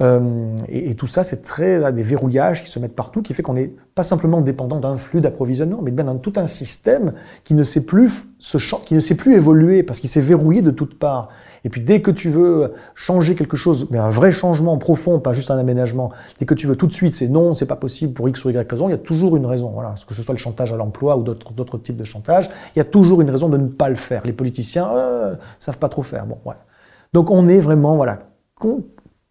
Euh, 0.00 0.56
et, 0.68 0.94
tout 0.94 1.08
ça, 1.08 1.24
c'est 1.24 1.42
très 1.42 1.92
des 1.92 2.04
verrouillages 2.04 2.62
qui 2.62 2.70
se 2.70 2.78
mettent 2.78 2.94
partout, 2.94 3.20
qui 3.20 3.34
fait 3.34 3.42
qu'on 3.42 3.54
n'est 3.54 3.72
pas 3.96 4.04
simplement 4.04 4.40
dépendant 4.40 4.78
d'un 4.78 4.96
flux 4.96 5.20
d'approvisionnement, 5.20 5.80
mais 5.82 5.90
bien 5.90 6.04
d'un 6.04 6.16
tout 6.16 6.34
un 6.36 6.46
système 6.46 7.14
qui 7.42 7.54
ne 7.54 7.64
sait 7.64 7.84
plus 7.84 8.24
se 8.38 8.58
qui 8.84 8.94
ne 8.94 9.00
sait 9.00 9.16
plus 9.16 9.34
évoluer 9.34 9.82
parce 9.82 9.98
qu'il 9.98 10.08
s'est 10.08 10.20
verrouillé 10.20 10.62
de 10.62 10.70
toutes 10.70 10.96
parts. 10.96 11.30
Et 11.64 11.68
puis 11.68 11.80
dès 11.80 12.00
que 12.00 12.12
tu 12.12 12.30
veux 12.30 12.74
changer 12.94 13.34
quelque 13.34 13.56
chose, 13.56 13.88
mais 13.90 13.98
un 13.98 14.08
vrai 14.08 14.30
changement 14.30 14.78
profond, 14.78 15.18
pas 15.18 15.32
juste 15.32 15.50
un 15.50 15.58
aménagement, 15.58 16.12
dès 16.38 16.46
que 16.46 16.54
tu 16.54 16.68
veux 16.68 16.76
tout 16.76 16.86
de 16.86 16.92
suite, 16.92 17.14
c'est 17.14 17.26
non, 17.26 17.56
c'est 17.56 17.66
pas 17.66 17.74
possible 17.74 18.12
pour 18.12 18.28
X 18.28 18.44
ou 18.44 18.50
Y 18.50 18.70
raison, 18.70 18.88
il 18.88 18.92
y 18.92 18.94
a 18.94 18.98
toujours 18.98 19.36
une 19.36 19.46
raison. 19.46 19.70
Voilà, 19.70 19.96
que 20.06 20.14
ce 20.14 20.22
soit 20.22 20.34
le 20.34 20.38
chantage 20.38 20.72
à 20.72 20.76
l'emploi 20.76 21.16
ou 21.16 21.24
d'autres 21.24 21.78
types 21.78 21.96
de 21.96 22.04
chantage, 22.04 22.48
il 22.76 22.78
y 22.78 22.82
a 22.82 22.84
toujours 22.84 23.20
une 23.20 23.30
raison 23.30 23.48
de 23.48 23.56
ne 23.56 23.66
pas 23.66 23.88
le 23.88 23.96
faire. 23.96 24.22
Les 24.24 24.32
politiciens 24.32 24.88
euh, 24.94 25.34
savent 25.58 25.78
pas 25.78 25.88
trop 25.88 26.04
faire. 26.04 26.24
Bon, 26.24 26.38
ouais. 26.44 26.54
Donc 27.12 27.32
on 27.32 27.48
est 27.48 27.60
vraiment 27.60 27.96
voilà 27.96 28.20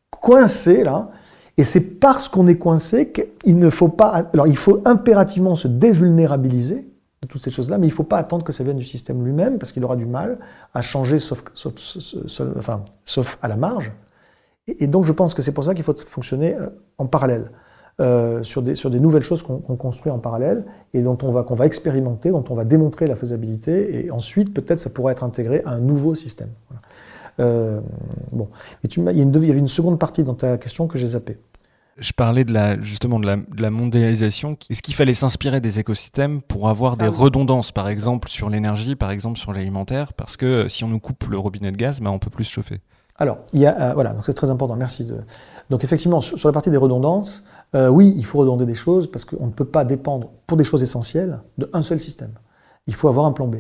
coincé 0.09 0.83
là. 0.83 1.09
Et 1.57 1.63
c'est 1.63 1.99
parce 1.99 2.29
qu'on 2.29 2.47
est 2.47 2.57
coincé 2.57 3.11
qu'il 3.11 3.57
ne 3.57 3.69
faut 3.69 3.87
pas. 3.87 4.29
Alors, 4.33 4.47
il 4.47 4.57
faut 4.57 4.81
impérativement 4.85 5.55
se 5.55 5.67
dévulnérabiliser 5.67 6.87
de 7.23 7.27
toutes 7.27 7.41
ces 7.41 7.49
choses-là, 7.49 7.79
mais 7.79 7.87
il 7.87 7.89
ne 7.89 7.95
faut 7.95 8.03
pas 8.03 8.19
attendre 8.19 8.45
que 8.45 8.51
ça 8.51 8.63
vienne 8.63 8.77
du 8.77 8.85
système 8.85 9.25
lui-même, 9.25 9.57
parce 9.57 9.71
qu'il 9.71 9.83
aura 9.83 9.95
du 9.95 10.05
mal 10.05 10.37
à 10.75 10.83
changer, 10.83 11.17
sauf, 11.17 11.43
à 13.41 13.47
la 13.47 13.57
marge. 13.57 13.91
Et, 14.67 14.85
donc, 14.85 15.05
je 15.05 15.13
pense 15.13 15.33
que 15.33 15.41
c'est 15.41 15.51
pour 15.51 15.63
ça 15.63 15.73
qu'il 15.73 15.83
faut 15.83 15.95
fonctionner 15.95 16.53
euh, 16.55 16.67
en 16.99 17.07
parallèle. 17.07 17.49
Euh, 17.99 18.43
sur, 18.43 18.61
des, 18.61 18.75
sur 18.75 18.91
des 18.91 18.99
nouvelles 18.99 19.23
choses 19.23 19.41
qu'on 19.41 19.57
construit 19.57 20.11
en 20.11 20.19
parallèle 20.19 20.65
et 20.93 21.01
dont 21.01 21.17
on 21.23 21.31
va 21.31 21.41
qu'on 21.41 21.55
va 21.55 21.65
expérimenter, 21.65 22.29
dont 22.29 22.43
on 22.47 22.53
va 22.53 22.63
démontrer 22.63 23.07
la 23.07 23.15
faisabilité 23.15 24.05
et 24.05 24.11
ensuite 24.11 24.53
peut-être 24.53 24.79
ça 24.79 24.91
pourra 24.91 25.13
être 25.13 25.23
intégré 25.23 25.63
à 25.65 25.71
un 25.71 25.79
nouveau 25.79 26.13
système. 26.13 26.49
Euh, 27.39 27.81
bon, 28.31 28.49
et 28.83 28.87
tu 28.87 28.99
il, 28.99 29.17
y 29.17 29.21
il 29.21 29.45
y 29.45 29.51
avait 29.51 29.59
une 29.59 29.67
seconde 29.67 29.99
partie 29.99 30.23
dans 30.23 30.33
ta 30.33 30.57
question 30.57 30.87
que 30.87 30.97
j'ai 30.97 31.07
zappée. 31.07 31.37
Je 31.97 32.11
parlais 32.13 32.45
de 32.45 32.53
la, 32.53 32.79
justement 32.79 33.19
de 33.19 33.25
la, 33.25 33.37
de 33.37 33.61
la 33.61 33.71
mondialisation. 33.71 34.55
Est-ce 34.69 34.83
qu'il 34.83 34.93
fallait 34.93 35.15
s'inspirer 35.15 35.61
des 35.61 35.79
écosystèmes 35.79 36.43
pour 36.43 36.69
avoir 36.69 36.95
des 36.95 37.05
ah 37.05 37.09
redondances, 37.09 37.71
par 37.71 37.87
exemple 37.89 38.29
sur 38.29 38.51
l'énergie, 38.51 38.95
par 38.95 39.09
exemple 39.09 39.39
sur 39.39 39.51
l'alimentaire? 39.51 40.13
Parce 40.13 40.37
que 40.37 40.67
si 40.67 40.83
on 40.83 40.89
nous 40.89 40.99
coupe 40.99 41.25
le 41.25 41.39
robinet 41.39 41.71
de 41.71 41.77
gaz, 41.77 41.99
bah, 41.99 42.11
on 42.11 42.19
peut 42.19 42.29
plus 42.29 42.43
se 42.43 42.51
chauffer. 42.51 42.81
Alors, 43.19 43.39
il 43.51 43.61
y 43.61 43.65
a, 43.65 43.89
euh, 43.89 43.93
voilà, 43.95 44.13
donc 44.13 44.25
c'est 44.25 44.33
très 44.35 44.51
important, 44.51 44.75
merci. 44.75 45.05
De... 45.05 45.17
Donc 45.71 45.83
effectivement, 45.83 46.21
sur, 46.21 46.47
la 46.47 46.53
partie 46.53 46.69
des 46.69 46.77
redondances, 46.77 47.43
euh, 47.73 47.87
oui, 47.87 48.13
il 48.15 48.25
faut 48.25 48.37
redonder 48.37 48.67
des 48.67 48.75
choses 48.75 49.09
parce 49.09 49.25
qu'on 49.25 49.47
ne 49.47 49.51
peut 49.51 49.65
pas 49.65 49.83
dépendre, 49.83 50.29
pour 50.45 50.55
des 50.55 50.63
choses 50.63 50.83
essentielles, 50.83 51.41
d'un 51.57 51.81
seul 51.81 51.99
système. 51.99 52.33
Il 52.85 52.93
faut 52.93 53.07
avoir 53.07 53.25
un 53.25 53.31
plan 53.31 53.47
B. 53.47 53.55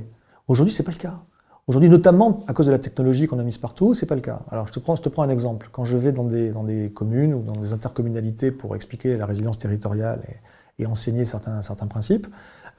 Aujourd'hui, 0.47 0.73
c'est 0.73 0.83
pas 0.83 0.91
le 0.91 0.97
cas. 0.97 1.19
Aujourd'hui, 1.67 1.89
notamment 1.89 2.45
à 2.47 2.53
cause 2.53 2.67
de 2.67 2.71
la 2.71 2.79
technologie 2.79 3.27
qu'on 3.27 3.39
a 3.39 3.43
mise 3.43 3.57
partout, 3.57 3.93
c'est 3.93 4.05
pas 4.05 4.15
le 4.15 4.21
cas. 4.21 4.39
Alors, 4.51 4.67
je 4.67 4.71
te 4.71 4.79
prends, 4.79 4.95
je 4.95 5.01
te 5.01 5.09
prends 5.09 5.23
un 5.23 5.29
exemple. 5.29 5.67
Quand 5.69 5.83
je 5.83 5.97
vais 5.97 6.13
dans 6.13 6.23
des, 6.23 6.51
dans 6.51 6.63
des 6.63 6.89
communes 6.91 7.33
ou 7.33 7.41
dans 7.41 7.57
des 7.57 7.73
intercommunalités 7.73 8.51
pour 8.51 8.73
expliquer 8.73 9.17
la 9.17 9.25
résilience 9.25 9.59
territoriale 9.59 10.21
et, 10.79 10.85
enseigner 10.85 11.25
certains, 11.25 11.61
certains 11.63 11.87
principes, 11.87 12.27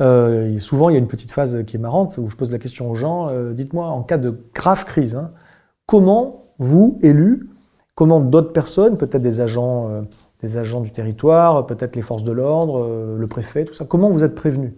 euh, 0.01 0.57
souvent 0.61 0.89
il 0.89 0.93
y 0.93 0.97
a 0.97 1.01
une 1.01 1.09
petite 1.09 1.33
phase 1.33 1.65
qui 1.67 1.77
est 1.77 1.81
marrante 1.81 2.17
où 2.17 2.31
je 2.31 2.37
pose 2.37 2.53
la 2.53 2.59
question 2.59 2.89
aux 2.89 2.95
gens 2.95 3.29
euh, 3.29 3.53
dites-moi, 3.53 3.89
en 3.89 4.03
cas 4.05 4.19
de 4.19 4.39
grave 4.55 4.85
crise, 4.85 5.17
hein, 5.17 5.33
comment 5.85 6.45
vous, 6.59 7.01
élus, 7.03 7.51
comment 7.97 8.21
d'autres 8.21 8.53
personnes, 8.53 8.97
peut-être 8.97 9.21
des 9.21 9.41
agents, 9.41 9.89
euh, 9.91 10.03
des 10.41 10.57
agents 10.57 10.81
du 10.81 10.93
territoire, 10.93 11.67
peut-être 11.67 11.97
les 11.97 12.03
forces 12.03 12.23
de 12.23 12.33
l'ordre, 12.33 13.17
le 13.19 13.27
préfet, 13.27 13.65
tout 13.65 13.75
ça, 13.75 13.85
comment 13.85 14.11
vous 14.11 14.23
êtes 14.23 14.37
prévenus? 14.37 14.73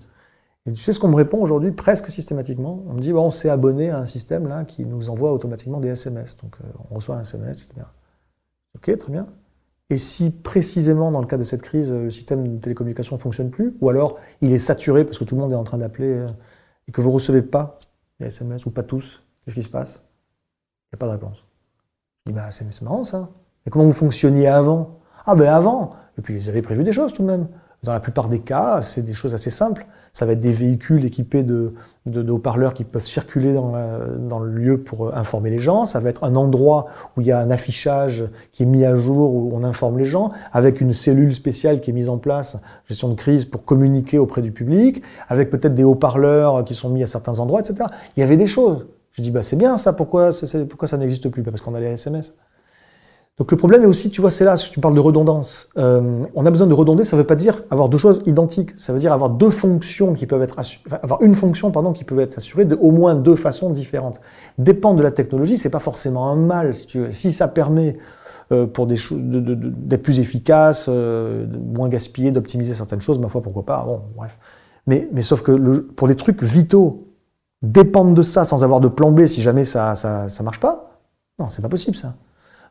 Et 0.66 0.72
tu 0.72 0.82
sais 0.82 0.92
ce 0.92 0.98
qu'on 0.98 1.08
me 1.08 1.16
répond 1.16 1.38
aujourd'hui 1.38 1.72
presque 1.72 2.10
systématiquement? 2.10 2.84
On 2.88 2.94
me 2.94 3.00
dit 3.00 3.12
bon, 3.12 3.26
on 3.26 3.30
s'est 3.30 3.48
abonné 3.48 3.90
à 3.90 3.98
un 3.98 4.06
système 4.06 4.46
là 4.46 4.64
qui 4.64 4.84
nous 4.84 5.08
envoie 5.08 5.32
automatiquement 5.32 5.80
des 5.80 5.88
SMS. 5.88 6.36
Donc 6.36 6.56
euh, 6.60 6.68
on 6.90 6.96
reçoit 6.96 7.16
un 7.16 7.22
SMS, 7.22 7.64
etc. 7.64 7.86
Ok, 8.76 8.96
très 8.98 9.12
bien. 9.12 9.26
Et 9.88 9.96
si 9.96 10.30
précisément 10.30 11.10
dans 11.10 11.20
le 11.20 11.26
cas 11.26 11.38
de 11.38 11.42
cette 11.42 11.62
crise, 11.62 11.92
le 11.92 12.10
système 12.10 12.46
de 12.46 12.60
télécommunication 12.60 13.16
ne 13.16 13.20
fonctionne 13.20 13.50
plus, 13.50 13.74
ou 13.80 13.88
alors 13.88 14.18
il 14.40 14.52
est 14.52 14.58
saturé 14.58 15.04
parce 15.04 15.18
que 15.18 15.24
tout 15.24 15.34
le 15.34 15.40
monde 15.40 15.52
est 15.52 15.56
en 15.56 15.64
train 15.64 15.78
d'appeler 15.78 16.08
euh, 16.08 16.28
et 16.86 16.92
que 16.92 17.00
vous 17.00 17.08
ne 17.08 17.14
recevez 17.14 17.42
pas 17.42 17.78
les 18.20 18.26
SMS, 18.26 18.66
ou 18.66 18.70
pas 18.70 18.82
tous, 18.82 19.22
qu'est-ce 19.44 19.56
qui 19.56 19.62
se 19.62 19.70
passe? 19.70 20.04
Il 20.92 20.94
n'y 20.94 20.96
a 20.96 20.98
pas 20.98 21.06
de 21.06 21.12
réponse. 21.12 21.44
Je 22.26 22.32
dis 22.32 22.36
bah, 22.36 22.50
c'est 22.50 22.82
marrant 22.82 23.02
ça. 23.02 23.30
Et 23.66 23.70
comment 23.70 23.86
vous 23.86 23.92
fonctionniez 23.92 24.46
avant? 24.46 25.00
Ah 25.24 25.34
ben 25.34 25.52
avant 25.52 25.90
Et 26.18 26.22
puis 26.22 26.34
ils 26.34 26.48
avaient 26.48 26.62
prévu 26.62 26.84
des 26.84 26.92
choses 26.92 27.12
tout 27.12 27.22
de 27.22 27.26
même. 27.26 27.48
Dans 27.82 27.92
la 27.94 28.00
plupart 28.00 28.28
des 28.28 28.40
cas, 28.40 28.82
c'est 28.82 29.02
des 29.02 29.14
choses 29.14 29.32
assez 29.32 29.48
simples. 29.48 29.86
Ça 30.12 30.26
va 30.26 30.32
être 30.32 30.40
des 30.40 30.52
véhicules 30.52 31.04
équipés 31.06 31.42
de, 31.42 31.72
haut-parleurs 32.28 32.74
qui 32.74 32.84
peuvent 32.84 33.06
circuler 33.06 33.54
dans, 33.54 34.38
le 34.38 34.50
lieu 34.50 34.82
pour 34.82 35.06
euh, 35.06 35.12
informer 35.14 35.48
les 35.48 35.60
gens. 35.60 35.86
Ça 35.86 35.98
va 35.98 36.10
être 36.10 36.24
un 36.24 36.36
endroit 36.36 36.86
où 37.16 37.22
il 37.22 37.28
y 37.28 37.32
a 37.32 37.38
un 37.38 37.50
affichage 37.50 38.24
qui 38.52 38.64
est 38.64 38.66
mis 38.66 38.84
à 38.84 38.96
jour, 38.96 39.32
où 39.32 39.50
on 39.54 39.64
informe 39.64 39.98
les 39.98 40.04
gens, 40.04 40.30
avec 40.52 40.82
une 40.82 40.92
cellule 40.92 41.34
spéciale 41.34 41.80
qui 41.80 41.90
est 41.90 41.94
mise 41.94 42.10
en 42.10 42.18
place, 42.18 42.58
gestion 42.86 43.08
de 43.08 43.14
crise, 43.14 43.46
pour 43.46 43.64
communiquer 43.64 44.18
auprès 44.18 44.42
du 44.42 44.52
public, 44.52 45.02
avec 45.28 45.48
peut-être 45.48 45.74
des 45.74 45.84
haut-parleurs 45.84 46.64
qui 46.64 46.74
sont 46.74 46.90
mis 46.90 47.02
à 47.02 47.06
certains 47.06 47.38
endroits, 47.38 47.60
etc. 47.60 47.88
Il 48.16 48.20
y 48.20 48.22
avait 48.22 48.36
des 48.36 48.46
choses. 48.46 48.88
Je 49.12 49.22
dis, 49.22 49.30
bah, 49.30 49.42
c'est 49.42 49.56
bien 49.56 49.76
ça, 49.76 49.94
pourquoi, 49.94 50.30
pourquoi 50.68 50.86
ça 50.86 50.98
n'existe 50.98 51.30
plus? 51.30 51.42
Parce 51.42 51.62
qu'on 51.62 51.74
a 51.74 51.80
les 51.80 51.86
SMS. 51.86 52.34
Donc 53.40 53.50
le 53.52 53.56
problème 53.56 53.84
est 53.84 53.86
aussi, 53.86 54.10
tu 54.10 54.20
vois, 54.20 54.30
c'est 54.30 54.44
là, 54.44 54.58
si 54.58 54.70
tu 54.70 54.80
parles 54.80 54.94
de 54.94 55.00
redondance. 55.00 55.70
Euh, 55.78 56.26
on 56.34 56.44
a 56.44 56.50
besoin 56.50 56.66
de 56.66 56.74
redonder, 56.74 57.04
ça 57.04 57.16
ne 57.16 57.22
veut 57.22 57.26
pas 57.26 57.36
dire 57.36 57.62
avoir 57.70 57.88
deux 57.88 57.96
choses 57.96 58.22
identiques. 58.26 58.78
Ça 58.78 58.92
veut 58.92 58.98
dire 58.98 59.14
avoir 59.14 59.30
deux 59.30 59.48
fonctions 59.48 60.12
qui 60.12 60.26
peuvent 60.26 60.42
être 60.42 60.58
assurées, 60.58 60.84
avoir 61.02 61.22
une 61.22 61.34
fonction, 61.34 61.70
pardon, 61.70 61.94
qui 61.94 62.04
peut 62.04 62.20
être 62.20 62.36
assurée 62.36 62.66
de 62.66 62.74
au 62.74 62.90
moins 62.90 63.14
deux 63.14 63.36
façons 63.36 63.70
différentes. 63.70 64.20
Dépendre 64.58 64.98
de 64.98 65.02
la 65.02 65.10
technologie, 65.10 65.56
c'est 65.56 65.70
pas 65.70 65.80
forcément 65.80 66.28
un 66.28 66.36
mal, 66.36 66.74
si 66.74 66.84
tu 66.84 66.98
veux. 66.98 67.12
Si 67.12 67.32
ça 67.32 67.48
permet 67.48 67.96
euh, 68.52 68.66
pour 68.66 68.86
des 68.86 68.96
d'être 69.10 70.02
plus 70.02 70.18
efficace, 70.18 70.84
euh, 70.90 71.46
moins 71.74 71.88
gaspiller, 71.88 72.32
d'optimiser 72.32 72.74
certaines 72.74 73.00
choses, 73.00 73.18
ma 73.18 73.28
foi, 73.28 73.40
pourquoi 73.40 73.64
pas. 73.64 73.82
Bon, 73.86 74.02
bref. 74.16 74.36
Mais, 74.86 75.08
mais 75.12 75.22
sauf 75.22 75.40
que 75.40 75.78
pour 75.78 76.08
les 76.08 76.16
trucs 76.16 76.42
vitaux, 76.42 77.06
dépendre 77.62 78.12
de 78.12 78.22
ça 78.22 78.44
sans 78.44 78.64
avoir 78.64 78.80
de 78.80 78.88
plan 78.88 79.12
B 79.12 79.24
si 79.24 79.40
jamais 79.40 79.64
ça, 79.64 79.94
ça, 79.94 80.28
ça 80.28 80.42
marche 80.42 80.60
pas, 80.60 81.00
non, 81.38 81.48
c'est 81.48 81.62
pas 81.62 81.70
possible 81.70 81.96
ça. 81.96 82.12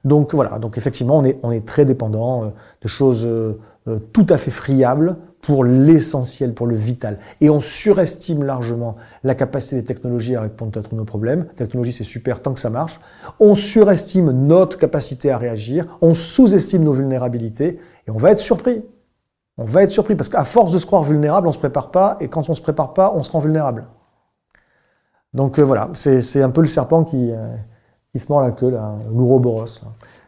Donc 0.05 0.33
voilà, 0.33 0.59
donc 0.59 0.77
effectivement, 0.77 1.21
on 1.43 1.51
est, 1.51 1.65
très 1.65 1.85
dépendant 1.85 2.43
euh, 2.43 2.47
de 2.81 2.87
choses 2.87 3.25
euh, 3.25 3.59
euh, 3.87 3.99
tout 4.13 4.25
à 4.29 4.37
fait 4.37 4.51
friables 4.51 5.17
pour 5.41 5.65
l'essentiel, 5.65 6.53
pour 6.53 6.67
le 6.67 6.75
vital. 6.75 7.19
Et 7.41 7.49
on 7.49 7.59
surestime 7.59 8.43
largement 8.43 8.95
la 9.23 9.35
capacité 9.35 9.75
des 9.75 9.83
technologies 9.83 10.35
à 10.35 10.41
répondre 10.41 10.77
à 10.79 10.83
tous 10.83 10.95
nos 10.95 11.05
problèmes. 11.05 11.47
La 11.57 11.65
technologie, 11.65 11.91
c'est 11.91 12.03
super 12.03 12.41
tant 12.41 12.53
que 12.53 12.59
ça 12.59 12.69
marche. 12.69 12.99
On 13.39 13.55
surestime 13.55 14.31
notre 14.31 14.77
capacité 14.77 15.31
à 15.31 15.37
réagir. 15.37 15.97
On 16.01 16.13
sous-estime 16.13 16.83
nos 16.83 16.93
vulnérabilités. 16.93 17.79
Et 18.07 18.11
on 18.11 18.17
va 18.17 18.31
être 18.31 18.39
surpris. 18.39 18.83
On 19.57 19.65
va 19.65 19.83
être 19.83 19.91
surpris 19.91 20.15
parce 20.15 20.29
qu'à 20.29 20.45
force 20.45 20.71
de 20.71 20.77
se 20.77 20.85
croire 20.85 21.03
vulnérable, 21.03 21.47
on 21.47 21.51
se 21.51 21.57
prépare 21.57 21.91
pas. 21.91 22.17
Et 22.21 22.27
quand 22.27 22.49
on 22.49 22.53
se 22.53 22.61
prépare 22.61 22.93
pas, 22.93 23.13
on 23.15 23.23
se 23.23 23.31
rend 23.31 23.39
vulnérable. 23.39 23.87
Donc 25.33 25.59
voilà, 25.59 25.89
c'est 25.93 26.41
un 26.41 26.49
peu 26.49 26.61
le 26.61 26.67
serpent 26.67 27.03
qui, 27.03 27.31
il 28.13 28.19
se 28.19 28.27
mord 28.29 28.41
la 28.41 28.51
queue, 28.51 28.71
là, 28.71 28.95
l'ouroboros. 29.11 29.81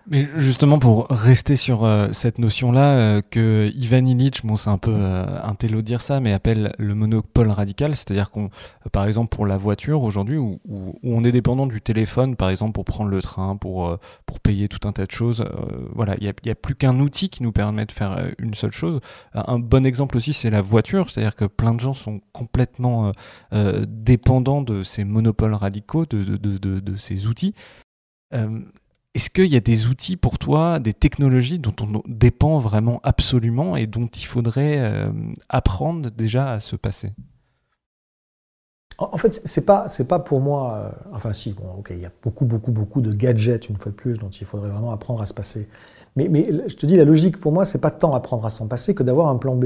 Mais 0.08 0.28
justement, 0.36 0.80
pour 0.80 1.08
rester 1.10 1.56
sur 1.56 1.84
euh, 1.84 2.10
cette 2.12 2.40
notion-là, 2.40 2.96
euh, 2.96 3.22
que 3.22 3.72
Ivan 3.76 4.06
Illich, 4.06 4.44
bon, 4.44 4.56
c'est 4.56 4.70
un 4.70 4.80
peu 4.80 4.94
euh, 4.94 5.40
un 5.44 5.54
télo 5.54 5.78
de 5.78 5.82
dire 5.82 6.02
ça, 6.02 6.20
mais 6.20 6.34
appelle 6.34 6.74
le 6.80 6.96
monopole 6.96 7.50
radical, 7.50 7.96
c'est-à-dire 7.96 8.32
qu'on, 8.32 8.50
par 8.92 9.06
exemple, 9.06 9.36
pour 9.36 9.46
la 9.46 9.58
voiture 9.58 10.02
aujourd'hui, 10.02 10.38
où, 10.38 10.60
où, 10.68 10.96
on 11.04 11.24
est 11.24 11.32
dépendant 11.32 11.68
du 11.68 11.82
téléphone, 11.82 12.36
par 12.36 12.50
exemple, 12.50 12.74
pour 12.74 12.86
prendre 12.86 13.12
le 13.12 13.22
train, 13.22 13.56
pour, 13.58 13.98
pour 14.26 14.40
payer 14.40 14.68
tout 14.68 14.88
un 14.88 14.92
tas 14.92 15.06
de 15.06 15.12
choses, 15.12 15.46
voilà, 15.94 16.16
il 16.18 16.24
n'y 16.24 16.30
a, 16.30 16.52
a, 16.52 16.56
plus 16.56 16.76
qu'un 16.76 17.00
outil 17.00 17.30
qui 17.30 17.44
nous 17.44 17.52
permet 17.52 17.86
de 17.86 17.92
faire 17.92 18.32
une 18.40 18.56
seule 18.56 18.72
chose. 18.72 19.02
Un 19.34 19.60
bon 19.60 19.86
exemple 19.86 20.18
aussi, 20.18 20.34
c'est 20.34 20.50
la 20.50 20.62
voiture, 20.62 21.10
c'est-à-dire 21.10 21.36
que 21.36 21.46
plein 21.46 21.74
de 21.74 21.80
gens 21.80 21.94
sont 21.94 22.22
complètement 22.32 23.12
dépendants 23.88 24.62
de 24.62 24.84
ces 24.84 25.04
monopoles 25.04 25.54
radicaux, 25.54 26.06
de, 26.06 26.24
de, 26.24 26.58
de, 26.58 26.80
de 26.80 26.96
ces 26.96 27.28
outils. 27.28 27.54
Est-ce 29.14 29.30
qu'il 29.30 29.48
y 29.48 29.58
a 29.58 29.60
des 29.60 29.88
outils 29.88 30.16
pour 30.16 30.40
toi, 30.40 30.80
des 30.80 30.94
technologies 30.94 31.60
dont 31.60 31.76
on 31.82 32.02
dépend 32.08 32.60
vraiment 32.60 33.02
absolument 33.04 33.76
et 33.76 33.86
dont 33.86 34.08
il 34.08 34.26
faudrait 34.26 34.80
euh, 34.80 35.12
apprendre 35.50 36.10
déjà 36.12 36.54
à 36.54 36.60
se 36.62 36.78
passer? 36.78 37.12
En 38.98 39.18
fait, 39.18 39.42
c'est 39.46 39.66
pas 39.66 39.88
c'est 39.88 40.08
pas 40.08 40.20
pour 40.20 40.42
moi. 40.42 40.76
Euh, 40.76 40.92
enfin, 41.14 41.34
si, 41.34 41.54
bon, 41.54 41.64
ok, 41.80 41.92
il 41.92 42.02
y 42.02 42.06
a 42.06 42.12
beaucoup 42.22 42.46
beaucoup 42.46 42.72
beaucoup 42.72 43.02
de 43.02 43.12
gadgets 43.12 43.68
une 43.68 43.78
fois 43.78 43.92
de 43.92 43.98
plus 43.98 44.18
dont 44.18 44.30
il 44.30 44.46
faudrait 44.46 44.70
vraiment 44.70 44.92
apprendre 44.92 45.22
à 45.22 45.26
se 45.26 45.34
passer. 45.34 45.68
Mais, 46.16 46.30
je 46.68 46.76
te 46.76 46.86
dis, 46.86 46.98
la 46.98 47.06
logique 47.06 47.40
pour 47.40 47.52
moi, 47.52 47.66
c'est 47.66 47.80
pas 47.80 47.92
tant 47.92 48.14
apprendre 48.14 48.46
à 48.46 48.50
s'en 48.50 48.68
passer 48.68 48.94
que 48.94 49.02
d'avoir 49.04 49.30
un 49.30 49.38
plan 49.38 49.56
B. 49.56 49.66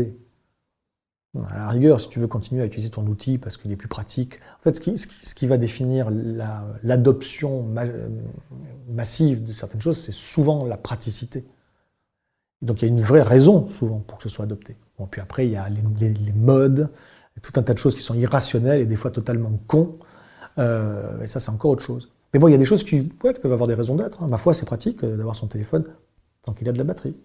À 1.49 1.57
la 1.57 1.69
rigueur, 1.69 1.99
si 1.99 2.09
tu 2.09 2.19
veux 2.19 2.27
continuer 2.27 2.61
à 2.61 2.65
utiliser 2.65 2.89
ton 2.89 3.05
outil 3.07 3.37
parce 3.37 3.57
qu'il 3.57 3.71
est 3.71 3.75
plus 3.75 3.87
pratique, 3.87 4.39
en 4.59 4.63
fait, 4.63 4.75
ce 4.75 5.33
qui, 5.33 5.47
va 5.47 5.57
définir 5.57 6.09
l'adoption 6.83 7.67
massive 8.89 9.43
de 9.43 9.51
certaines 9.51 9.81
choses, 9.81 9.97
c'est 9.97 10.13
souvent 10.13 10.65
la 10.65 10.77
praticité. 10.77 11.45
Donc 12.61 12.81
il 12.81 12.85
y 12.85 12.87
a 12.87 12.91
une 12.91 13.01
vraie 13.01 13.21
raison 13.21 13.67
souvent 13.67 13.99
pour 13.99 14.17
que 14.17 14.23
ce 14.23 14.29
soit 14.29 14.45
adopté. 14.45 14.77
Bon, 14.97 15.07
puis 15.07 15.21
après, 15.21 15.45
il 15.45 15.51
y 15.51 15.57
a 15.57 15.67
les, 15.69 15.81
modes, 16.33 16.89
tout 17.41 17.51
un 17.57 17.63
tas 17.63 17.73
de 17.73 17.79
choses 17.79 17.95
qui 17.95 18.01
sont 18.01 18.15
irrationnelles 18.15 18.81
et 18.81 18.85
des 18.85 18.95
fois 18.95 19.11
totalement 19.11 19.51
cons. 19.67 19.97
Euh, 20.57 21.21
et 21.21 21.27
ça, 21.27 21.39
c'est 21.39 21.51
encore 21.51 21.71
autre 21.71 21.83
chose. 21.83 22.09
Mais 22.33 22.39
bon, 22.39 22.47
il 22.47 22.51
y 22.51 22.55
a 22.55 22.57
des 22.57 22.65
choses 22.65 22.83
qui, 22.83 23.01
peuvent 23.01 23.51
avoir 23.51 23.67
des 23.67 23.73
raisons 23.73 23.95
d'être. 23.95 24.23
Hein. 24.23 24.27
Ma 24.27 24.37
foi, 24.37 24.53
c'est 24.53 24.65
pratique 24.65 25.03
euh, 25.03 25.17
d'avoir 25.17 25.35
son 25.35 25.47
téléphone 25.47 25.85
tant 26.43 26.53
qu'il 26.53 26.69
a 26.69 26.71
de 26.71 26.77
la 26.77 26.83
batterie. 26.83 27.15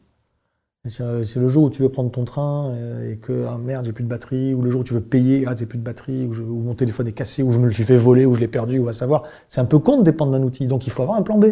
Euh, 1.01 1.23
c'est 1.25 1.41
le 1.41 1.49
jour 1.51 1.65
où 1.65 1.71
tu 1.71 1.83
veux 1.83 1.91
prendre 1.91 2.11
ton 2.11 2.25
train 2.25 2.71
euh, 2.71 3.13
et 3.13 3.19
que 3.19 3.45
ah 3.47 3.59
merde 3.59 3.85
j'ai 3.85 3.93
plus 3.93 4.03
de 4.03 4.09
batterie, 4.09 4.55
ou 4.55 4.63
le 4.63 4.71
jour 4.71 4.81
où 4.81 4.85
tu 4.85 4.95
veux 4.95 5.03
payer, 5.03 5.45
ah 5.47 5.55
j'ai 5.55 5.67
plus 5.67 5.77
de 5.79 5.83
batterie, 5.83 6.27
ou, 6.27 6.33
mon 6.63 6.75
téléphone 6.75 7.07
est 7.07 7.13
cassé, 7.13 7.43
ou 7.43 7.53
je 7.53 7.59
me 7.59 7.67
le 7.67 7.73
suis 7.73 7.85
fait 7.85 7.99
voler, 7.99 8.25
ou 8.25 8.35
je 8.35 8.41
l'ai 8.41 8.49
perdu, 8.49 8.79
ou 8.79 8.87
va 8.87 8.95
savoir. 8.95 9.25
C'est 9.47 9.61
un 9.61 9.67
peu 9.67 9.79
con 9.79 9.99
de 9.99 10.05
dépendre 10.05 10.33
d'un 10.33 10.43
outil, 10.43 10.67
donc 10.67 10.87
il 10.87 10.91
faut 10.91 11.03
avoir 11.03 11.19
un 11.19 11.23
plan 11.23 11.37
B. 11.37 11.47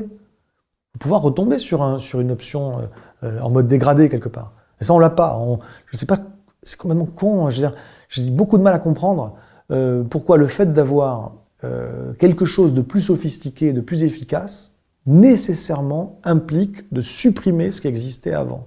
Pour 0.93 1.01
pouvoir 1.01 1.23
retomber 1.23 1.59
sur, 1.59 1.83
un, 1.83 1.99
sur 1.99 2.21
une 2.21 2.31
option 2.31 2.89
euh, 3.23 3.41
en 3.41 3.51
mode 3.51 3.69
dégradé 3.69 4.09
quelque 4.09 4.31
part. 4.31 4.55
Et 4.81 4.85
ça 4.85 4.95
on 4.95 4.99
l'a 4.99 5.11
pas. 5.11 5.39
Je 5.93 5.97
sais 5.97 6.07
pas, 6.07 6.19
c'est 6.63 6.79
complètement 6.79 7.05
con. 7.05 7.47
Hein. 7.47 7.71
J'ai 8.09 8.31
beaucoup 8.31 8.57
de 8.57 8.63
mal 8.63 8.75
à 8.75 8.79
comprendre 8.79 9.35
pourquoi 10.09 10.39
le 10.39 10.47
fait 10.47 10.73
d'avoir 10.73 11.35
quelque 12.19 12.47
chose 12.47 12.73
de 12.73 12.81
plus 12.81 13.03
sophistiqué, 13.03 13.75
de 13.75 13.83
plus 13.83 14.03
efficace, 14.03 14.77
nécessairement 15.07 16.19
implique 16.25 16.91
de 16.93 17.03
supprimer 17.03 17.71
ce 17.71 17.83
qui 17.83 17.89
existait 17.89 18.33
avant. 18.33 18.67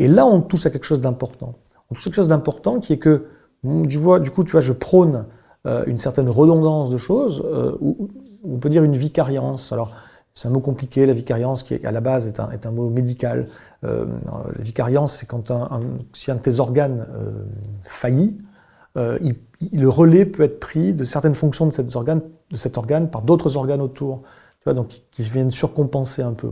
Et 0.00 0.08
là, 0.08 0.24
on 0.24 0.40
touche 0.40 0.64
à 0.64 0.70
quelque 0.70 0.84
chose 0.84 1.02
d'important. 1.02 1.54
On 1.90 1.94
touche 1.94 2.04
à 2.04 2.10
quelque 2.10 2.16
chose 2.16 2.28
d'important 2.28 2.80
qui 2.80 2.94
est 2.94 2.98
que, 2.98 3.26
du 3.62 4.00
coup, 4.30 4.44
tu 4.44 4.52
vois, 4.52 4.62
je 4.62 4.72
prône 4.72 5.26
euh, 5.66 5.84
une 5.86 5.98
certaine 5.98 6.30
redondance 6.30 6.88
de 6.88 6.96
choses, 6.96 7.44
euh, 7.44 7.76
ou 7.82 8.08
on 8.42 8.56
peut 8.56 8.70
dire 8.70 8.82
une 8.82 8.96
vicariance. 8.96 9.72
Alors, 9.72 9.92
c'est 10.32 10.48
un 10.48 10.52
mot 10.52 10.60
compliqué, 10.60 11.04
la 11.04 11.12
vicariance, 11.12 11.62
qui 11.62 11.74
à 11.84 11.92
la 11.92 12.00
base 12.00 12.26
est 12.26 12.40
un, 12.40 12.50
est 12.50 12.64
un 12.64 12.70
mot 12.70 12.88
médical. 12.88 13.46
Euh, 13.84 14.06
la 14.56 14.62
vicariance, 14.62 15.18
c'est 15.18 15.26
quand 15.26 15.50
un, 15.50 15.68
si 16.14 16.30
un 16.30 16.36
de 16.36 16.40
tes 16.40 16.60
organes 16.60 17.06
faillit, 17.84 18.38
il, 18.96 19.36
le 19.74 19.88
relais 19.90 20.24
peut 20.24 20.44
être 20.44 20.60
pris 20.60 20.94
de 20.94 21.04
certaines 21.04 21.34
fonctions 21.34 21.66
de 21.66 21.72
cet 21.72 21.94
organe, 21.94 22.22
de 22.50 22.56
cet 22.56 22.78
organe 22.78 23.10
par 23.10 23.20
d'autres 23.20 23.58
organes 23.58 23.82
autour. 23.82 24.22
Donc 24.66 25.02
qui 25.10 25.22
viennent 25.22 25.50
surcompenser 25.50 26.22
un 26.22 26.32
peu. 26.32 26.48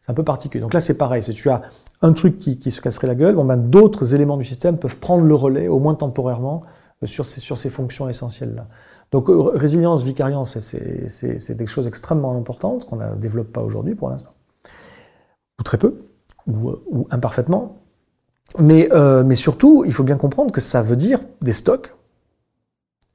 C'est 0.00 0.10
un 0.10 0.14
peu 0.14 0.24
particulier. 0.24 0.62
Donc 0.62 0.74
là, 0.74 0.80
c'est 0.80 0.94
pareil. 0.94 1.22
Si 1.22 1.34
tu 1.34 1.50
as 1.50 1.62
un 2.02 2.12
truc 2.12 2.38
qui, 2.38 2.70
se 2.70 2.80
casserait 2.80 3.06
la 3.08 3.14
gueule, 3.14 3.34
bon 3.34 3.44
ben, 3.44 3.56
d'autres 3.56 4.14
éléments 4.14 4.36
du 4.36 4.44
système 4.44 4.78
peuvent 4.78 4.98
prendre 4.98 5.24
le 5.24 5.34
relais, 5.34 5.68
au 5.68 5.78
moins 5.78 5.94
temporairement, 5.94 6.62
euh, 7.02 7.06
sur 7.06 7.26
ces, 7.26 7.70
fonctions 7.70 8.08
essentielles-là. 8.08 8.66
Donc 9.10 9.28
euh, 9.28 9.50
résilience, 9.54 10.02
vicariance, 10.02 10.58
c'est 10.58 11.56
des 11.56 11.66
choses 11.66 11.86
extrêmement 11.86 12.36
importantes 12.36 12.86
qu'on 12.86 12.96
ne 12.96 13.14
développe 13.16 13.52
pas 13.52 13.62
aujourd'hui 13.62 13.94
pour 13.94 14.10
l'instant, 14.10 14.32
ou 15.58 15.62
très 15.62 15.78
peu, 15.78 16.02
ou, 16.46 16.72
ou 16.86 17.08
imparfaitement. 17.10 17.78
Euh, 18.60 19.24
mais 19.24 19.34
surtout, 19.34 19.84
il 19.86 19.92
faut 19.92 20.04
bien 20.04 20.16
comprendre 20.16 20.52
que 20.52 20.60
ça 20.60 20.82
veut 20.82 20.96
dire 20.96 21.20
des 21.42 21.52
stocks, 21.52 21.92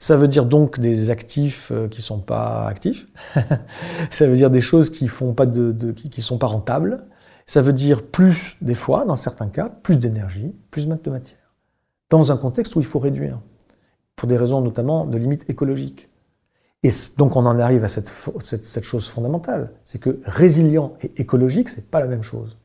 ça 0.03 0.17
veut 0.17 0.27
dire 0.27 0.45
donc 0.45 0.79
des 0.79 1.11
actifs 1.11 1.71
qui 1.89 2.01
sont 2.01 2.19
pas 2.19 2.67
actifs. 2.67 3.07
ça 4.09 4.27
veut 4.27 4.35
dire 4.35 4.49
des 4.49 4.59
choses 4.59 4.89
qui 4.89 5.07
font 5.07 5.33
pas 5.33 5.45
de, 5.45 5.93
qui, 5.93 6.21
sont 6.21 6.37
pas 6.37 6.47
rentables. 6.47 7.05
Ça 7.45 7.61
veut 7.61 7.71
dire 7.71 8.05
plus, 8.05 8.57
des 8.59 8.75
fois, 8.75 9.05
dans 9.05 9.15
certains 9.15 9.47
cas, 9.47 9.69
plus 9.69 9.95
d'énergie, 9.95 10.53
plus 10.71 10.87
de 10.87 11.09
matière. 11.09 11.53
Dans 12.09 12.33
un 12.33 12.37
contexte 12.37 12.75
où 12.75 12.81
il 12.81 12.85
faut 12.85 12.99
réduire, 12.99 13.39
pour 14.17 14.27
des 14.27 14.35
raisons 14.35 14.59
notamment 14.59 15.05
de 15.05 15.17
limites 15.17 15.49
écologiques. 15.49 16.09
Et 16.83 16.91
donc 17.17 17.37
on 17.37 17.45
en 17.45 17.57
arrive 17.57 17.85
à 17.85 17.87
cette, 17.87 18.11
cette, 18.41 18.83
chose 18.83 19.07
fondamentale, 19.07 19.71
c'est 19.85 19.99
que 19.99 20.19
résilient 20.25 20.95
et 21.01 21.13
écologique, 21.21 21.69
c'est 21.69 21.89
pas 21.89 22.01
la 22.01 22.07
même 22.07 22.23
chose. 22.23 22.57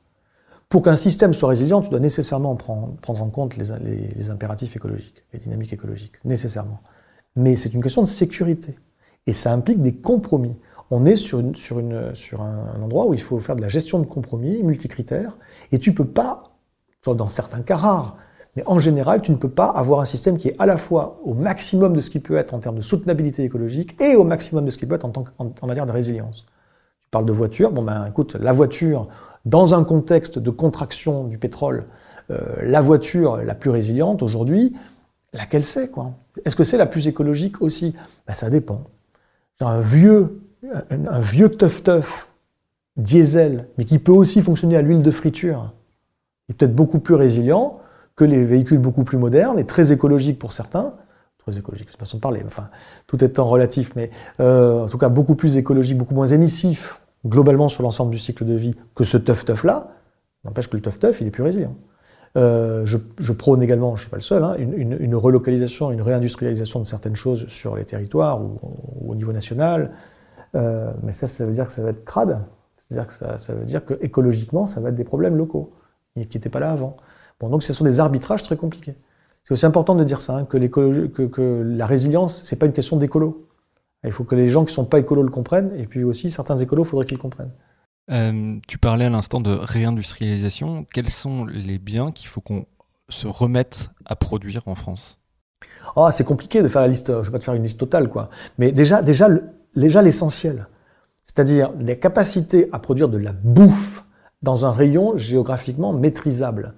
Pour 0.69 0.83
qu'un 0.83 0.97
système 0.97 1.33
soit 1.35 1.51
résilient, 1.51 1.83
tu 1.83 1.91
dois 1.91 2.01
nécessairement 2.01 2.57
prendre, 2.57 2.97
prendre 2.97 3.23
en 3.23 3.31
compte 3.31 3.57
les, 3.57 3.67
les, 3.85 4.09
les 4.09 4.31
impératifs 4.31 4.75
écologiques, 4.75 5.25
les 5.33 5.39
dynamiques 5.39 5.73
écologiques, 5.73 6.17
nécessairement. 6.25 6.81
Mais 7.37 7.57
c'est 7.57 7.75
une 7.75 7.83
question 7.83 8.03
de 8.03 8.09
sécurité. 8.09 8.79
Et 9.27 9.33
ça 9.33 9.53
implique 9.53 9.83
des 9.83 9.95
compromis 9.95 10.57
on 10.91 11.05
est 11.05 11.17
sur, 11.17 11.39
un, 11.39 12.83
endroit 12.83 13.07
où 13.07 13.15
il 13.15 13.21
faut 13.21 13.39
faire 13.41 13.57
de 13.57 13.63
la 13.63 13.69
gestion 13.69 13.99
de 13.99 14.07
compromis 14.07 14.63
multicritères, 14.63 15.37
et 15.73 15.79
tu 15.79 15.93
peux 15.93 16.07
pas, 16.07 16.55
dans 17.07 17.29
certains 17.29 17.63
cas 17.63 17.77
rares, 17.77 18.17
mais 18.57 18.63
en 18.67 18.81
général, 18.81 19.23
tu 19.23 19.31
ne 19.31 19.37
peux 19.37 19.51
pas 19.51 19.67
avoir 19.67 20.01
un 20.01 20.05
système 20.05 20.37
qui 20.37 20.49
est 20.49 20.57
à 20.59 20.67
la 20.67 20.77
fois 20.77 21.21
au 21.25 21.35
maximum 21.35 21.93
de 21.93 22.01
ce 22.01 22.11
qui 22.11 22.19
peut 22.19 22.37
être 22.37 22.55
en 22.55 22.59
termes 22.59 22.77
de 22.77 22.83
soutenabilité 22.83 23.45
écologique 23.45 24.01
et 24.01 24.17
au 24.17 24.25
maximum 24.25 24.65
de 24.65 24.71
ce 24.71 24.79
qui 24.79 24.87
peut 24.87 24.95
être 24.95 25.05
en, 25.05 25.13
en, 25.39 25.67
matière 25.67 25.87
de 25.87 25.93
résilience. 25.93 26.45
Tu 27.03 27.09
parles 27.11 27.27
de 27.27 27.33
voiture, 27.33 27.71
bon 27.71 27.83
ben 27.83 28.07
écoute, 28.07 28.35
la 28.35 28.53
voiture, 28.53 29.09
dans 29.45 29.75
un 29.75 29.85
contexte 29.85 30.39
de 30.39 30.51
contraction 30.51 31.25
du 31.25 31.39
pétrole, 31.39 31.87
euh, 32.31 32.39
la 32.63 32.81
voiture 32.81 33.37
la 33.39 33.55
plus 33.55 33.71
résiliente 33.71 34.23
aujourd'hui, 34.23 34.75
laquelle 35.33 35.65
c'est 35.65 35.91
quoi? 35.91 36.13
Est-ce 36.45 36.57
que 36.57 36.65
c'est 36.65 36.79
la 36.79 36.87
plus 36.87 37.07
écologique 37.07 37.61
aussi? 37.63 37.95
Ben, 38.27 38.35
Ça 38.35 38.51
dépend. 38.51 38.85
Un 39.61 39.81
vieux 39.81 40.41
un, 40.91 41.21
vieux 41.21 41.49
teuf-teuf 41.49 42.29
diesel, 42.97 43.69
mais 43.77 43.85
qui 43.85 43.99
peut 43.99 44.13
aussi 44.13 44.43
fonctionner 44.43 44.77
à 44.77 44.83
l'huile 44.83 45.03
de 45.03 45.11
friture, 45.11 45.73
est 46.49 46.55
peut-être 46.55 46.75
beaucoup 46.75 46.99
plus 46.99 47.15
résilient 47.15 47.81
que 48.17 48.25
les 48.25 48.45
véhicules 48.45 48.79
beaucoup 48.79 49.05
plus 49.05 49.19
modernes 49.19 49.59
et 49.59 49.67
très 49.67 49.93
écologiques 49.93 50.39
pour 50.39 50.53
certains. 50.53 50.95
Très 51.39 51.57
écologiques, 51.57 51.89
c'est 51.91 51.99
façon 51.99 52.17
de 52.17 52.23
parler, 52.23 52.43
enfin, 52.47 52.69
tout 53.07 53.23
étant 53.23 53.47
relatif, 53.47 53.93
mais 53.95 54.11
euh, 54.41 54.85
en 54.85 54.89
tout 54.89 54.99
cas 54.99 55.09
beaucoup 55.09 55.37
plus 55.37 55.57
écologique, 55.57 55.97
beaucoup 55.97 56.15
moins 56.15 56.27
émissif 56.27 57.01
globalement 57.27 57.69
sur 57.69 57.83
l'ensemble 57.83 58.11
du 58.11 58.19
cycle 58.19 58.45
de 58.45 58.55
vie 58.55 58.75
que 58.95 59.05
ce 59.05 59.17
teuf-teuf-là. 59.17 59.93
N'empêche 60.45 60.69
que 60.69 60.77
le 60.77 60.83
teuf-teuf, 60.83 61.21
il 61.21 61.27
est 61.27 61.31
plus 61.31 61.43
résilient. 61.43 61.75
Euh, 62.39 62.87
je, 62.87 63.33
prône 63.33 63.63
également, 63.63 63.97
je 63.97 64.03
ne 64.03 64.05
suis 64.05 64.11
pas 64.11 64.17
le 64.17 64.23
seul, 64.23 64.45
hein, 64.45 64.55
une, 64.59 65.17
relocalisation, 65.17 65.91
une 65.91 66.03
réindustrialisation 66.03 66.79
de 66.79 66.87
certaines 66.87 67.17
choses 67.17 67.49
sur 67.49 67.75
les 67.75 67.85
territoires 67.85 68.41
ou 68.41 68.61
au 69.09 69.15
niveau 69.17 69.33
national, 69.33 69.91
euh, 70.55 70.93
mais 71.03 71.13
ça, 71.13 71.27
ça 71.27 71.45
veut 71.45 71.53
dire 71.53 71.67
que 71.67 71.73
ça 71.73 71.83
va 71.83 71.91
être 71.91 72.05
crade. 72.05 72.41
C'est-à-dire 72.77 73.11
ça, 73.11 73.55
veut 73.55 73.65
dire 73.65 73.85
que 73.85 73.95
écologiquement, 74.03 74.67
ça 74.67 74.81
va 74.81 74.91
être 74.91 74.95
des 74.95 75.05
problèmes 75.05 75.37
locaux, 75.37 75.73
qui 76.15 76.21
n'étaient 76.21 76.49
pas 76.49 76.61
là 76.61 76.71
avant. 76.71 76.97
Donc 77.41 77.63
ce 77.65 77.73
sont 77.73 77.85
des 77.85 77.99
arbitrages 77.99 78.45
très 78.45 78.57
compliqués. 78.57 78.95
C'est 79.43 79.53
aussi 79.53 79.67
important 79.67 79.95
de 79.95 80.05
dire 80.05 80.21
ça, 80.21 80.37
hein, 80.37 80.45
que, 80.45 81.63
la 81.63 81.87
résilience, 81.87 82.45
c'est 82.45 82.57
pas 82.57 82.67
une 82.67 82.73
question 82.73 82.97
d'écolo. 82.97 83.49
Il 84.05 84.13
faut 84.13 84.25
que 84.25 84.37
les 84.37 84.47
gens 84.47 84.65
qui 84.65 84.73
sont 84.73 84.85
pas 84.85 85.01
écolos 85.01 85.25
le 85.25 85.31
comprennent, 85.31 85.73
et 85.77 85.87
puis 85.87 86.05
aussi 86.05 86.31
certains 86.31 86.57
écolos, 86.57 86.85
il 86.85 86.89
faudrait 86.89 87.07
qu'ils 87.07 87.19
comprennent. 87.19 87.51
Euh, 88.11 88.59
tu 88.67 88.79
parlais 88.79 89.05
à 89.05 89.11
l'instant 89.11 89.41
de 89.41 89.51
réindustrialisation. 89.51 90.87
Quels 90.93 91.11
sont 91.11 91.45
les 91.45 91.79
biens 91.79 92.11
qu'il 92.11 92.29
faut 92.29 92.41
qu'on 92.41 92.67
se 93.09 93.27
remette 93.27 93.91
à 94.05 94.17
produire 94.17 94.63
en 94.67 94.75
France? 94.75 95.19
Oh, 95.97 96.09
c'est 96.11 96.25
compliqué 96.25 96.63
de 96.63 96.69
faire 96.69 96.83
la 96.83 96.89
liste. 96.89 97.09
Je 97.09 97.27
vais 97.27 97.33
pas 97.33 97.39
te 97.39 97.45
faire 97.45 97.55
une 97.55 97.63
liste 97.63 97.81
totale, 97.81 98.09
quoi. 98.09 98.31
Mais 98.59 98.73
déjà, 98.73 99.03
déjà, 99.03 99.29
déjà 99.75 100.03
l'essentiel, 100.03 100.69
c'est-à-dire 101.25 101.73
les 101.79 101.99
capacités 101.99 102.69
à 102.73 102.79
produire 102.79 103.09
de 103.09 103.19
la 103.19 103.33
bouffe 103.33 104.05
dans 104.43 104.65
un 104.65 104.73
rayon 104.73 105.17
géographiquement 105.17 105.93
maîtrisable. 105.93 106.75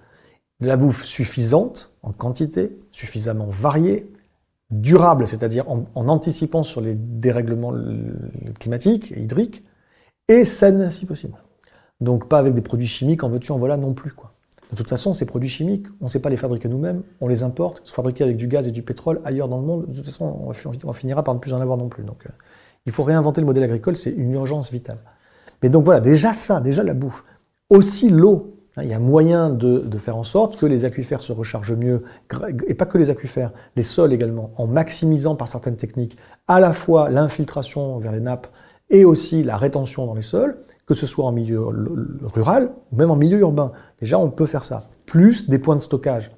De 0.60 0.66
la 0.66 0.76
bouffe 0.76 1.04
suffisante 1.04 1.94
en 2.02 2.12
quantité, 2.12 2.78
suffisamment 2.92 3.46
variée, 3.46 4.10
durable, 4.70 5.26
c'est-à-dire 5.26 5.64
en, 5.68 5.86
anticipant 5.94 6.62
sur 6.62 6.80
les 6.80 6.94
dérèglements 6.94 7.72
climatiques 8.58 9.12
et 9.12 9.22
hydriques, 9.22 9.64
et 10.30 10.44
saine 10.44 10.90
si 10.90 11.06
possible. 11.06 11.34
Donc 12.00 12.28
pas 12.28 12.38
avec 12.38 12.54
des 12.54 12.62
produits 12.62 12.86
chimiques, 12.86 13.24
en 13.24 13.28
veux-tu, 13.28 13.52
en 13.52 13.58
voilà 13.58 13.76
non 13.76 13.92
plus. 13.92 14.12
Quoi. 14.12 14.32
De 14.70 14.76
toute 14.76 14.88
façon, 14.88 15.12
ces 15.12 15.26
produits 15.26 15.48
chimiques, 15.48 15.86
on 16.00 16.04
ne 16.04 16.08
sait 16.08 16.20
pas 16.20 16.30
les 16.30 16.36
fabriquer 16.36 16.68
nous-mêmes, 16.68 17.02
on 17.20 17.26
les 17.26 17.42
importe, 17.42 17.82
ils 17.84 17.88
sont 17.88 17.94
fabriqués 17.94 18.22
avec 18.22 18.36
du 18.36 18.46
gaz 18.46 18.68
et 18.68 18.70
du 18.70 18.82
pétrole 18.82 19.20
ailleurs 19.24 19.48
dans 19.48 19.58
le 19.58 19.66
monde. 19.66 19.86
De 19.86 19.94
toute 19.94 20.04
façon, 20.04 20.54
on, 20.84 20.92
finira 20.92 21.24
par 21.24 21.34
ne 21.34 21.40
plus 21.40 21.52
en 21.52 21.60
avoir 21.60 21.76
non 21.76 21.88
plus. 21.88 22.04
Donc 22.04 22.24
euh, 22.26 22.30
il 22.86 22.92
faut 22.92 23.02
réinventer 23.02 23.40
le 23.40 23.46
modèle 23.46 23.64
agricole, 23.64 23.96
c'est 23.96 24.12
une 24.12 24.32
urgence 24.32 24.70
vitale. 24.70 24.98
Mais 25.62 25.68
donc 25.68 25.84
voilà, 25.84 26.00
déjà 26.00 26.32
ça, 26.32 26.60
déjà 26.60 26.84
la 26.84 26.94
bouffe. 26.94 27.24
Aussi 27.68 28.08
l'eau. 28.08 28.56
Hein, 28.76 28.84
il 28.84 28.90
y 28.90 28.94
a 28.94 29.00
moyen 29.00 29.50
de, 29.50 29.98
faire 29.98 30.16
en 30.16 30.22
sorte 30.22 30.56
que 30.56 30.66
les 30.66 30.84
aquifères 30.84 31.22
se 31.22 31.32
rechargent 31.32 31.74
mieux, 31.74 32.04
et 32.68 32.74
pas 32.74 32.86
que 32.86 32.98
les 32.98 33.10
aquifères, 33.10 33.50
les 33.74 33.82
sols 33.82 34.12
également, 34.12 34.52
en 34.56 34.68
maximisant 34.68 35.34
par 35.34 35.48
certaines 35.48 35.76
techniques 35.76 36.16
à 36.46 36.60
la 36.60 36.72
fois 36.72 37.10
l'infiltration 37.10 37.98
vers 37.98 38.12
les 38.12 38.20
nappes 38.20 38.46
et 38.90 39.04
aussi 39.04 39.42
la 39.42 39.56
rétention 39.56 40.06
dans 40.06 40.14
les 40.14 40.22
sols, 40.22 40.58
que 40.86 40.94
ce 40.94 41.06
soit 41.06 41.24
en 41.24 41.32
milieu 41.32 41.60
rural 42.22 42.72
ou 42.92 42.96
même 42.96 43.10
en 43.10 43.16
milieu 43.16 43.38
urbain. 43.38 43.72
Déjà, 44.00 44.18
on 44.18 44.30
peut 44.30 44.46
faire 44.46 44.64
ça. 44.64 44.84
Plus 45.06 45.48
des 45.48 45.58
points 45.58 45.76
de 45.76 45.80
stockage. 45.80 46.32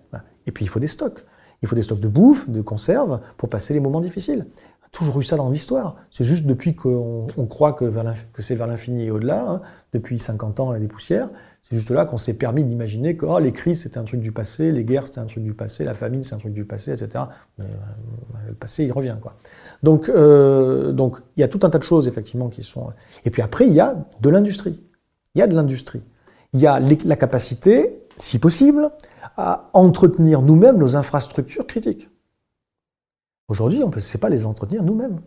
Et 0.46 0.52
puis, 0.52 0.64
il 0.64 0.68
faut 0.68 0.80
des 0.80 0.86
stocks. 0.86 1.24
Il 1.62 1.68
faut 1.68 1.76
des 1.76 1.82
stocks 1.82 2.00
de 2.00 2.08
bouffe, 2.08 2.48
de 2.48 2.60
conserve, 2.60 3.20
pour 3.36 3.48
passer 3.48 3.72
les 3.72 3.80
moments 3.80 4.00
difficiles. 4.00 4.46
Toujours 4.92 5.18
eu 5.20 5.24
ça 5.24 5.36
dans 5.36 5.48
l'histoire. 5.48 5.96
C'est 6.10 6.24
juste 6.24 6.44
depuis 6.44 6.74
qu'on 6.76 7.26
croit 7.48 7.72
que, 7.72 7.90
c'est 8.38 8.54
vers 8.54 8.66
l'infini 8.66 9.04
et 9.04 9.10
au-delà, 9.10 9.42
hein, 9.48 9.62
depuis 9.94 10.18
50 10.18 10.60
ans, 10.60 10.70
a 10.70 10.78
des 10.78 10.86
poussières. 10.86 11.30
C'est 11.62 11.76
juste 11.76 11.88
là 11.88 12.04
qu'on 12.04 12.18
s'est 12.18 12.34
permis 12.34 12.62
d'imaginer 12.62 13.16
que 13.16 13.24
oh, 13.24 13.38
les 13.38 13.52
crises, 13.52 13.82
c'était 13.82 13.96
un 13.96 14.04
truc 14.04 14.20
du 14.20 14.32
passé, 14.32 14.70
les 14.70 14.84
guerres, 14.84 15.06
c'était 15.06 15.20
un 15.20 15.24
truc 15.24 15.44
du 15.44 15.54
passé, 15.54 15.84
la 15.84 15.94
famine, 15.94 16.22
c'est 16.22 16.34
un 16.34 16.38
truc 16.38 16.52
du 16.52 16.66
passé, 16.66 16.90
etc. 16.90 17.24
Euh, 17.58 17.64
le 18.48 18.54
passé, 18.54 18.84
il 18.84 18.92
revient. 18.92 19.16
quoi. 19.18 19.36
Donc, 19.82 20.10
euh, 20.10 20.92
donc, 20.92 21.20
il 21.36 21.40
y 21.40 21.42
a 21.42 21.48
tout 21.48 21.60
un 21.62 21.70
tas 21.70 21.78
de 21.78 21.84
choses, 21.84 22.06
effectivement, 22.06 22.50
qui 22.50 22.62
sont... 22.62 22.88
Et 23.24 23.30
puis 23.30 23.40
après, 23.40 23.66
il 23.66 23.72
y 23.72 23.80
a 23.80 23.96
de 24.20 24.28
l'industrie. 24.28 24.78
Il 25.34 25.38
y 25.38 25.42
a 25.42 25.46
de 25.46 25.54
l'industrie. 25.54 26.02
Il 26.52 26.60
y 26.60 26.66
a 26.66 26.80
la 26.80 27.16
capacité, 27.16 28.02
si 28.18 28.38
possible, 28.38 28.90
à 29.38 29.70
entretenir 29.72 30.42
nous-mêmes 30.42 30.76
nos 30.76 30.96
infrastructures 30.96 31.66
critiques. 31.66 32.10
Aujourd'hui, 33.48 33.82
on 33.82 33.90
ne 33.90 33.98
sait 34.00 34.18
pas 34.18 34.28
les 34.28 34.46
entretenir 34.46 34.82
nous-mêmes. 34.82 35.20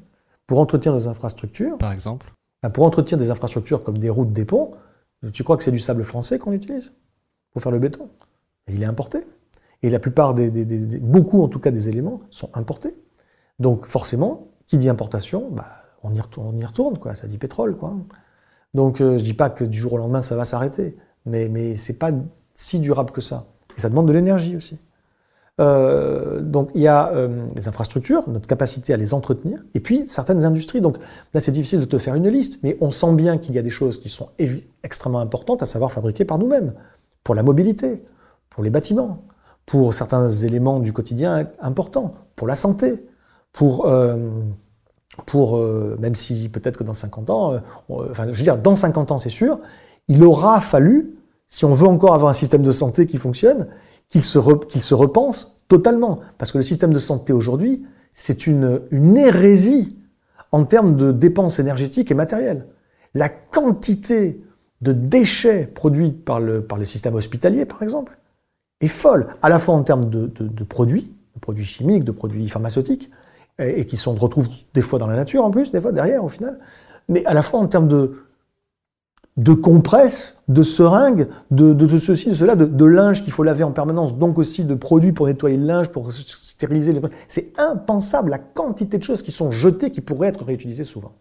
Pour 0.47 0.59
entretenir 0.59 0.93
nos 0.93 1.07
infrastructures... 1.07 1.77
Par 1.77 1.91
exemple 1.91 2.33
ben, 2.63 2.69
Pour 2.69 2.85
entretenir 2.85 3.17
des 3.17 3.31
infrastructures 3.31 3.83
comme 3.83 3.97
des 3.97 4.09
routes, 4.09 4.31
des 4.31 4.45
ponts, 4.45 4.71
tu 5.33 5.43
crois 5.43 5.57
que 5.57 5.63
c'est 5.63 5.71
du 5.71 5.79
sable 5.79 6.03
français 6.03 6.39
qu'on 6.39 6.51
utilise 6.51 6.91
pour 7.51 7.61
faire 7.61 7.71
le 7.71 7.79
béton? 7.79 8.09
Il 8.67 8.81
est 8.81 8.87
importé. 8.87 9.19
Et 9.83 9.89
la 9.89 9.99
plupart 9.99 10.33
des, 10.33 10.49
beaucoup 10.99 11.43
en 11.43 11.47
tout 11.47 11.59
cas 11.59 11.71
des 11.71 11.89
éléments 11.89 12.21
sont 12.29 12.49
importés. 12.55 12.95
Donc 13.59 13.85
forcément, 13.85 14.47
qui 14.67 14.77
dit 14.77 14.89
importation, 14.89 15.49
bah, 15.51 15.65
on, 16.03 16.13
y 16.13 16.19
retourne, 16.19 16.55
on 16.55 16.57
y 16.57 16.65
retourne, 16.65 16.97
quoi. 16.97 17.15
ça 17.15 17.27
dit 17.27 17.37
pétrole. 17.37 17.77
Quoi. 17.77 17.93
Donc 18.73 19.01
euh, 19.01 19.17
je 19.17 19.23
ne 19.23 19.25
dis 19.25 19.33
pas 19.33 19.49
que 19.49 19.63
du 19.63 19.77
jour 19.77 19.93
au 19.93 19.97
lendemain 19.97 20.21
ça 20.21 20.35
va 20.35 20.45
s'arrêter, 20.45 20.97
mais, 21.25 21.47
mais 21.49 21.75
ce 21.75 21.91
n'est 21.91 21.97
pas 21.97 22.11
si 22.55 22.79
durable 22.79 23.11
que 23.11 23.21
ça. 23.21 23.45
Et 23.77 23.81
ça 23.81 23.89
demande 23.89 24.07
de 24.07 24.13
l'énergie 24.13 24.55
aussi. 24.55 24.77
Euh, 25.61 26.41
donc 26.41 26.69
il 26.75 26.81
y 26.81 26.87
a 26.87 27.13
euh, 27.13 27.47
les 27.55 27.67
infrastructures, 27.69 28.27
notre 28.27 28.47
capacité 28.47 28.93
à 28.93 28.97
les 28.97 29.13
entretenir, 29.13 29.63
et 29.73 29.79
puis 29.79 30.05
certaines 30.05 30.43
industries. 30.43 30.81
Donc 30.81 30.97
là 31.33 31.39
c'est 31.39 31.51
difficile 31.51 31.79
de 31.79 31.85
te 31.85 31.97
faire 31.97 32.15
une 32.15 32.27
liste, 32.27 32.59
mais 32.63 32.77
on 32.81 32.91
sent 32.91 33.13
bien 33.13 33.37
qu'il 33.37 33.55
y 33.55 33.59
a 33.59 33.61
des 33.61 33.69
choses 33.69 33.99
qui 33.99 34.09
sont 34.09 34.29
extrêmement 34.83 35.19
importantes 35.19 35.63
à 35.63 35.65
savoir 35.65 35.91
fabriquer 35.91 36.25
par 36.25 36.39
nous-mêmes, 36.39 36.73
pour 37.23 37.35
la 37.35 37.43
mobilité, 37.43 38.03
pour 38.49 38.63
les 38.63 38.69
bâtiments, 38.69 39.23
pour 39.65 39.93
certains 39.93 40.27
éléments 40.27 40.79
du 40.79 40.91
quotidien 40.91 41.47
importants, 41.61 42.13
pour 42.35 42.47
la 42.47 42.55
santé, 42.55 43.07
pour, 43.53 43.87
euh, 43.87 44.29
pour 45.25 45.57
même 45.97 46.15
si 46.15 46.49
peut-être 46.49 46.77
que 46.77 46.83
dans 46.83 46.93
50 46.93 47.29
ans, 47.29 47.61
enfin 47.89 48.25
je 48.25 48.31
veux 48.35 48.43
dire 48.43 48.57
dans 48.57 48.75
50 48.75 49.11
ans 49.11 49.17
c'est 49.17 49.29
sûr, 49.29 49.59
il 50.09 50.21
aura 50.25 50.59
fallu, 50.59 51.15
si 51.47 51.63
on 51.63 51.73
veut 51.73 51.87
encore 51.87 52.13
avoir 52.13 52.29
un 52.29 52.33
système 52.33 52.63
de 52.63 52.71
santé 52.71 53.05
qui 53.05 53.17
fonctionne, 53.17 53.67
qu'il 54.09 54.23
se, 54.23 54.39
se 54.39 54.93
repense 54.93 55.61
totalement. 55.67 56.19
Parce 56.37 56.51
que 56.51 56.57
le 56.57 56.63
système 56.63 56.93
de 56.93 56.99
santé 56.99 57.33
aujourd'hui, 57.33 57.85
c'est 58.13 58.47
une, 58.47 58.81
hérésie 59.17 59.97
en 60.51 60.65
termes 60.65 60.95
de 60.95 61.11
dépenses 61.11 61.59
énergétiques 61.59 62.11
et 62.11 62.13
matérielles. 62.13 62.67
La 63.13 63.29
quantité 63.29 64.41
de 64.81 64.93
déchets 64.93 65.67
produits 65.67 66.11
par 66.11 66.39
le, 66.39 66.65
système 66.83 67.15
hospitalier, 67.15 67.65
par 67.65 67.83
exemple, 67.83 68.17
est 68.81 68.87
folle, 68.87 69.27
à 69.41 69.49
la 69.49 69.59
fois 69.59 69.75
en 69.75 69.83
termes 69.83 70.09
de, 70.09 70.27
produits, 70.63 71.13
de 71.33 71.39
produits 71.39 71.65
chimiques, 71.65 72.03
de 72.03 72.11
produits 72.11 72.47
pharmaceutiques, 72.49 73.09
et, 73.57 73.81
et 73.81 73.85
qui 73.85 73.97
sont 73.97 74.13
retrouvent 74.15 74.49
des 74.73 74.81
fois 74.81 74.99
dans 74.99 75.07
la 75.07 75.15
nature 75.15 75.43
en 75.45 75.51
plus, 75.51 75.71
des 75.71 75.79
fois 75.79 75.91
derrière 75.91 76.23
au 76.23 76.29
final, 76.29 76.59
mais 77.07 77.25
à 77.25 77.33
la 77.33 77.41
fois 77.41 77.59
en 77.59 77.67
termes 77.67 77.87
de, 77.87 78.24
de 79.37 79.53
compresses, 79.53 80.37
de 80.47 80.63
seringues, 80.63 81.27
de, 81.51 81.73
de, 81.73 81.97
ceci, 81.97 82.29
de 82.29 82.33
cela, 82.33 82.55
de, 82.55 82.85
linge 82.85 83.23
qu'il 83.23 83.33
faut 83.33 83.43
laver 83.43 83.65
en 83.65 83.71
permanence, 83.71 84.17
donc 84.17 84.37
aussi 84.37 84.63
de 84.63 84.75
produits 84.75 85.11
pour 85.11 85.27
nettoyer 85.27 85.57
le 85.57 85.65
linge, 85.65 85.89
pour 85.89 86.11
stériliser 86.11 86.93
les... 86.93 87.01
C'est 87.27 87.51
impensable 87.57 88.29
la 88.29 88.37
quantité 88.37 88.97
de 88.97 89.03
choses 89.03 89.21
qui 89.21 89.31
sont 89.31 89.51
jetées, 89.51 89.91
qui 89.91 89.99
pourraient 89.99 90.29
être 90.29 90.45
réutilisées 90.45 90.85
souvent. 90.85 91.13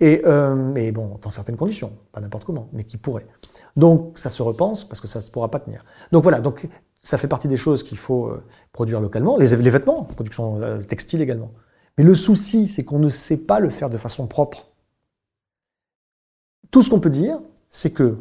Et, 0.00 0.22
euh, 0.26 0.90
bon, 0.92 1.18
dans 1.22 1.30
certaines 1.30 1.56
conditions, 1.56 1.92
pas 2.12 2.20
n'importe 2.20 2.44
comment, 2.44 2.68
mais 2.72 2.84
qui 2.84 2.96
pourraient. 2.96 3.26
Donc 3.76 4.18
ça 4.18 4.28
se 4.28 4.42
repense 4.42 4.84
parce 4.84 5.00
que 5.00 5.06
ça 5.06 5.20
ne 5.20 5.24
pourra 5.26 5.50
pas 5.50 5.60
tenir. 5.60 5.84
Donc 6.12 6.22
voilà, 6.22 6.40
donc 6.40 6.68
ça 6.98 7.16
fait 7.16 7.28
partie 7.28 7.48
des 7.48 7.56
choses 7.56 7.82
qu'il 7.82 7.96
faut 7.96 8.26
euh, 8.26 8.42
produire 8.72 9.00
localement, 9.00 9.36
les, 9.36 9.46
vêtements, 9.46 10.02
production 10.04 10.60
euh, 10.60 10.80
textile 10.80 11.22
également. 11.22 11.52
Mais 11.96 12.04
le 12.04 12.14
souci, 12.14 12.66
c'est 12.66 12.84
qu'on 12.84 12.98
ne 12.98 13.08
sait 13.08 13.38
pas 13.38 13.60
le 13.60 13.70
faire 13.70 13.88
de 13.88 13.96
façon 13.96 14.26
propre. 14.26 14.66
Tout 16.70 16.82
ce 16.82 16.90
qu'on 16.90 17.00
peut 17.00 17.10
dire, 17.10 17.38
c'est 17.68 17.90
que 17.90 18.16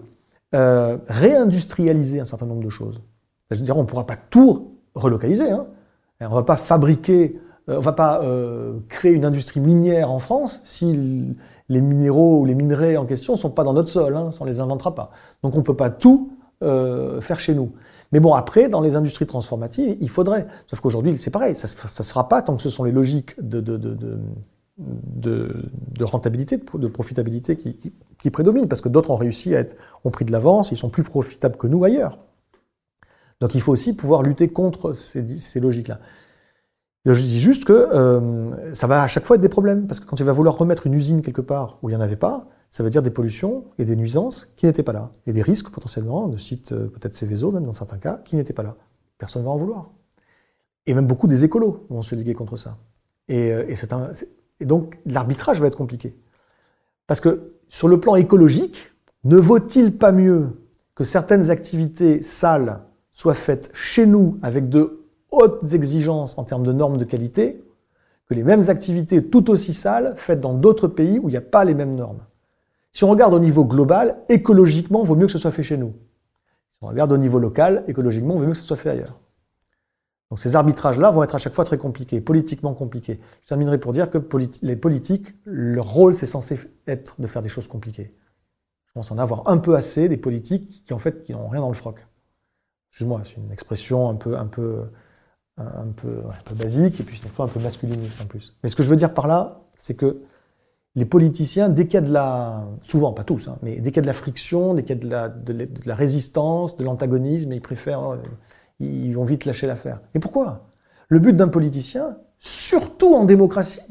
euh, 0.54 0.98
réindustrialiser 1.08 2.20
un 2.20 2.26
certain 2.26 2.46
nombre 2.46 2.64
de 2.64 2.70
choses, 2.70 3.02
c'est-à-dire 3.50 3.78
on 3.78 3.82
ne 3.82 3.88
pourra 3.88 4.06
pas 4.06 4.18
tout 4.18 4.72
relocaliser, 4.94 5.50
hein. 5.50 5.68
on 6.22 6.30
ne 6.30 6.34
va 6.34 6.44
pas 6.44 6.56
fabriquer, 6.56 7.40
euh, 7.70 7.78
on 7.78 7.82
va 7.82 7.94
pas 7.94 8.22
euh, 8.24 8.80
créer 8.88 9.14
une 9.14 9.26
industrie 9.26 9.60
minière 9.60 10.12
en 10.12 10.20
France 10.20 10.62
si 10.64 11.36
les 11.68 11.82
minéraux 11.82 12.40
ou 12.40 12.46
les 12.46 12.56
minerais 12.56 12.96
en 12.96 13.06
question 13.06 13.34
ne 13.34 13.38
sont 13.38 13.50
pas 13.50 13.64
dans 13.64 13.74
notre 13.74 13.90
sol, 13.90 14.16
hein, 14.16 14.30
on 14.40 14.46
les 14.46 14.60
inventera 14.60 14.96
pas. 14.96 15.12
Donc 15.44 15.56
on 15.56 15.60
ne 15.60 15.64
peut 15.64 15.76
pas 15.76 15.90
tout 15.90 16.32
faire 17.22 17.40
chez 17.40 17.54
nous. 17.54 17.74
Mais 18.12 18.20
bon, 18.20 18.34
après, 18.34 18.70
dans 18.70 18.82
les 18.82 18.96
industries 18.96 19.28
transformatives, 19.28 19.98
il 20.00 20.10
faudrait. 20.10 20.48
Sauf 20.68 20.80
qu'aujourd'hui, 20.80 21.16
c'est 21.18 21.30
pareil, 21.30 21.54
ça 21.54 21.68
ne 21.68 21.90
se 21.90 22.10
fera 22.10 22.28
pas 22.28 22.42
tant 22.42 22.56
que 22.56 22.62
ce 22.62 22.70
sont 22.70 22.84
les 22.84 22.92
logiques 22.92 23.36
de, 23.40 23.60
rentabilité, 26.02 26.58
de 26.58 26.88
profitabilité 26.88 27.58
qui, 27.58 28.30
prédominent, 28.30 28.68
parce 28.68 28.82
que 28.82 28.90
d'autres 28.90 29.12
ont 29.12 29.16
réussi 29.16 29.56
à 29.56 29.60
être, 29.60 29.76
ont 30.04 30.12
pris 30.12 30.26
de 30.26 30.32
l'avance, 30.32 30.72
ils 30.72 30.78
sont 30.78 30.90
plus 30.90 31.04
profitables 31.04 31.58
que 31.58 31.68
nous 31.68 31.84
ailleurs. 31.84 32.18
Donc 33.40 33.56
il 33.56 33.62
faut 33.62 33.72
aussi 33.72 33.96
pouvoir 33.96 34.24
lutter 34.24 34.50
contre 34.50 34.94
ces, 34.94 35.60
logiques-là. 35.60 36.00
Je 37.06 37.22
dis 37.22 37.40
juste 37.40 37.66
que 37.66 37.74
euh, 37.74 38.74
ça 38.74 38.88
va 38.88 39.04
à 39.04 39.08
chaque 39.08 39.26
fois 39.26 39.36
être 39.36 39.42
des 39.42 39.50
problèmes, 39.50 39.86
parce 39.88 40.00
que 40.00 40.06
quand 40.06 40.16
tu 40.16 40.24
vas 40.24 40.32
vouloir 40.32 40.58
remettre 40.58 40.88
une 40.88 40.94
usine 40.94 41.22
quelque 41.22 41.42
part 41.42 41.78
où 41.82 41.90
il 41.90 41.94
n'y 41.94 41.98
en 41.98 42.02
avait 42.02 42.16
pas, 42.16 42.48
ça 42.72 42.82
veut 42.84 42.90
dire 42.90 43.04
des 43.04 43.12
pollutions 43.12 43.66
et 43.78 43.86
des 43.86 43.96
nuisances 43.96 44.52
qui 44.58 44.66
n'étaient 44.66 44.84
pas 44.84 44.94
là, 44.94 45.12
et 45.28 45.34
des 45.34 45.44
risques 45.44 45.70
potentiellement 45.70 46.28
de 46.28 46.38
sites 46.38 46.72
euh, 46.72 46.88
peut-être 46.88 47.16
Céveso, 47.16 47.52
même 47.52 47.64
dans 47.66 47.72
certains 47.72 48.00
cas, 48.00 48.18
qui 48.18 48.36
n'étaient 48.36 48.54
pas 48.54 48.64
là. 48.64 48.76
Personne 49.18 49.44
ne 49.44 49.46
va 49.48 49.54
en 49.54 49.58
vouloir. 49.58 49.92
Et 50.88 50.94
même 50.94 51.08
beaucoup 51.08 51.28
des 51.28 51.44
écolos 51.44 51.86
vont 51.90 52.02
se 52.02 52.16
liguer 52.16 52.34
contre 52.34 52.56
ça. 52.56 52.78
Et, 53.28 53.52
euh, 53.52 53.66
et 53.68 53.76
c'est 53.76 53.94
un, 53.94 54.12
et 54.60 54.66
donc 54.66 54.98
l'arbitrage 55.06 55.60
va 55.60 55.68
être 55.68 55.78
compliqué. 55.78 56.16
Parce 57.08 57.20
que 57.20 57.46
sur 57.68 57.88
le 57.88 58.00
plan 58.00 58.16
écologique, 58.16 58.94
ne 59.24 59.38
vaut-il 59.38 59.98
pas 59.98 60.12
mieux 60.12 60.50
que 60.96 61.04
certaines 61.04 61.52
activités 61.52 62.22
sales 62.22 62.82
soient 63.12 63.34
faites 63.34 63.70
chez 63.74 64.06
nous 64.06 64.38
avec 64.42 64.70
de 64.70 65.06
hautes 65.32 65.74
exigences 65.74 66.38
en 66.38 66.44
termes 66.44 66.64
de 66.64 66.72
normes 66.72 66.98
de 66.98 67.06
qualité 67.06 67.64
que 68.28 68.34
les 68.34 68.44
mêmes 68.44 68.70
activités 68.70 69.24
tout 69.24 69.50
aussi 69.50 69.74
sales 69.74 70.14
faites 70.16 70.42
dans 70.42 70.54
d'autres 70.54 70.88
pays 70.88 71.20
où 71.20 71.30
il 71.30 71.32
n'y 71.32 71.38
a 71.38 71.42
pas 71.42 71.64
les 71.64 71.76
mêmes 71.76 71.96
normes? 71.96 72.22
Si 72.92 73.04
on 73.04 73.10
regarde 73.10 73.34
au 73.34 73.40
niveau 73.40 73.66
global, 73.66 74.18
écologiquement, 74.30 75.04
il 75.04 75.08
vaut 75.08 75.16
mieux 75.16 75.26
que 75.26 75.32
ce 75.32 75.38
soit 75.38 75.52
fait 75.52 75.64
chez 75.64 75.78
nous. 75.78 75.94
Si 76.78 76.84
on 76.84 76.88
regarde 76.88 77.12
au 77.12 77.18
niveau 77.18 77.40
local, 77.40 77.84
écologiquement, 77.88 78.36
il 78.36 78.40
vaut 78.40 78.46
mieux 78.46 78.52
que 78.54 78.58
ce 78.58 78.64
soit 78.64 78.78
fait 78.78 78.90
ailleurs. 78.90 79.20
Donc 80.30 80.40
ces 80.40 80.56
arbitrages-là 80.56 81.12
vont 81.12 81.24
être 81.24 81.36
à 81.36 81.38
chaque 81.38 81.54
fois 81.54 81.66
très 81.66 81.78
compliqués, 81.78 82.20
politiquement 82.20 82.74
compliqués. 82.74 83.20
Je 83.44 83.48
terminerai 83.48 83.80
pour 83.80 83.94
dire 83.94 84.10
que 84.10 84.18
les 84.64 84.76
politiques, 84.76 85.36
leur 85.46 85.88
rôle, 85.88 86.16
c'est 86.16 86.26
censé 86.26 86.60
être 86.88 87.22
de 87.22 87.28
faire 87.28 87.42
des 87.42 87.50
choses 87.50 87.68
compliquées. 87.68 88.16
Je 88.88 88.92
pense 88.94 89.12
en 89.12 89.18
avoir 89.18 89.48
un 89.48 89.58
peu 89.58 89.76
assez 89.76 90.10
des 90.10 90.18
politiques 90.18 90.84
qui, 90.86 90.94
en 90.94 91.00
fait, 91.00 91.24
qui 91.24 91.34
n'ont 91.34 91.48
rien 91.48 91.62
dans 91.62 91.68
le 91.68 91.76
froc. 91.76 92.06
Excuse-moi, 92.92 93.22
c'est 93.26 93.36
une 93.36 93.52
expression 93.52 94.10
un 94.10 94.16
peu, 94.16 94.38
un 94.38 94.48
peu, 94.48 94.86
un 95.58 95.92
peu, 95.96 96.24
basique 96.56 97.00
et 97.00 97.04
puis 97.04 97.22
un 97.38 97.48
peu 97.48 97.60
masculiniste 97.60 98.22
en 98.22 98.26
plus. 98.26 98.56
Mais 98.64 98.70
ce 98.70 98.76
que 98.76 98.84
je 98.84 98.90
veux 98.90 98.96
dire 98.96 99.14
par 99.14 99.28
là, 99.28 99.62
c'est 99.78 99.96
que 99.96 100.22
les 100.96 101.06
politiciens, 101.06 101.70
dès 101.70 101.86
qu'il 101.88 101.96
y 101.96 101.98
a 101.98 102.02
de 102.02 102.14
la, 102.14 102.66
souvent, 102.84 103.12
pas 103.12 103.26
tous, 103.26 103.50
hein, 103.50 103.58
mais 103.62 103.82
dès 103.82 103.92
qu'il 103.92 104.02
de 104.02 104.08
la 104.08 104.14
friction, 104.14 104.74
dès 104.74 104.84
qu'il 104.84 104.96
y 104.96 105.00
a 105.00 105.02
de 105.02 105.10
la, 105.10 105.30
de 105.30 105.68
la 105.86 105.96
résistance, 105.96 106.78
de 106.78 106.86
l'antagonisme, 106.86 107.52
ils 107.52 107.62
préfèrent 107.62 108.12
euh, 108.12 108.18
ils 108.80 109.14
vont 109.14 109.26
vite 109.26 109.46
lâcher 109.46 109.68
l'affaire. 109.68 110.02
Et 110.14 110.20
pourquoi? 110.20 110.68
Le 111.08 111.20
but 111.20 111.36
d'un 111.36 111.48
politicien, 111.48 112.18
surtout 112.40 113.14
en 113.14 113.26
démocratie, 113.26 113.82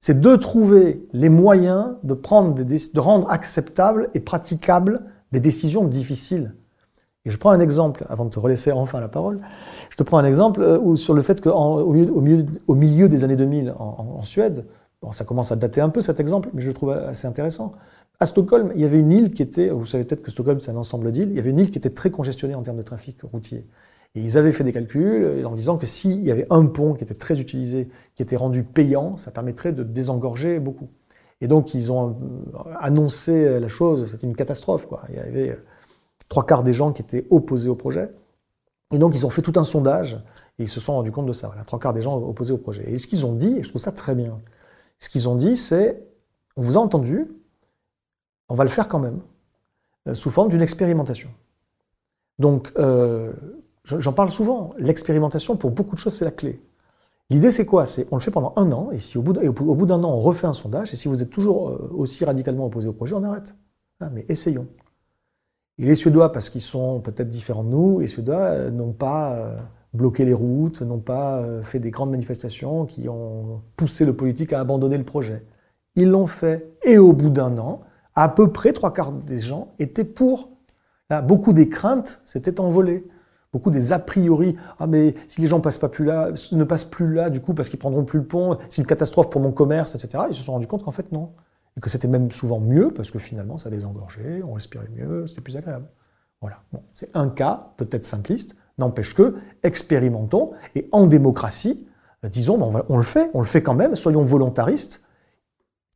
C'est 0.00 0.20
de 0.20 0.36
trouver 0.36 1.06
les 1.12 1.28
moyens 1.28 1.96
de, 2.04 2.14
prendre 2.14 2.54
de 2.54 3.00
rendre 3.00 3.30
acceptables 3.30 4.10
et 4.14 4.20
praticables 4.20 5.02
des 5.32 5.40
décisions 5.40 5.84
difficiles. 5.84 6.54
Et 7.24 7.30
je 7.30 7.38
prends 7.38 7.50
un 7.50 7.58
exemple, 7.58 8.06
avant 8.08 8.24
de 8.24 8.30
te 8.30 8.38
relaisser 8.38 8.70
enfin 8.70 9.00
la 9.00 9.08
parole, 9.08 9.40
je 9.90 9.96
te 9.96 10.04
prends 10.04 10.18
un 10.18 10.24
exemple 10.24 10.62
euh, 10.62 10.94
sur 10.94 11.12
le 11.12 11.22
fait 11.22 11.40
qu'au 11.40 11.90
milieu, 11.90 13.08
des 13.08 13.24
années 13.24 13.34
2000 13.36 13.74
en, 13.78 14.22
Suède, 14.22 14.64
ça 15.10 15.24
commence 15.24 15.50
à 15.50 15.56
dater 15.56 15.80
un 15.80 15.88
peu 15.88 16.00
cet 16.00 16.20
exemple, 16.20 16.50
mais 16.54 16.62
je 16.62 16.68
le 16.68 16.74
trouve 16.74 16.90
assez 16.90 17.26
intéressant, 17.26 17.72
à 18.20 18.26
Stockholm, 18.26 18.72
il 18.76 18.80
y 18.80 18.84
avait 18.84 18.98
une 18.98 19.12
île 19.12 19.32
qui 19.32 19.42
était, 19.42 19.68
vous 19.68 19.84
savez 19.84 20.04
peut-être 20.04 20.22
que 20.22 20.30
Stockholm 20.30 20.60
c'est 20.60 20.70
un 20.70 20.76
ensemble 20.76 21.10
d'îles, 21.10 21.30
il 21.30 21.36
y 21.36 21.38
avait 21.38 21.50
une 21.50 21.58
île 21.58 21.70
qui 21.70 21.78
était 21.78 21.90
très 21.90 22.10
congestionnée 22.10 22.54
en 22.54 22.62
termes 22.62 22.78
de 22.78 22.82
trafic 22.82 23.18
routier. 23.22 23.66
Et 24.16 24.20
ils 24.20 24.38
avaient 24.38 24.50
fait 24.50 24.64
des 24.64 24.72
calculs 24.72 25.44
en 25.46 25.54
disant 25.54 25.76
que 25.76 25.86
s'il 25.86 26.24
y 26.24 26.30
avait 26.30 26.46
un 26.50 26.66
pont 26.66 26.94
qui 26.94 27.04
était 27.04 27.14
très 27.14 27.38
utilisé, 27.38 27.88
qui 28.14 28.22
était 28.22 28.36
rendu 28.36 28.64
payant, 28.64 29.16
ça 29.18 29.30
permettrait 29.30 29.72
de 29.72 29.82
désengorger 29.82 30.58
beaucoup. 30.58 30.88
Et 31.42 31.48
donc 31.48 31.74
ils 31.74 31.92
ont 31.92 32.10
euh, 32.10 32.74
annoncé 32.80 33.60
la 33.60 33.68
chose, 33.68 34.10
c'était 34.10 34.26
une 34.26 34.34
catastrophe. 34.34 34.88
Il 35.10 35.16
y 35.16 35.18
avait 35.18 35.58
trois 36.28 36.46
quarts 36.46 36.64
des 36.64 36.72
gens 36.72 36.92
qui 36.92 37.02
étaient 37.02 37.26
opposés 37.30 37.68
au 37.68 37.74
projet. 37.74 38.10
Et 38.92 38.98
donc 38.98 39.14
ils 39.14 39.26
ont 39.26 39.30
fait 39.30 39.42
tout 39.42 39.52
un 39.56 39.64
sondage 39.64 40.14
et 40.58 40.62
ils 40.62 40.68
se 40.68 40.80
sont 40.80 40.94
rendus 40.94 41.12
compte 41.12 41.26
de 41.26 41.32
ça. 41.32 41.54
Trois 41.66 41.78
quarts 41.78 41.92
des 41.92 42.02
gens 42.02 42.16
opposés 42.16 42.52
au 42.52 42.58
projet. 42.58 42.90
Et 42.90 42.98
ce 42.98 43.06
qu'ils 43.06 43.26
ont 43.26 43.34
dit, 43.34 43.58
et 43.58 43.62
je 43.62 43.68
trouve 43.68 43.82
ça 43.82 43.92
très 43.92 44.14
bien, 44.14 44.38
ce 44.98 45.08
qu'ils 45.08 45.28
ont 45.28 45.36
dit, 45.36 45.56
c'est 45.56 46.02
on 46.56 46.62
vous 46.62 46.78
a 46.78 46.80
entendu, 46.80 47.28
on 48.48 48.54
va 48.54 48.64
le 48.64 48.70
faire 48.70 48.88
quand 48.88 48.98
même, 48.98 49.20
euh, 50.08 50.14
sous 50.14 50.30
forme 50.30 50.48
d'une 50.48 50.62
expérimentation. 50.62 51.28
Donc, 52.38 52.72
euh, 52.78 53.32
j'en 53.86 54.12
parle 54.12 54.30
souvent, 54.30 54.74
l'expérimentation, 54.78 55.56
pour 55.56 55.70
beaucoup 55.70 55.94
de 55.94 56.00
choses, 56.00 56.14
c'est 56.14 56.24
la 56.24 56.30
clé. 56.30 56.60
L'idée, 57.30 57.50
c'est 57.50 57.66
quoi? 57.66 57.86
C'est 57.86 58.06
on 58.10 58.16
le 58.16 58.20
fait 58.20 58.30
pendant 58.30 58.52
un 58.56 58.70
an, 58.72 58.90
et 58.92 58.98
si 58.98 59.16
au 59.18 59.22
bout 59.22 59.32
d'un 59.32 60.02
an, 60.04 60.10
on 60.10 60.20
refait 60.20 60.46
un 60.46 60.52
sondage, 60.52 60.92
et 60.92 60.96
si 60.96 61.08
vous 61.08 61.22
êtes 61.22 61.30
toujours 61.30 61.70
euh, 61.70 61.90
aussi 61.96 62.24
radicalement 62.24 62.66
opposé 62.66 62.88
au 62.88 62.92
projet, 62.92 63.14
on 63.14 63.24
arrête. 63.24 63.54
Ah, 64.00 64.10
mais 64.12 64.26
essayons. 64.28 64.66
Et 65.78 65.86
les 65.86 65.94
Suédois, 65.94 66.32
parce 66.32 66.50
qu'ils 66.50 66.62
sont 66.62 67.00
peut-être 67.00 67.28
différents 67.28 67.64
de 67.64 67.70
nous, 67.70 68.00
les 68.00 68.06
Suédois 68.06 68.70
n'ont 68.70 68.92
pas 68.92 69.56
bloqué 69.92 70.24
les 70.24 70.32
routes, 70.32 70.82
n'ont 70.82 71.00
pas 71.00 71.42
fait 71.62 71.80
des 71.80 71.90
grandes 71.90 72.10
manifestations 72.10 72.86
qui 72.86 73.08
ont 73.08 73.62
poussé 73.76 74.04
le 74.04 74.14
politique 74.14 74.52
à 74.52 74.60
abandonner 74.60 74.98
le 74.98 75.04
projet. 75.04 75.44
Ils 75.94 76.10
l'ont 76.10 76.26
fait, 76.26 76.76
et 76.82 76.98
au 76.98 77.12
bout 77.12 77.30
d'un 77.30 77.58
an, 77.58 77.82
à 78.14 78.28
peu 78.28 78.52
près 78.52 78.72
trois 78.72 78.92
quarts 78.92 79.12
des 79.12 79.38
gens 79.38 79.74
étaient 79.78 80.04
pour. 80.04 80.50
Beaucoup 81.24 81.52
des 81.52 81.68
craintes 81.68 82.20
s'étaient 82.24 82.58
envolées. 82.60 83.06
Beaucoup 83.56 83.70
des 83.70 83.94
a 83.94 83.98
priori, 83.98 84.54
ah 84.78 84.86
mais 84.86 85.14
si 85.28 85.40
les 85.40 85.46
gens 85.46 85.60
passent 85.60 85.78
pas 85.78 85.88
plus 85.88 86.04
là, 86.04 86.28
ne 86.52 86.64
passent 86.64 86.84
plus 86.84 87.14
là, 87.14 87.30
du 87.30 87.40
coup 87.40 87.54
parce 87.54 87.70
qu'ils 87.70 87.78
prendront 87.78 88.04
plus 88.04 88.18
le 88.18 88.26
pont, 88.26 88.58
c'est 88.68 88.82
une 88.82 88.86
catastrophe 88.86 89.30
pour 89.30 89.40
mon 89.40 89.50
commerce, 89.50 89.94
etc. 89.94 90.24
Ils 90.28 90.34
se 90.34 90.42
sont 90.42 90.52
rendus 90.52 90.66
compte 90.66 90.82
qu'en 90.82 90.90
fait 90.90 91.10
non, 91.10 91.30
et 91.74 91.80
que 91.80 91.88
c'était 91.88 92.06
même 92.06 92.30
souvent 92.30 92.60
mieux 92.60 92.90
parce 92.90 93.10
que 93.10 93.18
finalement 93.18 93.56
ça 93.56 93.70
désengorgeait, 93.70 94.42
on 94.46 94.52
respirait 94.52 94.90
mieux, 94.94 95.26
c'était 95.26 95.40
plus 95.40 95.56
agréable. 95.56 95.86
Voilà. 96.42 96.58
Bon, 96.70 96.82
c'est 96.92 97.16
un 97.16 97.30
cas 97.30 97.72
peut-être 97.78 98.04
simpliste, 98.04 98.56
n'empêche 98.76 99.14
que 99.14 99.36
expérimentons 99.62 100.50
et 100.74 100.90
en 100.92 101.06
démocratie, 101.06 101.88
euh, 102.26 102.28
disons, 102.28 102.62
on, 102.62 102.82
on 102.90 102.98
le 102.98 103.02
fait, 103.02 103.30
on 103.32 103.40
le 103.40 103.46
fait 103.46 103.62
quand 103.62 103.72
même, 103.72 103.94
soyons 103.94 104.22
volontaristes 104.22 105.02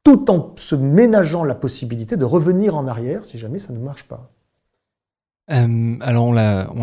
tout 0.02 0.30
en 0.30 0.54
se 0.56 0.76
ménageant 0.76 1.44
la 1.44 1.54
possibilité 1.54 2.16
de 2.16 2.24
revenir 2.24 2.74
en 2.74 2.86
arrière 2.86 3.22
si 3.22 3.36
jamais 3.36 3.58
ça 3.58 3.74
ne 3.74 3.80
marche 3.80 4.04
pas. 4.04 4.30
Euh, 5.50 5.96
alors 6.00 6.26
on 6.26 6.32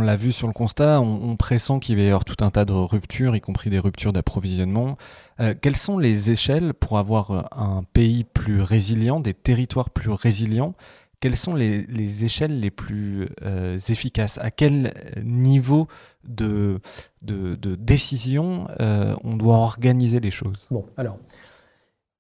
l'a 0.01 0.15
vu 0.15 0.32
sur 0.32 0.47
le 0.47 0.53
constat, 0.53 0.99
on, 0.99 1.36
pressent 1.38 1.80
qu'il 1.80 1.95
va 1.95 2.01
y 2.01 2.07
avoir 2.07 2.26
tout 2.26 2.43
un 2.43 2.51
tas 2.51 2.65
de 2.65 2.74
ruptures, 2.74 3.36
y 3.36 3.41
compris 3.41 3.70
des 3.70 3.80
ruptures 3.80 4.13
d'approvisionnement. 4.13 4.97
Euh, 5.39 5.53
quelles 5.59 5.78
sont 5.78 5.97
les 5.97 6.32
échelles 6.32 6.74
pour 6.74 6.97
avoir 6.97 7.32
euh, 7.32 7.41
un 7.51 7.84
pays 7.93 8.24
plus 8.24 8.61
résilient, 8.61 9.20
des 9.20 9.34
territoires 9.34 9.89
plus 9.89 10.11
résilients? 10.11 10.74
Quelles 11.20 11.38
sont 11.38 11.55
les, 11.55 12.26
échelles 12.26 12.59
les 12.59 12.70
plus 12.70 13.28
efficaces? 13.89 14.38
À 14.38 14.51
quel 14.51 14.93
niveau 15.24 15.88
de, 16.28 16.80
de, 17.24 17.55
de 17.55 17.74
décision 17.74 18.68
on 18.78 19.36
doit 19.36 19.55
organiser 19.55 20.20
les 20.20 20.30
choses? 20.30 20.68
Bon, 20.70 20.86
alors 20.95 21.18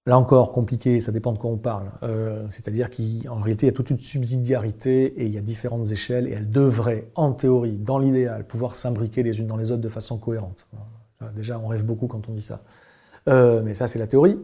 Là 0.07 0.17
encore, 0.17 0.53
compliqué, 0.53 1.01
ça 1.01 1.11
dépend 1.11 1.33
de 1.33 1.37
quoi 1.37 1.51
on 1.51 1.57
parle. 1.57 1.91
Euh, 2.01 2.45
c'est-à-dire 2.49 2.89
qu'en 2.89 3.41
réalité, 3.41 3.65
il 3.65 3.69
y 3.69 3.73
a 3.73 3.75
toute 3.75 3.89
une 3.89 3.99
subsidiarité 3.99 5.03
et 5.21 5.25
il 5.25 5.33
y 5.33 5.37
a 5.37 5.41
différentes 5.41 5.91
échelles 5.91 6.29
et 6.29 6.31
elles 6.31 6.49
devraient, 6.49 7.11
en 7.15 7.33
théorie, 7.33 7.75
dans 7.75 7.99
l'idéal, 7.99 8.47
pouvoir 8.47 8.75
s'imbriquer 8.75 9.21
les 9.21 9.37
unes 9.39 9.47
dans 9.47 9.57
les 9.57 9.69
autres 9.69 9.81
de 9.81 9.89
façon 9.89 10.17
cohérente. 10.17 10.65
Déjà, 11.35 11.59
on 11.59 11.67
rêve 11.67 11.83
beaucoup 11.83 12.07
quand 12.07 12.29
on 12.29 12.31
dit 12.31 12.41
ça. 12.41 12.61
Euh, 13.27 13.61
mais 13.65 13.73
ça, 13.73 13.89
c'est 13.89 13.99
la 13.99 14.07
théorie. 14.07 14.39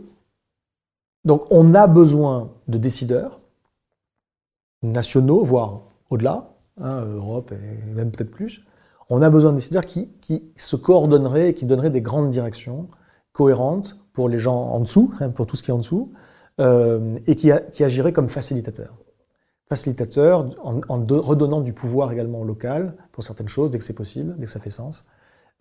Donc, 1.23 1.45
on 1.49 1.73
a 1.73 1.87
besoin 1.87 2.51
de 2.67 2.77
décideurs 2.77 3.39
nationaux, 4.81 5.45
voire 5.45 5.83
au-delà, 6.09 6.55
hein, 6.81 7.05
Europe 7.05 7.53
et 7.53 7.93
même 7.93 8.11
peut-être 8.11 8.31
plus. 8.31 8.65
On 9.09 9.21
a 9.21 9.29
besoin 9.29 9.51
de 9.51 9.57
décideurs 9.59 9.85
qui, 9.85 10.09
qui 10.19 10.43
se 10.57 10.75
coordonneraient 10.75 11.51
et 11.51 11.53
qui 11.53 11.65
donneraient 11.65 11.89
des 11.89 12.01
grandes 12.01 12.31
directions 12.31 12.89
cohérentes 13.31 14.02
pour 14.13 14.29
les 14.29 14.39
gens 14.39 14.55
en 14.55 14.79
dessous, 14.79 15.11
hein, 15.19 15.29
pour 15.31 15.47
tout 15.47 15.55
ce 15.55 15.63
qui 15.63 15.71
est 15.71 15.73
en 15.73 15.79
dessous, 15.79 16.13
euh, 16.61 17.17
et 17.25 17.35
qui, 17.35 17.51
agirait 17.51 18.13
comme 18.13 18.29
facilitateur. 18.29 18.95
Facilitateur 19.69 20.55
en, 20.63 20.81
redonnant 20.87 21.61
du 21.61 21.73
pouvoir 21.73 22.11
également 22.11 22.41
au 22.41 22.45
local 22.45 22.95
pour 23.11 23.23
certaines 23.23 23.47
choses, 23.47 23.71
dès 23.71 23.79
que 23.79 23.83
c'est 23.83 23.93
possible, 23.93 24.35
dès 24.37 24.45
que 24.45 24.51
ça 24.51 24.59
fait 24.59 24.69
sens. 24.69 25.07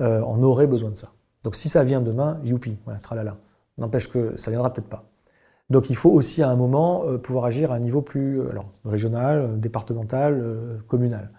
Euh, 0.02 0.22
on 0.26 0.42
aurait 0.42 0.66
besoin 0.66 0.90
de 0.90 0.96
ça. 0.96 1.12
Donc 1.44 1.56
si 1.56 1.68
ça 1.70 1.82
vient 1.82 2.02
demain, 2.02 2.40
youpi, 2.44 2.76
voilà, 2.84 3.00
tralala. 3.00 3.38
N'empêche 3.78 4.08
que 4.08 4.36
ça 4.36 4.50
viendra 4.50 4.72
peut-être 4.72 4.88
pas. 4.88 5.04
Donc 5.70 5.88
il 5.88 5.96
faut 5.96 6.10
aussi 6.10 6.42
à 6.42 6.50
un 6.50 6.56
moment 6.56 7.04
euh, 7.06 7.16
pouvoir 7.16 7.46
agir 7.46 7.72
à 7.72 7.76
un 7.76 7.80
niveau 7.80 8.02
plus 8.02 8.46
alors, 8.50 8.70
régional, 8.84 9.58
départemental, 9.58 10.82
communal 10.88 11.30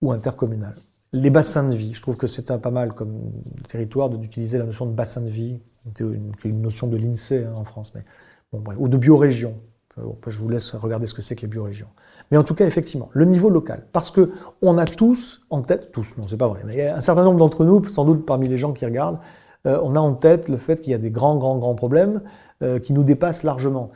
ou 0.00 0.12
intercommunal. 0.12 0.74
Les 1.12 1.30
bassins 1.30 1.68
de 1.68 1.74
vie, 1.74 1.92
je 1.92 2.00
trouve 2.00 2.16
que 2.16 2.26
c'est 2.26 2.56
pas 2.58 2.70
mal 2.70 2.94
comme 2.94 3.32
territoire 3.68 4.08
d'utiliser 4.08 4.56
la 4.56 4.64
notion 4.64 4.86
de 4.86 4.92
bassin 4.92 5.20
de 5.20 5.30
vie 5.30 5.60
une, 6.00 6.62
notion 6.62 6.86
de 6.86 6.96
l'INSEE 6.96 7.44
hein, 7.44 7.54
en 7.56 7.64
France, 7.64 7.92
mais 7.94 8.04
bon, 8.52 8.60
bref, 8.60 8.76
ou 8.80 8.88
de 8.88 8.96
biorégion. 8.96 9.54
je 9.96 10.38
vous 10.38 10.48
laisse 10.48 10.74
regarder 10.74 11.06
ce 11.06 11.14
que 11.14 11.22
c'est 11.22 11.36
que 11.36 11.42
les 11.42 11.48
biorégions. 11.48 11.88
Mais 12.30 12.36
en 12.36 12.44
tout 12.44 12.54
cas, 12.54 12.66
effectivement, 12.66 13.08
le 13.12 13.24
niveau 13.24 13.48
local, 13.48 13.86
parce 13.92 14.10
que 14.10 14.32
on 14.62 14.78
a 14.78 14.84
tous 14.84 15.42
en 15.50 15.62
tête, 15.62 15.92
tous, 15.92 16.14
non, 16.18 16.28
c'est 16.28 16.36
pas 16.36 16.48
vrai, 16.48 16.62
mais 16.64 16.88
un 16.88 17.00
certain 17.00 17.24
nombre 17.24 17.38
d'entre 17.38 17.64
nous, 17.64 17.84
sans 17.88 18.04
doute 18.04 18.26
parmi 18.26 18.48
les 18.48 18.58
gens 18.58 18.72
qui 18.72 18.84
regardent, 18.84 19.18
euh, 19.66 19.80
on 19.82 19.96
a 19.96 20.00
en 20.00 20.14
tête 20.14 20.48
le 20.48 20.56
fait 20.56 20.80
qu'il 20.80 20.92
y 20.92 20.94
a 20.94 20.98
des 20.98 21.10
grands, 21.10 21.36
grands, 21.36 21.58
grands 21.58 21.74
problèmes 21.74 22.22
euh, 22.62 22.78
qui 22.78 22.92
nous 22.92 23.02
dépassent 23.02 23.42
largement. 23.42 23.90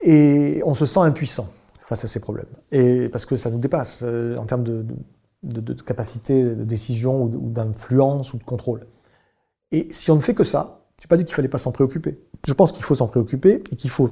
Et 0.00 0.62
on 0.64 0.74
se 0.74 0.86
sent 0.86 1.00
impuissant 1.00 1.48
face 1.80 2.04
à 2.04 2.06
ces 2.06 2.20
problèmes. 2.20 2.46
Et 2.72 3.08
parce 3.08 3.26
que 3.26 3.36
ça 3.36 3.50
nous 3.50 3.58
dépasse 3.58 4.00
euh, 4.02 4.36
en 4.36 4.46
termes 4.46 4.64
de, 4.64 4.84
de, 5.42 5.72
capacité 5.74 6.42
de 6.42 6.64
décision 6.64 7.22
ou 7.22 7.50
d'influence 7.50 8.32
ou 8.34 8.38
de 8.38 8.44
contrôle. 8.44 8.86
Et 9.72 9.88
si 9.90 10.10
on 10.10 10.14
ne 10.14 10.20
fait 10.20 10.34
que 10.34 10.44
ça, 10.44 10.80
je 10.98 11.04
n'ai 11.04 11.08
pas 11.08 11.16
dit 11.16 11.24
qu'il 11.24 11.34
fallait 11.34 11.48
pas 11.48 11.58
s'en 11.58 11.72
préoccuper. 11.72 12.18
Je 12.46 12.52
pense 12.52 12.72
qu'il 12.72 12.84
faut 12.84 12.94
s'en 12.94 13.08
préoccuper 13.08 13.62
et 13.70 13.76
qu'il 13.76 13.90
faut 13.90 14.10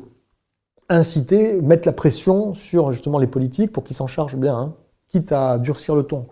inciter, 0.89 1.61
mettre 1.63 1.89
la 1.89 1.93
pression 1.93 2.55
sur 2.55 2.93
justement 2.93 3.19
les 3.19 3.27
politiques 3.27 3.73
pour 3.73 3.85
qu'ils 3.85 3.97
s'en 3.97 4.07
chargent 4.07 4.37
bien, 4.37 4.57
hein, 4.57 4.75
quitte 5.09 5.33
à 5.33 5.59
durcir 5.59 5.95
le 5.95 6.03
ton. 6.03 6.27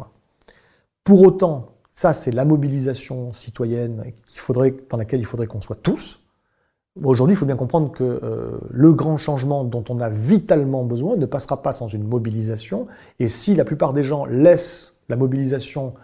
Pour 1.04 1.22
autant, 1.22 1.68
ça 1.92 2.12
c'est 2.12 2.32
la 2.32 2.44
mobilisation 2.44 3.32
citoyenne 3.32 4.12
qu'il 4.26 4.40
faudrait, 4.40 4.74
dans 4.90 4.96
laquelle 4.96 5.20
il 5.20 5.26
faudrait 5.26 5.46
qu'on 5.46 5.60
soit 5.60 5.76
tous. 5.76 6.18
Aujourd'hui, 7.02 7.34
il 7.34 7.38
faut 7.38 7.46
bien 7.46 7.56
comprendre 7.56 7.90
que 7.90 8.04
euh, 8.04 8.58
le 8.70 8.92
grand 8.92 9.16
changement 9.16 9.64
dont 9.64 9.82
on 9.88 9.98
a 10.00 10.10
vitalement 10.10 10.84
besoin 10.84 11.16
ne 11.16 11.24
passera 11.24 11.62
pas 11.62 11.72
sans 11.72 11.88
une 11.88 12.06
mobilisation. 12.06 12.86
Et 13.18 13.30
si 13.30 13.54
la 13.54 13.64
plupart 13.64 13.94
des 13.94 14.02
gens 14.02 14.26
laissent 14.26 14.98
la 15.08 15.16
mobilisation 15.16 15.94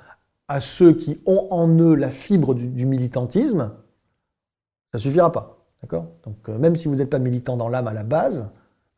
à 0.49 0.61
ceux 0.61 0.95
qui 0.95 1.21
ont 1.27 1.47
en 1.51 1.69
eux 1.79 1.95
la 1.95 2.11
fibre 2.11 2.55
du, 2.55 2.87
militantisme, 2.87 3.73
ça 4.93 4.99
suffira 4.99 5.31
pas. 5.31 5.67
D'accord? 5.83 6.07
Donc, 6.25 6.37
euh, 6.49 6.59
même 6.59 6.75
si 6.75 6.89
vous 6.89 6.97
n'êtes 6.97 7.11
pas 7.11 7.19
militant 7.19 7.57
dans 7.57 7.69
l'âme 7.69 7.87
à 7.87 7.93
la 7.93 8.03
base, 8.03 8.51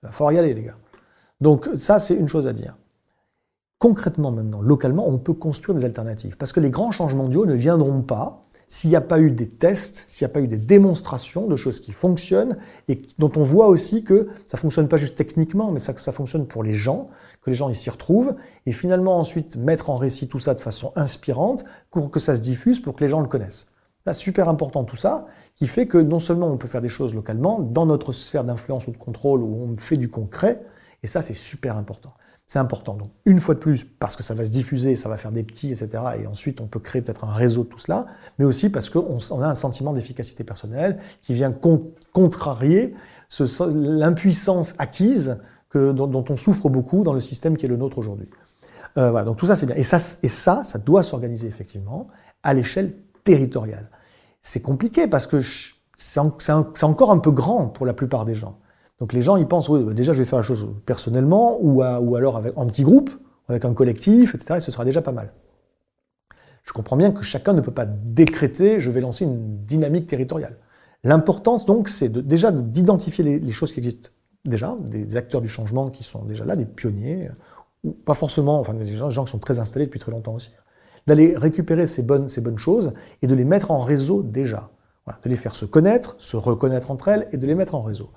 il 0.02 0.06
va 0.06 0.12
falloir 0.12 0.32
y 0.32 0.38
aller, 0.38 0.54
les 0.54 0.62
gars. 0.62 0.76
Donc, 1.40 1.68
ça, 1.74 1.98
c'est 1.98 2.14
une 2.14 2.28
chose 2.28 2.46
à 2.46 2.52
dire. 2.52 2.76
Concrètement, 3.78 4.30
maintenant, 4.30 4.62
localement, 4.62 5.08
on 5.08 5.18
peut 5.18 5.34
construire 5.34 5.76
des 5.76 5.84
alternatives. 5.84 6.36
Parce 6.36 6.52
que 6.52 6.60
les 6.60 6.70
grands 6.70 6.92
changements 6.92 7.24
mondiaux 7.24 7.46
ne 7.46 7.54
viendront 7.54 8.02
pas 8.02 8.46
s'il 8.70 8.88
n'y 8.88 8.96
a 8.96 9.00
pas 9.00 9.18
eu 9.18 9.32
des 9.32 9.48
tests, 9.48 10.04
s'il 10.06 10.24
n'y 10.24 10.30
a 10.30 10.32
pas 10.32 10.40
eu 10.40 10.46
des 10.46 10.56
démonstrations 10.56 11.48
de 11.48 11.56
choses 11.56 11.80
qui 11.80 11.90
fonctionnent 11.90 12.56
et 12.86 13.02
dont 13.18 13.32
on 13.34 13.42
voit 13.42 13.66
aussi 13.66 14.04
que 14.04 14.28
ça 14.46 14.56
fonctionne 14.56 14.86
pas 14.86 14.96
juste 14.96 15.16
techniquement, 15.16 15.72
mais 15.72 15.80
ça, 15.80 15.92
que 15.92 16.00
ça 16.00 16.12
fonctionne 16.12 16.46
pour 16.46 16.62
les 16.62 16.72
gens, 16.72 17.08
que 17.42 17.50
les 17.50 17.56
gens 17.56 17.72
s'y 17.72 17.90
retrouvent, 17.90 18.36
et 18.66 18.72
finalement 18.72 19.18
ensuite 19.18 19.56
mettre 19.56 19.90
en 19.90 19.96
récit 19.96 20.28
tout 20.28 20.38
ça 20.38 20.54
de 20.54 20.60
façon 20.60 20.92
inspirante 20.94 21.64
pour 21.90 22.12
que 22.12 22.20
ça 22.20 22.36
se 22.36 22.42
diffuse, 22.42 22.78
pour 22.78 22.94
que 22.94 23.02
les 23.02 23.10
gens 23.10 23.20
le 23.20 23.26
connaissent. 23.26 23.72
C'est 24.06 24.14
super 24.14 24.48
important 24.48 24.84
tout 24.84 24.96
ça, 24.96 25.26
qui 25.56 25.66
fait 25.66 25.88
que 25.88 25.98
non 25.98 26.20
seulement 26.20 26.46
on 26.46 26.56
peut 26.56 26.68
faire 26.68 26.80
des 26.80 26.88
choses 26.88 27.12
localement, 27.12 27.60
dans 27.60 27.86
notre 27.86 28.12
sphère 28.12 28.44
d'influence 28.44 28.86
ou 28.86 28.92
de 28.92 28.96
contrôle 28.96 29.42
où 29.42 29.68
on 29.68 29.76
fait 29.78 29.96
du 29.96 30.08
concret, 30.08 30.62
Et 31.02 31.06
ça, 31.06 31.22
c'est 31.22 31.34
super 31.34 31.76
important. 31.76 32.12
C'est 32.50 32.58
important. 32.58 32.96
Donc, 32.96 33.12
une 33.26 33.38
fois 33.38 33.54
de 33.54 33.60
plus, 33.60 33.84
parce 33.84 34.16
que 34.16 34.24
ça 34.24 34.34
va 34.34 34.44
se 34.44 34.50
diffuser, 34.50 34.96
ça 34.96 35.08
va 35.08 35.16
faire 35.16 35.30
des 35.30 35.44
petits, 35.44 35.70
etc. 35.70 36.02
Et 36.20 36.26
ensuite, 36.26 36.60
on 36.60 36.66
peut 36.66 36.80
créer 36.80 37.00
peut-être 37.00 37.22
un 37.22 37.32
réseau 37.32 37.62
de 37.62 37.68
tout 37.68 37.78
cela, 37.78 38.06
mais 38.40 38.44
aussi 38.44 38.70
parce 38.70 38.90
qu'on 38.90 39.18
on 39.30 39.40
a 39.40 39.46
un 39.46 39.54
sentiment 39.54 39.92
d'efficacité 39.92 40.42
personnelle 40.42 40.98
qui 41.22 41.32
vient 41.32 41.54
contrarier 42.12 42.96
l'impuissance 43.72 44.74
acquise 44.78 45.38
dont, 45.74 46.24
on 46.28 46.36
souffre 46.36 46.68
beaucoup 46.68 47.04
dans 47.04 47.12
le 47.12 47.20
système 47.20 47.56
qui 47.56 47.66
est 47.66 47.68
le 47.68 47.76
nôtre 47.76 47.98
aujourd'hui. 47.98 48.28
Euh, 48.98 49.12
voilà, 49.12 49.26
donc 49.26 49.36
tout 49.36 49.46
ça, 49.46 49.54
c'est 49.54 49.66
bien. 49.66 49.76
Et 49.76 49.84
ça, 49.84 50.00
ça 50.00 50.78
doit 50.80 51.04
s'organiser 51.04 51.46
effectivement 51.46 52.08
à 52.42 52.52
l'échelle 52.52 52.96
territoriale. 53.22 53.88
C'est 54.40 54.60
compliqué 54.60 55.06
parce 55.06 55.28
que 55.28 55.38
c'est 55.96 56.18
encore 56.18 57.12
un 57.12 57.18
peu 57.18 57.30
grand 57.30 57.68
pour 57.68 57.86
la 57.86 57.94
plupart 57.94 58.24
des 58.24 58.34
gens. 58.34 58.58
Donc 59.00 59.14
les 59.14 59.22
gens, 59.22 59.36
ils 59.36 59.48
pensent, 59.48 59.68
oui, 59.68 59.82
bah, 59.82 59.94
déjà, 59.94 60.12
je 60.12 60.18
vais 60.18 60.26
faire 60.26 60.38
la 60.38 60.42
chose 60.44 60.68
personnellement, 60.84 61.58
ou, 61.60 61.82
alors 61.82 62.36
avec, 62.36 62.56
en 62.56 62.66
petit 62.66 62.84
groupe, 62.84 63.10
avec 63.48 63.64
un 63.64 63.72
collectif, 63.72 64.34
etc., 64.34 64.58
et 64.58 64.60
ce 64.60 64.70
sera 64.70 64.84
déjà 64.84 65.02
pas 65.02 65.12
mal. 65.12 65.32
Je 66.62 66.72
comprends 66.72 66.96
bien 66.96 67.10
que 67.10 67.22
chacun 67.22 67.54
ne 67.54 67.62
peut 67.62 67.72
pas 67.72 67.86
décréter, 67.86 68.78
je 68.78 68.90
vais 68.90 69.00
lancer 69.00 69.24
une 69.24 69.64
dynamique 69.64 70.06
territoriale. 70.06 70.58
L'importance, 71.02 71.64
donc, 71.64 71.88
c'est 71.88 72.12
déjà 72.12 72.52
d'identifier 72.52 73.40
les, 73.40 73.52
choses 73.52 73.72
qui 73.72 73.78
existent 73.78 74.10
déjà, 74.44 74.76
des 74.86 75.16
acteurs 75.16 75.40
du 75.40 75.48
changement 75.48 75.88
qui 75.88 76.04
sont 76.04 76.24
déjà 76.24 76.44
là, 76.44 76.54
des 76.54 76.66
pionniers, 76.66 77.30
ou 77.82 77.92
pas 77.92 78.14
forcément, 78.14 78.60
enfin, 78.60 78.74
des 78.74 78.86
gens, 78.86 79.24
qui 79.24 79.30
sont 79.30 79.38
très 79.38 79.58
installés 79.58 79.86
depuis 79.86 79.98
très 79.98 80.12
longtemps 80.12 80.34
aussi, 80.34 80.50
d'aller 81.06 81.34
récupérer 81.34 81.86
ces 81.86 82.02
bonnes 82.02 82.58
choses 82.58 82.92
et 83.22 83.26
de 83.26 83.34
les 83.34 83.46
mettre 83.46 83.70
en 83.70 83.80
réseau 83.80 84.22
déjà 84.22 84.70
de 85.24 85.28
les 85.28 85.36
faire 85.36 85.54
se 85.54 85.64
connaître, 85.64 86.14
se 86.18 86.36
reconnaître 86.36 86.90
entre 86.90 87.08
elles 87.08 87.28
et 87.32 87.36
de 87.36 87.46
les 87.46 87.54
mettre 87.54 87.74
en 87.74 87.82
réseau. 87.82 88.10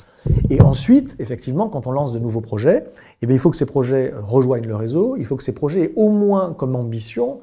Et 0.50 0.62
ensuite, 0.62 1.16
effectivement, 1.20 1.70
quand 1.70 1.88
on 1.88 1.92
lance 1.92 2.14
de 2.14 2.20
nouveaux 2.20 2.42
projets, 2.42 2.86
eh 3.22 3.26
bien, 3.26 3.36
il 3.36 3.40
faut 3.40 3.50
que 3.50 3.58
ces 3.58 3.66
projets 3.66 4.14
rejoignent 4.16 4.68
le 4.68 4.76
réseau, 4.76 5.16
il 5.18 5.26
faut 5.26 5.36
que 5.36 5.44
ces 5.44 5.56
projets 5.56 5.82
aient 5.82 5.94
au 5.96 6.10
moins 6.10 6.54
comme 6.54 6.76
ambition, 6.76 7.40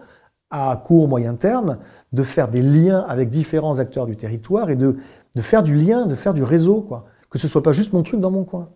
à 0.51 0.81
court, 0.85 1.09
moyen 1.09 1.35
terme, 1.35 1.79
de 2.13 2.23
faire 2.23 2.49
des 2.49 2.63
liens 2.63 3.05
avec 3.09 3.29
différents 3.29 3.79
acteurs 3.79 4.07
du 4.07 4.17
territoire 4.17 4.71
et 4.71 4.77
de, 4.77 4.97
faire 5.39 5.63
du 5.63 5.75
lien, 5.75 6.07
de 6.07 6.15
faire 6.15 6.35
du 6.35 6.43
réseau, 6.43 6.81
quoi. 6.81 7.07
Que 7.31 7.39
ce 7.39 7.47
soit 7.47 7.63
pas 7.63 7.73
juste 7.73 7.93
mon 7.93 8.03
truc 8.03 8.21
dans 8.21 8.33
mon 8.33 8.45
coin. 8.45 8.71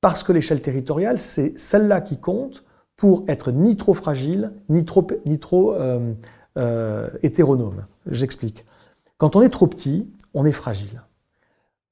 Parce 0.00 0.24
que 0.24 0.32
l'échelle 0.32 0.60
territoriale, 0.60 1.20
c'est 1.20 1.56
celle-là 1.56 2.00
qui 2.00 2.18
compte 2.18 2.64
pour 2.96 3.24
être 3.28 3.52
ni 3.52 3.76
trop 3.76 3.94
fragile, 3.94 4.52
ni 4.68 4.84
trop, 4.84 5.06
ni 5.24 5.38
trop 5.38 5.74
euh, 5.74 6.12
euh, 6.58 7.08
hétéronome. 7.22 7.86
J'explique. 8.10 8.64
Quand 9.18 9.36
on 9.36 9.42
est 9.42 9.48
trop 9.48 9.66
petit, 9.66 10.12
on 10.34 10.44
est 10.44 10.52
fragile. 10.52 11.02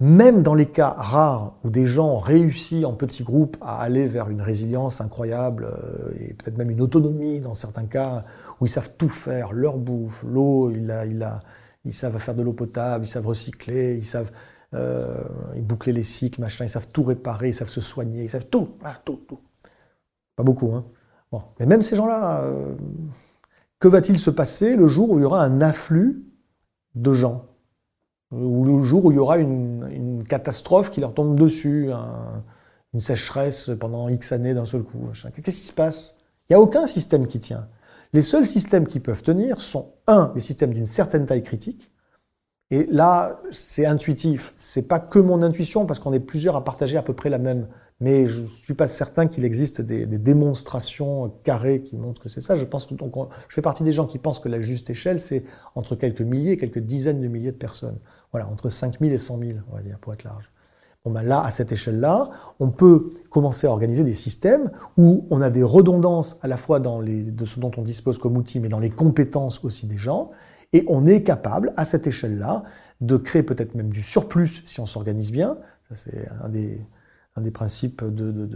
Même 0.01 0.43
dans 0.43 0.55
les 0.55 0.67
cas 0.67 0.97
rares 0.99 1.55
où 1.63 1.71
des 1.71 1.87
gens 1.87 2.09
ont 2.09 2.19
réussi 2.19 2.85
en 2.85 2.93
petits 2.93 3.23
groupes 3.23 3.57
à 3.61 3.81
aller 3.81 4.07
vers 4.07 4.31
une 4.31 4.43
résilience 4.43 5.01
incroyable 5.01 5.67
euh, 5.67 6.11
et 6.19 6.35
peut-être 6.35 6.59
même 6.59 6.71
une 6.71 6.81
autonomie 6.81 7.39
dans 7.39 7.55
certains 7.55 7.87
cas, 7.87 8.25
où 8.61 8.67
ils 8.67 8.69
savent 8.69 8.91
tout 8.99 9.09
faire, 9.09 9.53
leur 9.53 9.79
bouffe, 9.79 10.25
l'eau, 10.25 10.73
ils 10.73 11.95
savent 11.95 12.19
faire 12.19 12.35
de 12.35 12.43
l'eau 12.43 12.53
potable, 12.53 13.05
ils 13.05 13.09
savent 13.09 13.29
recycler, 13.29 13.97
ils 13.97 14.07
savent 14.07 14.33
euh, 14.75 15.23
boucler 15.59 15.93
les 15.93 16.03
cycles, 16.03 16.41
machin, 16.41 16.65
ils 16.65 16.69
savent 16.69 16.89
tout 16.89 17.05
réparer, 17.05 17.51
ils 17.51 17.55
savent 17.55 17.69
se 17.69 17.81
soigner, 17.81 18.25
ils 18.25 18.31
savent 18.31 18.49
tout, 18.49 18.71
ah, 18.83 18.97
tout, 19.05 19.21
tout. 19.29 19.39
Pas 20.35 20.43
beaucoup, 20.43 20.73
hein. 20.73 20.85
Bon. 21.31 21.43
Mais 21.61 21.67
même 21.67 21.83
ces 21.83 21.95
gens-là, 21.95 22.43
euh, 22.43 22.75
que 23.79 23.87
va-t-il 23.87 24.19
se 24.19 24.31
passer 24.31 24.75
le 24.75 24.89
jour 24.89 25.11
où 25.11 25.19
il 25.19 25.23
y 25.23 25.25
aura 25.25 25.45
un 25.45 25.61
afflux 25.61 26.25
de 26.95 27.13
gens. 27.13 27.43
Ou 28.31 28.65
le 28.65 28.83
jour 28.83 29.05
où 29.05 29.13
il 29.13 29.17
y 29.17 29.19
aura 29.19 29.39
une, 29.39 30.25
catastrophe 30.29 30.91
qui 30.91 31.01
leur 31.01 31.13
tombe 31.13 31.39
dessus, 31.39 31.91
une 32.95 33.01
sécheresse 33.01 33.71
pendant 33.79 34.09
X 34.09 34.33
années 34.33 34.55
d'un 34.55 34.65
seul 34.65 34.83
coup. 34.83 35.11
Qu'est-ce 35.43 35.59
qui 35.59 35.67
se 35.67 35.73
passe? 35.73 36.17
Il 36.49 36.53
n'y 36.53 36.57
a 36.57 36.61
aucun 36.61 36.87
système 36.87 37.27
qui 37.27 37.41
tient. 37.41 37.69
Les 38.15 38.23
seuls 38.23 38.47
systèmes 38.47 38.87
qui 38.87 39.01
peuvent 39.01 39.23
tenir 39.23 39.61
sont, 39.61 39.93
un, 40.07 40.33
des 40.35 40.41
systèmes 40.41 40.73
d'une 40.73 40.87
certaine 40.87 41.27
taille 41.27 41.43
critique, 41.43 41.93
et 42.73 42.87
là, 42.91 43.39
c'est 43.51 43.85
intuitif. 43.85 44.55
C'est 44.57 44.89
pas 44.89 44.99
que 44.99 45.19
mon 45.19 45.43
intuition, 45.43 45.85
parce 45.85 45.99
qu'on 45.99 46.15
est 46.15 46.21
plusieurs 46.21 46.57
à 46.57 46.65
partager 46.65 46.97
à 46.97 47.03
peu 47.03 47.13
près 47.13 47.29
la 47.29 47.37
même. 47.37 47.69
Mais 48.03 48.27
je 48.27 48.41
ne 48.41 48.47
suis 48.49 48.75
pas 48.75 48.89
certain 48.89 49.29
qu'il 49.29 49.45
existe 49.45 49.81
des, 49.81 50.07
démonstrations 50.07 51.33
carrées 51.45 51.83
qui 51.83 51.95
montrent 51.95 52.21
que 52.21 52.29
c'est 52.29 52.41
ça. 52.41 52.57
Je 52.57 52.65
pense 52.65 52.85
que 52.85 52.97
je 52.97 53.55
fais 53.55 53.63
partie 53.63 53.85
des 53.85 53.93
gens 53.93 54.07
qui 54.07 54.19
pensent 54.19 54.41
que 54.41 54.49
la 54.49 54.59
juste 54.59 54.91
échelle, 54.91 55.21
c'est 55.21 55.45
entre 55.77 55.95
quelques 55.95 56.21
milliers, 56.21 56.57
quelques 56.57 56.81
dizaines 56.81 57.21
de 57.21 57.29
milliers 57.29 57.53
de 57.53 57.57
personnes. 57.57 58.01
Voilà, 58.33 58.49
entre 58.49 58.71
5000 58.71 59.13
et 59.13 59.19
100 59.19 59.39
000, 59.39 59.51
on 59.71 59.77
va 59.77 59.83
dire, 59.83 59.99
pour 60.01 60.13
être 60.13 60.25
large. 60.25 60.51
Bon 61.05 61.13
ben 61.13 61.23
là, 61.23 61.45
à 61.45 61.53
cette 61.53 61.71
échelle-là, 61.71 62.31
on 62.59 62.71
peut 62.71 63.09
commencer 63.31 63.69
à 63.69 63.71
organiser 63.71 64.03
des 64.03 64.15
systèmes 64.15 64.73
où 64.97 65.25
on 65.31 65.41
a 65.41 65.51
des 65.51 65.63
redondances 65.63 66.41
à 66.43 66.49
la 66.49 66.57
fois 66.57 66.81
dans 66.81 67.01
les, 67.01 67.23
de 67.23 67.45
ce 67.45 67.61
dont 67.61 67.71
on 67.77 67.83
dispose 67.83 68.19
comme 68.19 68.37
outil, 68.37 68.59
mais 68.59 68.69
dans 68.69 68.81
les 68.81 68.91
compétences 68.91 69.65
aussi 69.65 69.87
des 69.87 69.99
gens. 69.99 70.33
Et 70.73 70.85
on 70.89 71.07
est 71.07 71.23
capable, 71.23 71.73
à 71.77 71.85
cette 71.85 72.09
échelle-là, 72.09 72.65
de 73.01 73.17
créer 73.17 73.45
peut-être 73.45 73.77
même 73.77 73.91
du 73.91 74.03
surplus 74.03 74.63
si 74.65 74.81
on 74.81 74.87
s'organise 74.87 75.31
bien. 75.31 75.57
Ça, 75.89 75.95
c'est 75.95 76.29
un 76.43 76.49
des, 76.49 76.81
un 77.37 77.43
des 77.43 77.51
principes 77.51 78.05
de, 78.05 78.49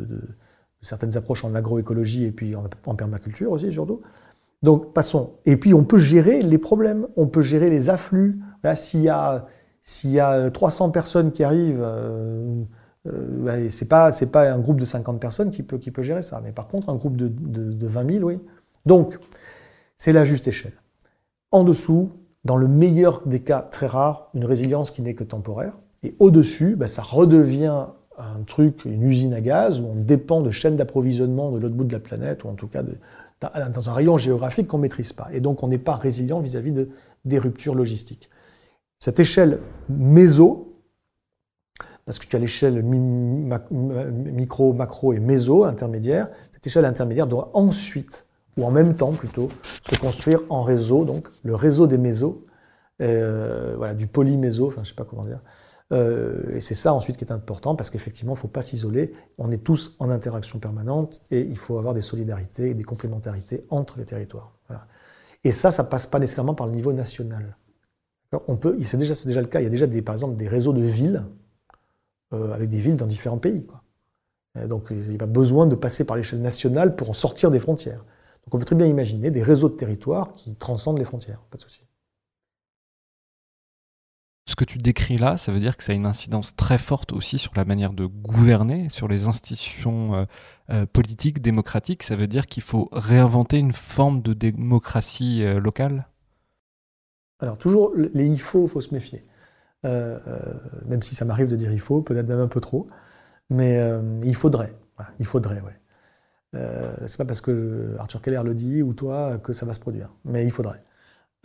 certaines 0.81 1.16
approches 1.16 1.45
en 1.45 1.55
agroécologie 1.55 2.24
et 2.24 2.33
puis 2.33 2.55
en, 2.55 2.95
permaculture 2.95 3.51
aussi, 3.53 3.72
surtout. 3.72 4.03
Donc, 4.62 4.93
passons. 4.93 5.35
Et 5.45 5.57
puis, 5.57 5.74
on 5.74 5.85
peut 5.85 5.99
gérer 5.99 6.41
les 6.43 6.59
problèmes, 6.59 7.07
on 7.16 7.27
peut 7.27 7.43
gérer 7.43 7.70
les 7.70 7.91
afflux. 7.91 8.41
Là, 8.62 8.74
s'il 8.74 9.03
y 9.03 9.09
a, 9.09 9.47
s'il 9.81 10.11
y 10.11 10.20
a 10.20 10.51
300 10.51 10.91
personnes 10.91 11.33
qui 11.33 11.45
arrivent, 11.45 11.83
euh, 11.83 12.62
euh, 13.07 13.68
c'est 13.70 13.89
pas, 13.89 14.12
c'est 14.12 14.31
pas 14.31 14.51
un 14.51 14.59
groupe 14.59 14.81
de 14.81 14.85
50 14.85 15.20
personnes 15.20 15.51
qui 15.51 15.62
peut, 15.62 15.79
qui 15.79 15.91
peut 15.91 16.03
gérer 16.03 16.22
ça. 16.22 16.41
Mais 16.43 16.53
par 16.53 16.68
contre, 16.68 16.89
un 16.89 16.97
groupe 16.97 17.16
de, 17.16 17.29
de 17.29 17.87
20 17.87 18.12
000, 18.18 18.24
oui. 18.24 18.39
Donc, 18.87 19.18
c'est 19.97 20.12
la 20.12 20.24
juste 20.24 20.49
échelle. 20.49 20.74
En 21.51 21.64
dessous, 21.64 22.11
dans 22.45 22.57
le 22.57 22.68
meilleur 22.68 23.27
des 23.27 23.41
cas 23.41 23.61
très 23.61 23.87
rares, 23.87 24.31
une 24.35 24.45
résilience 24.45 24.91
qui 24.91 25.03
n'est 25.03 25.14
que 25.14 25.24
temporaire. 25.24 25.79
Et 26.03 26.14
au-dessus, 26.18 26.77
bah, 26.77 26.87
ça 26.87 27.03
redevient 27.03 27.87
un 28.19 28.43
truc, 28.43 28.85
une 28.85 29.03
usine 29.03 29.35
à 29.35 29.41
gaz, 29.41 29.81
où 29.81 29.87
on 29.87 29.95
dépend 29.95 30.41
de 30.41 30.51
chaînes 30.51 30.77
d'approvisionnement 30.77 31.53
de 31.53 31.61
l'autre 31.61 31.75
bout 31.75 31.85
de 31.85 31.93
la 31.93 32.01
planète, 32.01 32.45
ou 32.45 32.49
en 32.49 32.55
tout 32.55 32.69
cas 32.69 32.83
dans 33.41 33.91
un 33.91 33.93
rayon 33.93 34.17
géographique 34.17 34.69
qu'on 34.69 34.79
ne 34.79 34.83
maîtrise 34.83 35.12
pas. 35.12 35.29
Et 35.33 35.41
donc 35.41 35.62
on 35.62 35.69
n'est 35.69 35.79
pas 35.79 35.97
résilient 35.97 36.41
vis-à-vis 36.41 36.73
de, 36.73 36.89
des 37.25 37.39
ruptures 37.39 37.75
logistiques. 37.75 38.31
Cette 38.99 39.21
échelle 39.21 39.59
méso, 39.89 40.79
parce 42.07 42.19
que 42.19 42.27
tu 42.27 42.37
as 42.37 42.39
l'échelle 42.39 42.83
micro, 42.83 44.73
macro 44.73 45.12
et 45.12 45.21
méso, 45.21 45.64
intermédiaire, 45.64 46.29
cette 46.53 46.67
échelle 46.67 46.85
intermédiaire 46.85 47.27
doit 47.27 47.51
ensuite 47.53 48.27
ou 48.57 48.64
en 48.64 48.71
même 48.71 48.95
temps 48.95 49.12
plutôt, 49.12 49.49
se 49.89 49.99
construire 49.99 50.41
en 50.49 50.62
réseau, 50.62 51.05
donc 51.05 51.29
le 51.45 51.55
réseau 51.55 51.87
des 51.87 51.99
mésos, 51.99 52.47
euh, 53.03 53.75
voilà, 53.77 53.95
du 53.95 54.07
polyméso, 54.07 54.69
enfin 54.69 54.83
je 54.83 54.89
sais 54.89 54.95
pas 54.95 55.05
comment 55.05 55.25
dire. 55.25 55.41
Euh, 55.93 56.57
et 56.57 56.61
c'est 56.61 56.74
ça 56.74 56.93
ensuite 56.93 57.16
qui 57.16 57.24
est 57.24 57.32
important 57.32 57.76
parce 57.76 57.91
qu'effectivement, 57.91 58.32
il 58.32 58.37
ne 58.37 58.41
faut 58.41 58.49
pas 58.49 58.62
s'isoler. 58.62 59.12
On 59.39 59.51
est 59.51 59.62
tous 59.62 59.95
en 59.99 60.11
interaction 60.11 60.59
permanente 60.59 61.22
et 61.30 61.41
il 61.41 61.57
faut 61.57 61.78
avoir 61.78 61.95
des 61.95 62.01
solidarités 62.01 62.70
et 62.70 62.74
des 62.74 62.84
complémentarités 62.84 63.64
entre 63.70 63.99
les 63.99 64.05
territoires. 64.05 64.53
Et 65.45 65.53
ça, 65.53 65.70
ça 65.70 65.84
passe 65.84 66.07
pas 66.07 66.18
nécessairement 66.18 66.55
par 66.55 66.66
le 66.66 66.72
niveau 66.72 66.93
national. 66.93 67.57
On 68.49 68.57
peut, 68.57 68.76
c'est 68.82 68.97
déjà, 68.97 69.14
déjà 69.24 69.41
le 69.41 69.47
cas. 69.47 69.61
Il 69.61 69.64
y 69.64 69.68
a 69.68 69.70
déjà 69.70 69.87
des, 69.87 70.03
par 70.03 70.14
exemple 70.14 70.37
des 70.37 70.49
réseaux 70.49 70.72
de 70.72 70.82
villes 70.82 71.24
euh, 72.32 72.53
avec 72.53 72.68
des 72.68 72.78
villes 72.78 72.97
dans 72.97 73.07
différents 73.07 73.39
pays. 73.39 73.64
Quoi. 73.64 73.82
Donc 74.66 74.89
il 74.91 75.09
n'y 75.09 75.14
a 75.14 75.18
pas 75.18 75.26
besoin 75.26 75.66
de 75.66 75.76
passer 75.76 76.05
par 76.05 76.16
l'échelle 76.16 76.41
nationale 76.41 76.97
pour 76.97 77.11
en 77.11 77.12
sortir 77.12 77.51
des 77.51 77.61
frontières. 77.61 78.05
Donc 78.45 78.55
on 78.55 78.59
peut 78.59 78.64
très 78.64 78.76
bien 78.76 78.87
imaginer 78.87 79.30
des 79.30 79.43
réseaux 79.43 79.68
de 79.68 79.76
territoires 79.76 80.34
qui 80.34 80.55
transcendent 80.57 80.99
les 80.99 81.05
frontières, 81.05 81.41
pas 81.51 81.59
de 81.59 81.62
souci. 81.62 81.86
Ce 84.49 84.55
que 84.55 84.64
tu 84.64 84.78
décris 84.78 85.16
là, 85.16 85.36
ça 85.36 85.51
veut 85.51 85.59
dire 85.59 85.76
que 85.76 85.82
ça 85.82 85.90
a 85.90 85.97
une 85.97 86.07
incidence 86.07 86.55
très 86.55 86.78
forte 86.78 87.12
aussi 87.12 87.36
sur 87.36 87.53
la 87.57 87.64
manière 87.64 87.92
de 87.92 88.07
gouverner, 88.07 88.88
sur 88.90 89.09
les 89.09 89.26
institutions 89.26 90.14
euh, 90.14 90.24
euh, 90.70 90.86
politiques, 90.86 91.42
démocratiques. 91.42 92.05
Ça 92.05 92.14
veut 92.14 92.28
dire 92.28 92.47
qu'il 92.47 92.62
faut 92.62 92.88
réinventer 92.92 93.59
une 93.59 93.72
forme 93.72 94.22
de 94.22 94.34
démocratie 94.34 95.42
euh, 95.42 95.59
locale? 95.59 96.07
Alors 97.40 97.59
toujours, 97.59 97.92
les 97.97 98.24
il 98.24 98.40
faut, 98.40 98.68
faut 98.68 98.80
se 98.80 98.94
méfier. 98.94 99.24
même 99.82 101.03
si 101.03 101.14
ça 101.14 101.24
m'arrive 101.24 101.49
de 101.49 101.57
dire 101.57 101.72
il 101.72 101.80
faut, 101.80 102.01
peut-être 102.01 102.28
même 102.28 102.40
un 102.40 102.49
peu 102.49 102.61
trop. 102.61 102.88
Mais 103.51 103.78
il 104.24 104.34
faudrait. 104.34 104.72
il 105.20 105.26
faudrait, 105.26 105.61
ouais. 105.61 105.78
C'est 107.07 107.18
pas 107.18 107.26
parce 107.26 107.42
que 107.42 107.94
Arthur 107.99 108.22
Keller 108.22 108.40
le 108.42 108.55
dit 108.55 108.82
ou 108.82 108.94
toi 108.94 109.38
que 109.38 109.53
ça 109.53 109.66
va 109.66 109.74
se 109.74 109.80
produire, 109.80 110.14
mais 110.24 110.44
il 110.44 110.51
faudrait. 110.51 110.82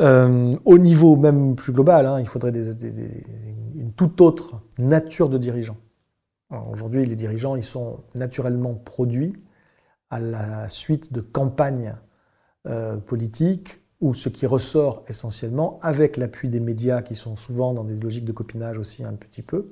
Euh, 0.02 0.58
au 0.66 0.78
niveau 0.80 1.16
même 1.16 1.56
plus 1.56 1.72
global, 1.74 2.06
hein, 2.06 2.20
il 2.20 2.28
faudrait 2.28 2.52
une 2.52 3.93
toute 3.95 4.20
autre 4.20 4.62
nature 4.80 5.30
de 5.30 5.38
dirigeants. 5.38 5.78
Aujourd'hui, 6.72 7.06
les 7.06 7.16
dirigeants, 7.16 7.56
ils 7.56 7.64
sont 7.64 7.99
naturellement 8.16 8.74
produits 8.74 9.34
à 10.10 10.20
la 10.20 10.68
suite 10.68 11.14
de 11.14 11.22
campagnes 11.22 11.95
euh, 12.68 12.97
politiques 12.97 13.82
où 14.02 14.14
ce 14.14 14.28
qui 14.28 14.47
ressort 14.47 15.04
essentiellement, 15.08 15.80
avec 15.84 16.18
l'appui 16.18 16.49
des 16.49 16.60
médias 16.60 17.04
qui 17.04 17.16
sont 17.16 17.36
souvent 17.36 17.74
dans 17.74 17.84
des 17.84 17.95
logiques 17.97 18.26
de 18.26 18.32
copinage 18.32 18.80
aussi 18.80 19.04
un 19.04 19.14
petit 19.14 19.43
peu, 19.43 19.70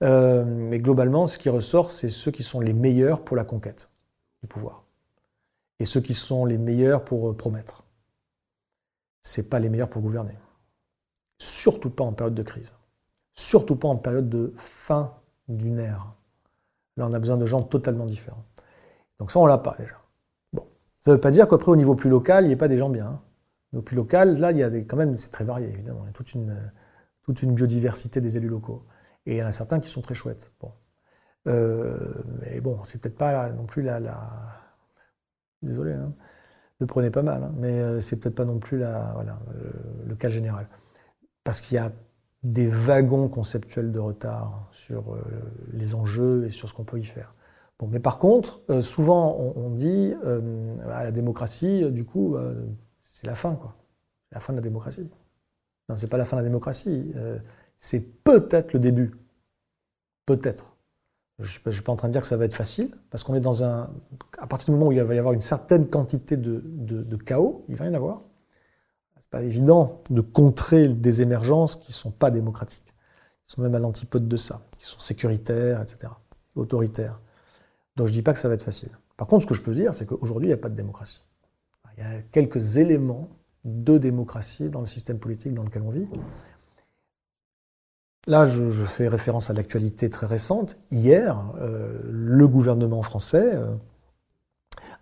mais 0.00 0.78
globalement, 0.78 1.26
ce 1.26 1.36
qui 1.36 1.50
ressort, 1.50 1.90
c'est 1.90 2.08
ceux 2.08 2.30
qui 2.30 2.42
sont 2.42 2.60
les 2.60 2.72
meilleurs 2.72 3.22
pour 3.22 3.36
la 3.36 3.44
conquête 3.44 3.90
du 4.40 4.48
pouvoir. 4.48 4.84
Et 5.80 5.84
ceux 5.84 6.00
qui 6.00 6.14
sont 6.14 6.46
les 6.46 6.56
meilleurs 6.56 7.04
pour 7.04 7.36
promettre. 7.36 7.84
Ce 9.22 9.40
pas 9.40 9.58
les 9.58 9.68
meilleurs 9.68 9.90
pour 9.90 10.02
gouverner. 10.02 10.34
Surtout 11.38 11.90
pas 11.90 12.04
en 12.04 12.12
période 12.12 12.34
de 12.34 12.42
crise. 12.42 12.72
Surtout 13.34 13.76
pas 13.76 13.88
en 13.88 13.96
période 13.96 14.28
de 14.28 14.52
fin 14.56 15.14
d'une 15.48 15.78
ère. 15.78 16.14
Là, 16.96 17.06
on 17.06 17.12
a 17.12 17.18
besoin 17.18 17.36
de 17.36 17.46
gens 17.46 17.62
totalement 17.62 18.06
différents. 18.06 18.44
Donc 19.18 19.30
ça, 19.30 19.38
on 19.38 19.46
l'a 19.46 19.58
pas 19.58 19.76
déjà. 19.78 19.96
Bon. 20.52 20.66
Ça 21.00 21.10
ne 21.10 21.16
veut 21.16 21.20
pas 21.20 21.30
dire 21.30 21.46
qu'après, 21.46 21.70
au 21.70 21.76
niveau 21.76 21.94
plus 21.94 22.10
local, 22.10 22.44
il 22.44 22.48
n'y 22.48 22.52
ait 22.54 22.56
pas 22.56 22.68
des 22.68 22.78
gens 22.78 22.90
bien. 22.90 23.06
Hein. 23.06 23.22
Au 23.74 23.82
plus 23.82 23.96
local, 23.96 24.38
là, 24.38 24.50
il 24.50 24.58
y 24.58 24.62
a 24.62 24.70
des, 24.70 24.86
quand 24.86 24.96
même, 24.96 25.16
c'est 25.16 25.30
très 25.30 25.44
varié, 25.44 25.68
évidemment. 25.68 26.00
Il 26.04 26.06
y 26.06 26.10
a 26.10 26.12
toute 26.12 26.34
une, 26.34 26.72
toute 27.22 27.42
une 27.42 27.54
biodiversité 27.54 28.20
des 28.20 28.36
élus 28.36 28.48
locaux. 28.48 28.86
Et 29.26 29.36
il 29.36 29.38
y 29.38 29.42
en 29.42 29.46
a 29.46 29.52
certains 29.52 29.78
qui 29.78 29.88
sont 29.88 30.00
très 30.00 30.14
chouettes. 30.14 30.52
Bon. 30.60 30.72
Euh, 31.46 32.14
mais 32.40 32.60
bon, 32.60 32.82
c'est 32.84 33.00
peut-être 33.00 33.18
pas 33.18 33.50
non 33.50 33.66
plus 33.66 33.82
la... 33.82 34.00
la... 34.00 34.18
Désolé, 35.62 35.92
hein. 35.92 36.12
Le 36.78 36.86
prenez 36.86 37.10
pas 37.10 37.22
mal, 37.22 37.42
hein. 37.42 37.52
mais 37.56 37.72
euh, 37.72 38.00
c'est 38.00 38.16
peut-être 38.16 38.36
pas 38.36 38.44
non 38.44 38.58
plus 38.58 38.78
voilà, 38.78 39.38
le 40.06 40.14
cas 40.14 40.28
général. 40.28 40.68
Parce 41.44 41.60
qu'il 41.60 41.74
y 41.74 41.78
a 41.78 41.92
des 42.44 42.68
wagons 42.68 43.28
conceptuels 43.28 43.90
de 43.90 43.98
retard 43.98 44.68
sur 44.70 45.14
euh, 45.14 45.20
les 45.72 45.94
enjeux 45.94 46.46
et 46.46 46.50
sur 46.50 46.68
ce 46.68 46.74
qu'on 46.74 46.84
peut 46.84 46.98
y 46.98 47.04
faire. 47.04 47.34
Mais 47.88 48.00
par 48.00 48.18
contre, 48.18 48.60
euh, 48.70 48.82
souvent 48.82 49.36
on, 49.56 49.70
dit 49.70 50.14
la 50.86 51.12
démocratie, 51.12 51.88
du 51.92 52.04
coup, 52.04 52.36
c'est 53.02 53.26
la 53.26 53.36
fin, 53.36 53.54
quoi. 53.54 53.76
La 54.32 54.40
fin 54.40 54.52
de 54.52 54.58
la 54.58 54.62
démocratie. 54.62 55.08
Non, 55.88 55.96
c'est 55.96 56.08
pas 56.08 56.18
la 56.18 56.24
fin 56.24 56.36
de 56.36 56.42
la 56.42 56.48
démocratie. 56.48 57.12
c'est 57.76 58.22
peut-être 58.24 58.72
le 58.72 58.80
début. 58.80 59.14
Peut-être. 60.26 60.76
Je 61.38 61.60
ne 61.64 61.70
suis 61.70 61.82
pas 61.82 61.92
en 61.92 61.96
train 61.96 62.08
de 62.08 62.12
dire 62.12 62.20
que 62.20 62.26
ça 62.26 62.36
va 62.36 62.44
être 62.44 62.54
facile, 62.54 62.90
parce 63.10 63.22
qu'on 63.22 63.34
est 63.36 63.40
dans 63.40 63.62
un. 63.62 63.90
À 64.38 64.48
partir 64.48 64.66
du 64.66 64.72
moment 64.72 64.88
où 64.88 64.92
il 64.92 65.00
va 65.00 65.14
y 65.14 65.18
avoir 65.18 65.34
une 65.34 65.40
certaine 65.40 65.86
quantité 65.86 66.36
de, 66.36 67.16
chaos, 67.16 67.64
il 67.68 67.76
va 67.76 67.86
y 67.86 67.88
en 67.88 67.94
avoir, 67.94 68.22
c'est 69.18 69.30
pas 69.30 69.42
évident 69.42 70.02
de 70.10 70.20
contrer 70.20 70.88
des 70.88 71.22
émergences 71.22 71.76
qui 71.76 71.90
ne 71.90 71.94
sont 71.94 72.10
pas 72.10 72.32
démocratiques, 72.32 72.92
qui 73.46 73.54
sont 73.54 73.62
même 73.62 73.74
à 73.76 73.78
l'antipode 73.78 74.26
de 74.26 74.36
ça, 74.36 74.62
qui 74.78 74.86
sont 74.86 74.98
sécuritaires, 74.98 75.80
etc., 75.80 76.12
autoritaires. 76.56 77.20
Donc 77.94 78.08
je 78.08 78.12
ne 78.12 78.18
dis 78.18 78.22
pas 78.22 78.32
que 78.32 78.40
ça 78.40 78.48
va 78.48 78.54
être 78.54 78.62
facile. 78.62 78.90
Par 79.16 79.28
contre, 79.28 79.44
ce 79.44 79.48
que 79.48 79.54
je 79.54 79.62
peux 79.62 79.74
dire, 79.74 79.94
c'est 79.94 80.06
qu'aujourd'hui, 80.06 80.46
il 80.46 80.50
n'y 80.50 80.58
a 80.58 80.60
pas 80.60 80.68
de 80.68 80.74
démocratie. 80.74 81.22
Il 81.96 82.02
y 82.02 82.06
a 82.06 82.22
quelques 82.32 82.78
éléments 82.78 83.28
de 83.64 83.98
démocratie 83.98 84.70
dans 84.70 84.80
le 84.80 84.86
système 84.86 85.18
politique 85.18 85.54
dans 85.54 85.64
lequel 85.64 85.82
on 85.82 85.90
vit. 85.90 86.06
Là, 88.26 88.46
je, 88.46 88.84
fais 88.84 89.08
référence 89.08 89.50
à 89.50 89.54
l'actualité 89.54 90.10
très 90.10 90.26
récente. 90.26 90.78
Hier, 90.90 91.52
euh, 91.60 91.98
le 92.10 92.46
gouvernement 92.46 93.02
français, 93.02 93.54
euh, 93.54 93.74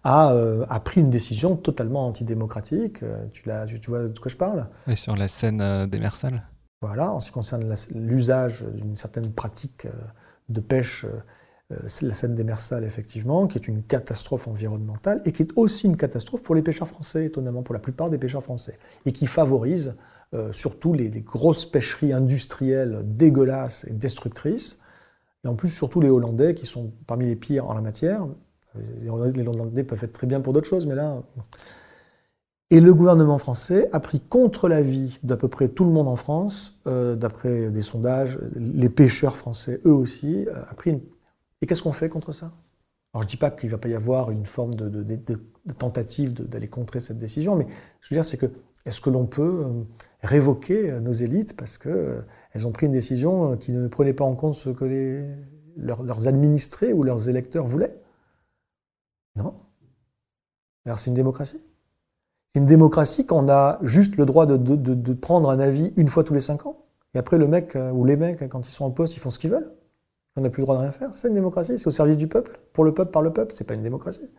euh, 0.06 0.66
a, 0.68 0.80
pris 0.80 1.00
une 1.00 1.10
décision 1.10 1.56
totalement 1.56 2.06
antidémocratique. 2.06 3.00
Tu, 3.32 3.42
tu, 3.80 3.90
vois 3.90 4.08
de 4.08 4.18
quoi 4.18 4.30
je 4.30 4.36
parle? 4.36 4.68
Sur 4.94 5.16
la 5.16 5.26
scène 5.26 5.86
des 5.86 5.98
Mersales. 5.98 6.42
Voilà, 6.82 7.10
en 7.12 7.18
ce 7.18 7.26
qui 7.26 7.32
concerne 7.32 7.74
l'usage 7.94 8.62
d'une 8.62 8.96
certaine 8.96 9.32
pratique 9.32 9.88
de 10.48 10.60
pêche, 10.60 11.06
la 11.70 12.14
scène 12.14 12.36
des 12.36 12.44
Mersales, 12.44 12.84
effectivement, 12.84 13.48
qui 13.48 13.58
est 13.58 13.66
une 13.66 13.82
catastrophe 13.82 14.46
environnementale 14.46 15.20
et 15.24 15.32
qui 15.32 15.42
est 15.42 15.50
aussi 15.56 15.86
une 15.86 15.96
catastrophe 15.96 16.44
pour 16.44 16.54
les 16.54 16.62
pêcheurs 16.62 16.86
français, 16.86 17.24
étonnamment, 17.24 17.64
pour 17.64 17.72
la 17.72 17.80
plupart 17.80 18.08
des 18.08 18.18
pêcheurs 18.18 18.44
français, 18.44 18.78
et 19.04 19.10
qui 19.10 19.26
favorise 19.26 19.96
surtout 20.52 20.92
les, 20.92 21.08
grosses 21.08 21.64
pêcheries 21.64 22.12
industrielles 22.12 23.02
dégueulasses 23.04 23.86
et 23.88 23.92
destructrices, 23.92 24.82
et 25.44 25.48
en 25.48 25.54
plus 25.54 25.70
surtout 25.70 26.00
les 26.00 26.10
Hollandais, 26.10 26.54
qui 26.54 26.66
sont 26.66 26.92
parmi 27.06 27.26
les 27.26 27.36
pires 27.36 27.68
en 27.70 27.74
la 27.74 27.80
matière, 27.80 28.26
les 29.00 29.08
Hollandais 29.08 29.84
peuvent 29.84 30.04
être 30.04 30.12
très 30.12 30.26
bien 30.26 30.40
pour 30.40 30.52
d'autres 30.52 30.68
choses, 30.68 30.86
mais 30.86 30.94
là. 30.94 31.22
Et 32.70 32.80
le 32.80 32.92
gouvernement 32.92 33.38
français 33.38 33.88
a 33.92 34.00
pris 34.00 34.18
contre 34.18 34.68
l'avis 34.68 35.20
d'à 35.22 35.36
peu 35.36 35.46
près 35.46 35.68
tout 35.68 35.84
le 35.84 35.92
monde 35.92 36.08
en 36.08 36.16
France, 36.16 36.80
euh, 36.88 37.14
d'après 37.14 37.70
des 37.70 37.82
sondages, 37.82 38.40
les 38.56 38.88
pêcheurs 38.88 39.36
français, 39.36 39.80
eux 39.86 39.92
aussi, 39.92 40.46
euh, 40.48 40.62
a 40.68 40.74
pris. 40.74 41.00
Et 41.60 41.66
qu'est-ce 41.66 41.82
qu'on 41.82 41.92
fait 41.92 42.08
contre 42.08 42.32
ça? 42.32 42.52
Alors 43.14 43.22
je 43.22 43.28
ne 43.28 43.30
dis 43.30 43.36
pas 43.36 43.50
qu'il 43.52 43.68
ne 43.68 43.72
va 43.72 43.78
pas 43.78 43.88
y 43.88 43.94
avoir 43.94 44.32
une 44.32 44.46
forme 44.46 44.74
de, 44.74 45.06
tentative 45.78 46.32
d'aller 46.34 46.68
contrer 46.68 46.98
cette 46.98 47.18
décision, 47.18 47.54
mais 47.54 47.66
je 48.00 48.12
veux 48.12 48.16
dire, 48.16 48.24
c'est 48.24 48.36
que 48.36 48.46
est-ce 48.84 49.00
que 49.00 49.10
l'on 49.10 49.26
peut 49.26 49.64
euh, 49.64 49.82
révoquer 50.22 50.92
nos 51.00 51.12
élites 51.12 51.56
parce 51.56 51.78
qu'elles 51.78 52.66
ont 52.66 52.72
pris 52.72 52.86
une 52.86 52.92
décision 52.92 53.56
qui 53.56 53.72
ne 53.72 53.86
prenait 53.88 54.12
pas 54.12 54.24
en 54.24 54.34
compte 54.34 54.54
ce 54.54 54.70
que 54.70 55.24
leurs 55.76 56.28
administrés 56.28 56.92
ou 56.92 57.02
leurs 57.02 57.28
électeurs 57.28 57.66
voulaient 57.66 57.94
non. 59.36 59.54
Alors 60.84 60.98
c'est 60.98 61.10
une 61.10 61.14
démocratie. 61.14 61.62
C'est 62.52 62.60
une 62.60 62.66
démocratie 62.66 63.26
quand 63.26 63.44
on 63.44 63.48
a 63.48 63.78
juste 63.82 64.16
le 64.16 64.24
droit 64.24 64.46
de, 64.46 65.12
prendre 65.12 65.50
un 65.50 65.60
avis 65.60 65.92
une 65.96 66.08
fois 66.08 66.24
tous 66.24 66.34
les 66.34 66.40
cinq 66.40 66.66
ans. 66.66 66.84
Et 67.14 67.18
après, 67.18 67.38
le 67.38 67.46
mec 67.46 67.76
euh, 67.76 67.92
ou 67.92 68.04
les 68.04 68.16
mecs, 68.16 68.46
quand 68.48 68.66
ils 68.66 68.72
sont 68.72 68.84
en 68.84 68.90
poste, 68.90 69.16
ils 69.16 69.20
font 69.20 69.30
ce 69.30 69.38
qu'ils 69.38 69.50
veulent. 69.50 69.72
On 70.36 70.42
n'a 70.42 70.50
plus 70.50 70.60
le 70.60 70.64
droit 70.64 70.76
de 70.76 70.82
rien 70.82 70.90
faire. 70.90 71.10
C'est 71.14 71.28
une 71.28 71.34
démocratie. 71.34 71.78
C'est 71.78 71.86
au 71.86 71.90
service 71.90 72.18
du 72.18 72.28
peuple. 72.28 72.60
Pour 72.72 72.84
le 72.84 72.92
peuple, 72.92 73.10
par 73.10 73.22
le 73.22 73.32
peuple. 73.32 73.54
C'est 73.54 73.64
pas 73.64 73.74
une 73.74 73.80
démocratie. 73.80 74.30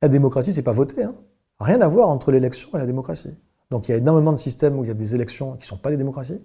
La 0.00 0.08
démocratie, 0.08 0.52
c'est 0.52 0.62
pas 0.62 0.72
voter. 0.72 1.02
Hein. 1.02 1.14
Rien 1.60 1.80
à 1.82 1.88
voir 1.88 2.08
entre 2.08 2.32
l'élection 2.32 2.70
et 2.74 2.78
la 2.78 2.86
démocratie. 2.86 3.36
Donc 3.70 3.88
il 3.88 3.92
y 3.92 3.94
a 3.94 3.98
énormément 3.98 4.32
de 4.32 4.38
systèmes 4.38 4.78
où 4.78 4.84
il 4.84 4.88
y 4.88 4.90
a 4.90 4.94
des 4.94 5.14
élections 5.14 5.52
qui 5.52 5.64
ne 5.64 5.66
sont 5.66 5.76
pas 5.76 5.90
des 5.90 5.96
démocraties. 5.96 6.40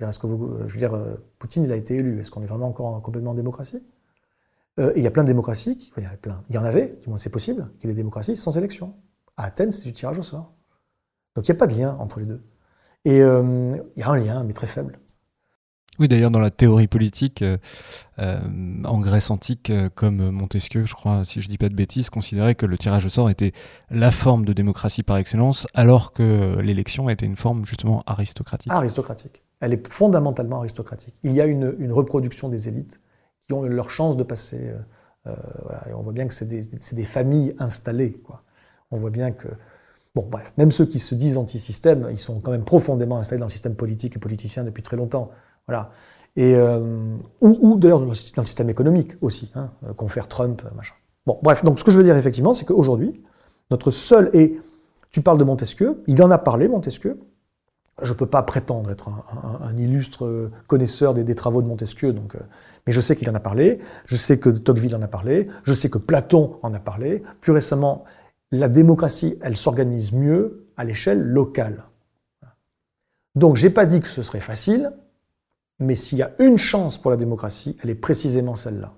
Est-ce 0.00 0.18
que 0.18 0.26
je 0.26 0.72
veux 0.72 0.78
dire, 0.78 0.94
euh, 0.94 1.14
Poutine, 1.38 1.64
il 1.64 1.70
a 1.70 1.76
été 1.76 1.94
élu. 1.96 2.20
Est-ce 2.20 2.30
qu'on 2.30 2.42
est 2.42 2.46
vraiment 2.46 2.66
encore 2.66 3.00
complètement 3.02 3.30
en 3.30 3.34
démocratie? 3.34 3.82
Euh, 4.80 4.92
il 4.96 5.02
y 5.02 5.06
a 5.06 5.10
plein 5.10 5.22
de 5.22 5.28
démocraties, 5.28 5.92
il 5.96 6.02
y, 6.02 6.16
plein, 6.16 6.42
il 6.48 6.54
y 6.54 6.58
en 6.58 6.64
avait, 6.64 6.98
du 7.02 7.08
moins 7.08 7.18
c'est 7.18 7.30
possible, 7.30 7.70
qu'il 7.78 7.88
y 7.88 7.92
ait 7.92 7.94
des 7.94 8.00
démocraties 8.00 8.36
sans 8.36 8.56
élection. 8.56 8.94
À 9.36 9.44
Athènes, 9.44 9.70
c'est 9.70 9.84
du 9.84 9.92
tirage 9.92 10.18
au 10.18 10.22
sort. 10.22 10.54
Donc 11.36 11.46
il 11.46 11.50
n'y 11.50 11.56
a 11.56 11.58
pas 11.58 11.66
de 11.66 11.74
lien 11.74 11.96
entre 11.98 12.20
les 12.20 12.26
deux. 12.26 12.42
Et 13.04 13.20
euh, 13.22 13.76
il 13.96 14.00
y 14.00 14.02
a 14.02 14.10
un 14.10 14.16
lien, 14.16 14.44
mais 14.44 14.52
très 14.54 14.66
faible. 14.66 14.98
Oui, 15.98 16.08
d'ailleurs, 16.08 16.30
dans 16.30 16.40
la 16.40 16.50
théorie 16.50 16.86
politique, 16.86 17.42
euh, 17.42 17.58
en 18.18 19.00
Grèce 19.00 19.30
antique, 19.30 19.70
comme 19.94 20.30
Montesquieu, 20.30 20.86
je 20.86 20.94
crois, 20.94 21.24
si 21.24 21.40
je 21.42 21.46
ne 21.46 21.50
dis 21.50 21.58
pas 21.58 21.68
de 21.68 21.74
bêtises, 21.74 22.08
considérait 22.08 22.54
que 22.54 22.66
le 22.66 22.78
tirage 22.78 23.04
au 23.04 23.10
sort 23.10 23.28
était 23.28 23.52
la 23.90 24.10
forme 24.10 24.44
de 24.44 24.52
démocratie 24.52 25.02
par 25.02 25.18
excellence, 25.18 25.66
alors 25.74 26.12
que 26.12 26.58
l'élection 26.60 27.10
était 27.10 27.26
une 27.26 27.36
forme 27.36 27.64
justement 27.66 28.02
aristocratique. 28.06 28.72
Aristocratique. 28.72 29.42
Elle 29.60 29.74
est 29.74 29.86
fondamentalement 29.86 30.58
aristocratique. 30.58 31.14
Il 31.22 31.32
y 31.32 31.40
a 31.40 31.46
une 31.46 31.92
reproduction 31.92 32.48
des 32.48 32.68
élites 32.68 33.00
qui 33.46 33.52
ont 33.52 33.62
leur 33.62 33.90
chance 33.90 34.16
de 34.16 34.22
passer. 34.22 34.68
Euh, 34.68 34.78
euh, 35.28 35.36
voilà. 35.62 35.88
Et 35.88 35.94
on 35.94 36.02
voit 36.02 36.12
bien 36.12 36.26
que 36.26 36.34
c'est 36.34 36.46
des, 36.46 37.04
familles 37.04 37.54
installées. 37.58 38.20
On 38.90 38.98
voit 38.98 39.10
bien 39.10 39.32
que. 39.32 39.48
Bon, 40.14 40.26
bref, 40.30 40.52
même 40.58 40.70
ceux 40.72 40.84
qui 40.84 40.98
se 40.98 41.14
disent 41.14 41.38
anti-système, 41.38 42.08
ils 42.10 42.18
sont 42.18 42.40
quand 42.40 42.50
même 42.50 42.64
profondément 42.64 43.16
installés 43.16 43.40
dans 43.40 43.46
le 43.46 43.50
système 43.50 43.74
politique 43.74 44.16
et 44.16 44.18
politicien 44.18 44.62
depuis 44.64 44.82
très 44.82 44.96
longtemps. 44.96 45.30
Voilà. 45.66 45.90
Et, 46.36 46.54
euh, 46.54 47.16
ou, 47.40 47.76
d'ailleurs 47.76 48.00
dans, 48.00 48.06
le 48.06 48.14
système 48.14 48.70
économique 48.70 49.12
aussi, 49.20 49.50
hein, 49.54 49.70
confère 49.96 50.28
Trump, 50.28 50.62
machin. 50.74 50.94
Bon, 51.26 51.38
bref, 51.42 51.62
donc 51.62 51.78
ce 51.78 51.84
que 51.84 51.90
je 51.90 51.98
veux 51.98 52.04
dire 52.04 52.16
effectivement, 52.16 52.54
c'est 52.54 52.64
qu'aujourd'hui, 52.64 53.22
notre 53.70 53.90
seul. 53.90 54.30
Et 54.32 54.58
tu 55.10 55.20
parles 55.20 55.38
de 55.38 55.44
Montesquieu, 55.44 56.02
il 56.06 56.22
en 56.22 56.30
a 56.30 56.38
parlé, 56.38 56.68
Montesquieu, 56.68 57.18
je 58.00 58.12
ne 58.12 58.16
peux 58.16 58.26
pas 58.26 58.42
prétendre 58.42 58.90
être 58.90 59.08
un, 59.08 59.76
illustre 59.76 60.50
connaisseur 60.66 61.14
des, 61.14 61.34
travaux 61.34 61.62
de 61.62 61.68
Montesquieu, 61.68 62.12
donc, 62.12 62.34
euh, 62.34 62.40
mais 62.86 62.92
je 62.92 63.00
sais 63.00 63.14
qu'il 63.14 63.28
en 63.30 63.34
a 63.34 63.40
parlé, 63.40 63.80
je 64.06 64.16
sais 64.16 64.38
que 64.38 64.48
Tocqueville 64.48 64.96
en 64.96 65.02
a 65.02 65.08
parlé, 65.08 65.48
je 65.64 65.74
sais 65.74 65.90
que 65.90 65.98
Platon 65.98 66.58
en 66.62 66.72
a 66.72 66.80
parlé. 66.80 67.22
Plus 67.40 67.52
récemment, 67.52 68.04
la 68.50 68.68
démocratie, 68.68 69.38
elle 69.42 69.56
s'organise 69.56 70.12
mieux 70.12 70.66
à 70.76 70.84
l'échelle 70.84 71.20
locale. 71.20 71.84
Donc, 73.34 73.56
j'ai 73.56 73.70
pas 73.70 73.86
dit 73.86 74.00
que 74.00 74.08
ce 74.08 74.22
serait 74.22 74.40
facile, 74.40 74.92
mais 75.78 75.94
s'il 75.94 76.18
y 76.18 76.22
a 76.22 76.32
une 76.38 76.58
chance 76.58 76.98
pour 76.98 77.10
la 77.10 77.16
démocratie, 77.16 77.76
elle 77.82 77.90
est 77.90 77.94
précisément 77.94 78.54
celle-là. 78.54 78.92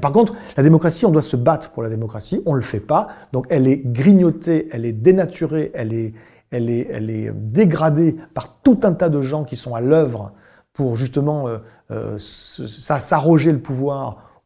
Par 0.00 0.12
contre, 0.12 0.34
la 0.56 0.64
démocratie, 0.64 1.06
on 1.06 1.12
doit 1.12 1.22
se 1.22 1.36
battre 1.36 1.70
pour 1.72 1.82
la 1.82 1.88
démocratie, 1.88 2.42
on 2.44 2.52
ne 2.52 2.56
le 2.56 2.62
fait 2.62 2.80
pas, 2.80 3.08
donc 3.32 3.46
elle 3.50 3.68
est 3.68 3.78
grignotée, 3.78 4.68
elle 4.72 4.84
est 4.84 4.92
dénaturée, 4.92 5.70
elle 5.74 5.92
est, 5.92 6.12
elle 6.50 6.70
est, 6.70 6.88
elle 6.90 7.08
est 7.08 7.30
dégradée 7.32 8.16
par 8.34 8.60
tout 8.62 8.80
un 8.82 8.92
tas 8.94 9.08
de 9.08 9.22
gens 9.22 9.44
qui 9.44 9.54
sont 9.54 9.76
à 9.76 9.80
l'œuvre 9.80 10.32
pour 10.76 10.96
justement 10.96 11.48
euh, 11.48 11.58
euh, 11.90 12.18
s'arroger 12.18 13.50
le 13.50 13.60
pouvoir 13.60 14.42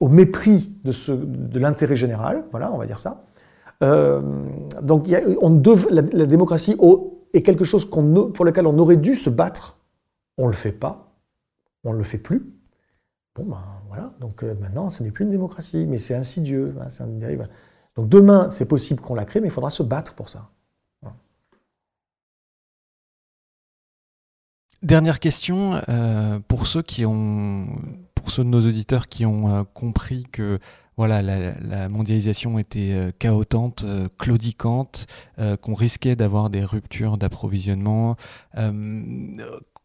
au 0.00 0.08
mépris 0.08 0.72
de, 0.84 1.58
l'intérêt 1.58 1.96
général, 1.96 2.44
voilà, 2.50 2.72
on 2.72 2.78
va 2.78 2.86
dire 2.86 2.98
ça. 2.98 3.24
Euh, 3.82 4.20
donc 4.82 5.06
la, 5.08 6.26
démocratie 6.26 6.76
est 7.32 7.42
quelque 7.42 7.64
chose 7.64 7.88
pour 7.88 8.44
lequel 8.44 8.66
on 8.66 8.78
aurait 8.78 8.96
dû 8.96 9.14
se 9.14 9.30
battre. 9.30 9.78
On 10.38 10.44
ne 10.44 10.48
le 10.48 10.54
fait 10.54 10.72
pas, 10.72 11.14
on 11.84 11.92
ne 11.92 11.98
le 11.98 12.04
fait 12.04 12.18
plus. 12.18 12.52
Bon 13.34 13.44
ben 13.44 13.62
voilà, 13.88 14.14
donc 14.20 14.42
maintenant 14.42 14.90
ce 14.90 15.02
n'est 15.02 15.10
plus 15.10 15.24
une 15.24 15.30
démocratie, 15.30 15.86
mais 15.86 15.98
c'est 15.98 16.14
insidieux, 16.14 16.74
hein. 16.80 17.06
Donc 17.96 18.08
demain 18.08 18.50
c'est 18.50 18.66
possible 18.66 19.00
qu'on 19.00 19.14
la 19.14 19.24
crée, 19.24 19.40
mais 19.40 19.48
il 19.48 19.52
faudra 19.52 19.70
se 19.70 19.82
battre 19.82 20.14
pour 20.14 20.28
ça. 20.28 20.50
Dernière 24.82 25.20
question, 25.20 25.80
euh, 25.88 26.40
pour 26.48 26.66
ceux 26.66 26.82
qui 26.82 27.06
ont, 27.06 27.66
de 28.36 28.42
nos 28.42 28.66
auditeurs 28.66 29.06
qui 29.06 29.24
ont 29.24 29.48
euh, 29.48 29.62
compris 29.74 30.24
que 30.24 30.58
voilà, 30.96 31.22
la, 31.22 31.88
mondialisation 31.88 32.58
était 32.58 32.90
euh, 32.92 33.10
chaotante, 33.18 33.84
claudicante, 34.18 35.06
qu'on 35.60 35.74
risquait 35.74 36.16
d'avoir 36.16 36.50
des 36.50 36.64
ruptures 36.64 37.16
d'approvisionnement, 37.16 38.16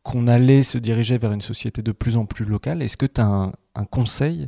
qu'on 0.08 0.28
allait 0.28 0.64
se 0.64 0.78
diriger 0.78 1.18
vers 1.18 1.34
une 1.34 1.42
société 1.42 1.82
de 1.82 1.92
plus 1.92 2.16
en 2.16 2.26
plus 2.26 2.46
locale. 2.46 2.82
Est-ce 2.82 2.96
que 2.96 3.06
tu 3.06 3.20
as 3.20 3.52
un, 3.76 3.86
conseil 3.92 4.48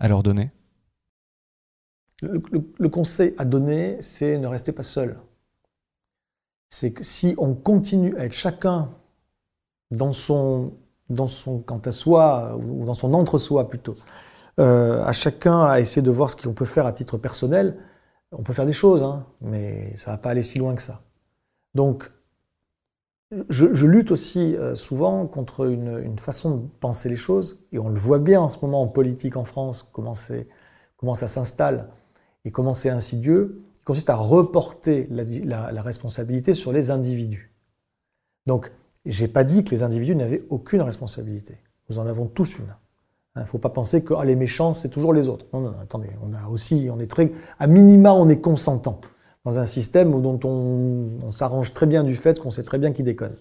à 0.00 0.08
leur 0.08 0.24
donner? 0.24 0.50
Le, 2.22 2.88
conseil 2.88 3.32
à 3.38 3.44
donner, 3.44 3.98
c'est 4.00 4.36
ne 4.36 4.48
restez 4.48 4.72
pas 4.72 4.82
seul. 4.82 5.16
C'est 6.70 6.92
que 6.92 7.04
si 7.04 7.36
on 7.38 7.54
continue 7.54 8.16
à 8.16 8.24
être 8.24 8.32
chacun 8.32 8.90
dans 9.92 10.12
son, 10.12 10.74
dans 11.08 11.28
son 11.28 11.60
quant 11.60 11.78
à 11.84 11.92
soi, 11.92 12.56
ou 12.56 12.84
dans 12.84 12.94
son 12.94 13.14
entre-soi 13.14 13.68
plutôt, 13.68 13.94
euh, 14.58 15.04
à 15.04 15.12
chacun 15.12 15.66
à 15.66 15.78
essayer 15.78 16.02
de 16.02 16.10
voir 16.10 16.32
ce 16.32 16.36
qu'on 16.36 16.52
peut 16.52 16.64
faire 16.64 16.86
à 16.86 16.92
titre 16.92 17.16
personnel, 17.16 17.78
on 18.32 18.42
peut 18.42 18.52
faire 18.52 18.66
des 18.66 18.72
choses, 18.72 19.04
hein, 19.04 19.24
mais 19.40 19.94
ça 19.96 20.10
va 20.10 20.18
pas 20.18 20.30
aller 20.30 20.42
si 20.42 20.58
loin 20.58 20.74
que 20.74 20.82
ça. 20.82 21.02
Donc, 21.74 22.10
je, 23.48 23.86
lutte 23.86 24.10
aussi 24.10 24.56
euh, 24.56 24.74
souvent 24.74 25.26
contre 25.26 25.66
une, 25.68 26.18
façon 26.18 26.56
de 26.56 26.68
penser 26.80 27.08
les 27.08 27.16
choses, 27.16 27.66
et 27.72 27.78
on 27.78 27.88
le 27.88 27.98
voit 27.98 28.18
bien 28.18 28.40
en 28.40 28.48
ce 28.48 28.58
moment 28.62 28.82
en 28.82 28.86
politique 28.86 29.36
en 29.36 29.44
France, 29.44 29.82
comment, 29.82 30.12
comment 30.96 31.14
ça 31.14 31.26
s'installe 31.26 31.90
et 32.44 32.52
comment 32.52 32.72
c'est 32.72 32.90
insidieux, 32.90 33.64
qui 33.78 33.84
consiste 33.84 34.10
à 34.10 34.14
reporter 34.14 35.08
la, 35.10 35.82
responsabilité 35.82 36.54
sur 36.54 36.72
les 36.72 36.92
individus. 36.92 37.52
Donc, 38.46 38.70
j'ai 39.04 39.26
pas 39.26 39.42
dit 39.42 39.64
que 39.64 39.70
les 39.70 39.82
individus 39.82 40.14
n'avaient 40.14 40.44
aucune 40.48 40.82
responsabilité. 40.82 41.56
Nous 41.90 41.98
en 41.98 42.06
avons 42.06 42.26
tous 42.26 42.58
une. 42.58 42.66
Il 42.66 43.40
hein, 43.40 43.42
ne 43.42 43.46
faut 43.46 43.58
pas 43.58 43.70
penser 43.70 44.04
que 44.04 44.14
ah, 44.14 44.24
les 44.24 44.36
méchants, 44.36 44.74
c'est 44.74 44.88
toujours 44.88 45.12
les 45.12 45.26
autres. 45.26 45.46
Non, 45.52 45.60
non, 45.60 45.74
attendez, 45.80 46.10
on 46.22 46.32
a 46.34 46.46
aussi, 46.46 46.88
on 46.90 47.00
est 47.00 47.10
très, 47.10 47.32
à 47.58 47.66
minima, 47.66 48.12
on 48.12 48.28
est 48.28 48.40
consentant 48.40 49.00
dans 49.46 49.60
un 49.60 49.64
système 49.64 50.20
dont 50.20 50.40
on, 50.44 51.30
s'arrange 51.30 51.72
très 51.72 51.86
bien 51.86 52.02
du 52.02 52.16
fait 52.16 52.38
qu'on 52.40 52.50
sait 52.50 52.64
très 52.64 52.78
bien 52.78 52.92
qui 52.92 53.02
déconne. 53.02 53.36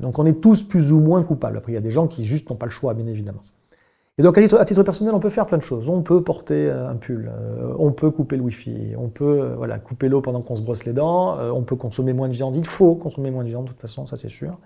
Donc 0.00 0.18
on 0.18 0.26
est 0.26 0.40
tous 0.42 0.64
plus 0.64 0.92
ou 0.92 0.98
moins 0.98 1.22
coupables. 1.22 1.56
Après, 1.56 1.72
il 1.72 1.76
y 1.76 1.78
a 1.78 1.80
des 1.80 1.92
gens 1.92 2.08
qui 2.08 2.26
juste 2.26 2.50
n'ont 2.50 2.56
pas 2.56 2.66
le 2.66 2.72
choix, 2.72 2.92
bien 2.92 3.06
évidemment. 3.06 3.42
Et 4.18 4.22
donc 4.22 4.36
à 4.36 4.64
titre, 4.64 4.82
personnel, 4.82 5.14
on 5.14 5.20
peut 5.20 5.30
faire 5.30 5.46
plein 5.46 5.56
de 5.56 5.62
choses. 5.62 5.88
On 5.88 6.02
peut 6.02 6.24
porter 6.24 6.68
euh, 6.68 6.90
un 6.90 6.96
pull, 6.96 7.30
euh, 7.32 7.72
on 7.78 7.92
peut 7.92 8.10
couper 8.10 8.36
le 8.36 8.42
wifi, 8.42 8.94
on 8.98 9.08
peut 9.08 9.40
euh, 9.40 9.54
voilà, 9.56 9.78
couper 9.78 10.08
l'eau 10.08 10.20
pendant 10.20 10.42
qu'on 10.42 10.56
se 10.56 10.62
brosse 10.62 10.84
les 10.84 10.92
dents, 10.92 11.38
on 11.54 11.62
peut 11.62 11.76
consommer 11.76 12.12
moins 12.12 12.28
de 12.28 12.34
viande. 12.34 12.56
Il 12.56 12.66
faut 12.66 12.96
consommer 12.96 13.30
moins 13.30 13.44
de 13.44 13.48
viande, 13.48 13.66
de 13.66 13.70
toute 13.70 13.80
façon, 13.80 14.06
ça 14.06 14.16
c'est 14.16 14.28
sûr 14.28 14.58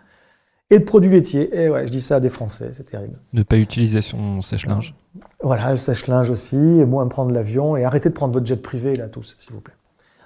et 0.71 0.79
de 0.79 0.85
produits 0.85 1.11
laitiers. 1.11 1.51
Et 1.55 1.69
ouais, 1.69 1.87
je 1.87 1.93
dis 1.93 2.01
ça 2.01 2.17
à 2.17 2.21
des 2.21 2.31
Français, 2.31 2.71
c'est 2.73 2.85
terrible. 2.87 3.19
Ne 3.35 3.43
pas 3.43 3.59
utiliser 3.59 4.01
son 4.01 4.41
sèche-linge. 4.41 4.95
Voilà, 5.43 5.73
le 5.73 5.77
sèche-linge 5.77 6.31
aussi, 6.31 6.57
et 6.57 6.87
moins 6.87 7.07
prendre 7.09 7.31
l'avion, 7.31 7.77
et 7.77 7.85
arrêtez 7.85 8.09
de 8.09 8.15
prendre 8.15 8.33
votre 8.33 8.47
jet 8.47 8.57
privé, 8.57 8.97
là, 8.97 9.09
tous, 9.09 9.37
s'il 9.39 9.53
vous 9.53 9.61
plaît. 9.61 9.75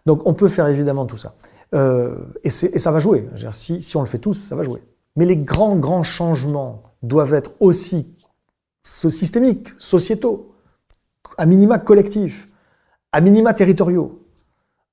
Donc, 0.06 0.22
on 0.24 0.34
peut 0.34 0.48
faire 0.48 0.68
évidemment 0.68 1.04
tout 1.04 1.16
ça. 1.16 1.34
Euh, 1.74 2.16
et, 2.44 2.50
ça 2.50 2.90
va 2.90 2.98
jouer. 3.00 3.28
Si, 3.52 3.96
on 3.96 4.00
le 4.00 4.06
fait 4.06 4.18
tous, 4.18 4.34
ça 4.34 4.56
va 4.56 4.62
jouer. 4.62 4.82
Mais 5.16 5.26
les 5.26 5.36
grands, 5.36 5.76
grands 5.76 6.04
changements 6.04 6.82
doivent 7.02 7.34
être 7.34 7.52
aussi 7.60 8.14
systémiques, 8.82 9.70
sociétaux, 9.78 10.54
à 11.36 11.44
minima 11.44 11.78
collectifs, 11.78 12.48
à 13.12 13.20
minima 13.20 13.52
territoriaux. 13.52 14.22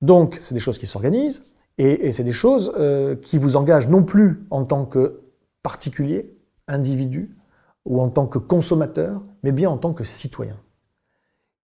Donc, 0.02 0.36
c'est 0.40 0.54
des 0.54 0.60
choses 0.60 0.78
qui 0.78 0.86
s'organisent, 0.86 1.44
et, 1.78 2.08
et 2.08 2.12
c'est 2.12 2.24
des 2.24 2.32
choses 2.32 2.72
euh, 2.76 3.14
qui 3.14 3.38
vous 3.38 3.56
engagent 3.56 3.88
non 3.88 4.02
plus 4.02 4.44
en 4.50 4.64
tant 4.64 4.84
que 4.84 5.20
particulier, 5.62 6.36
individu, 6.66 7.36
ou 7.84 8.00
en 8.00 8.08
tant 8.08 8.26
que 8.26 8.38
consommateur, 8.38 9.22
mais 9.42 9.52
bien 9.52 9.70
en 9.70 9.78
tant 9.78 9.92
que 9.92 10.04
citoyen. 10.04 10.58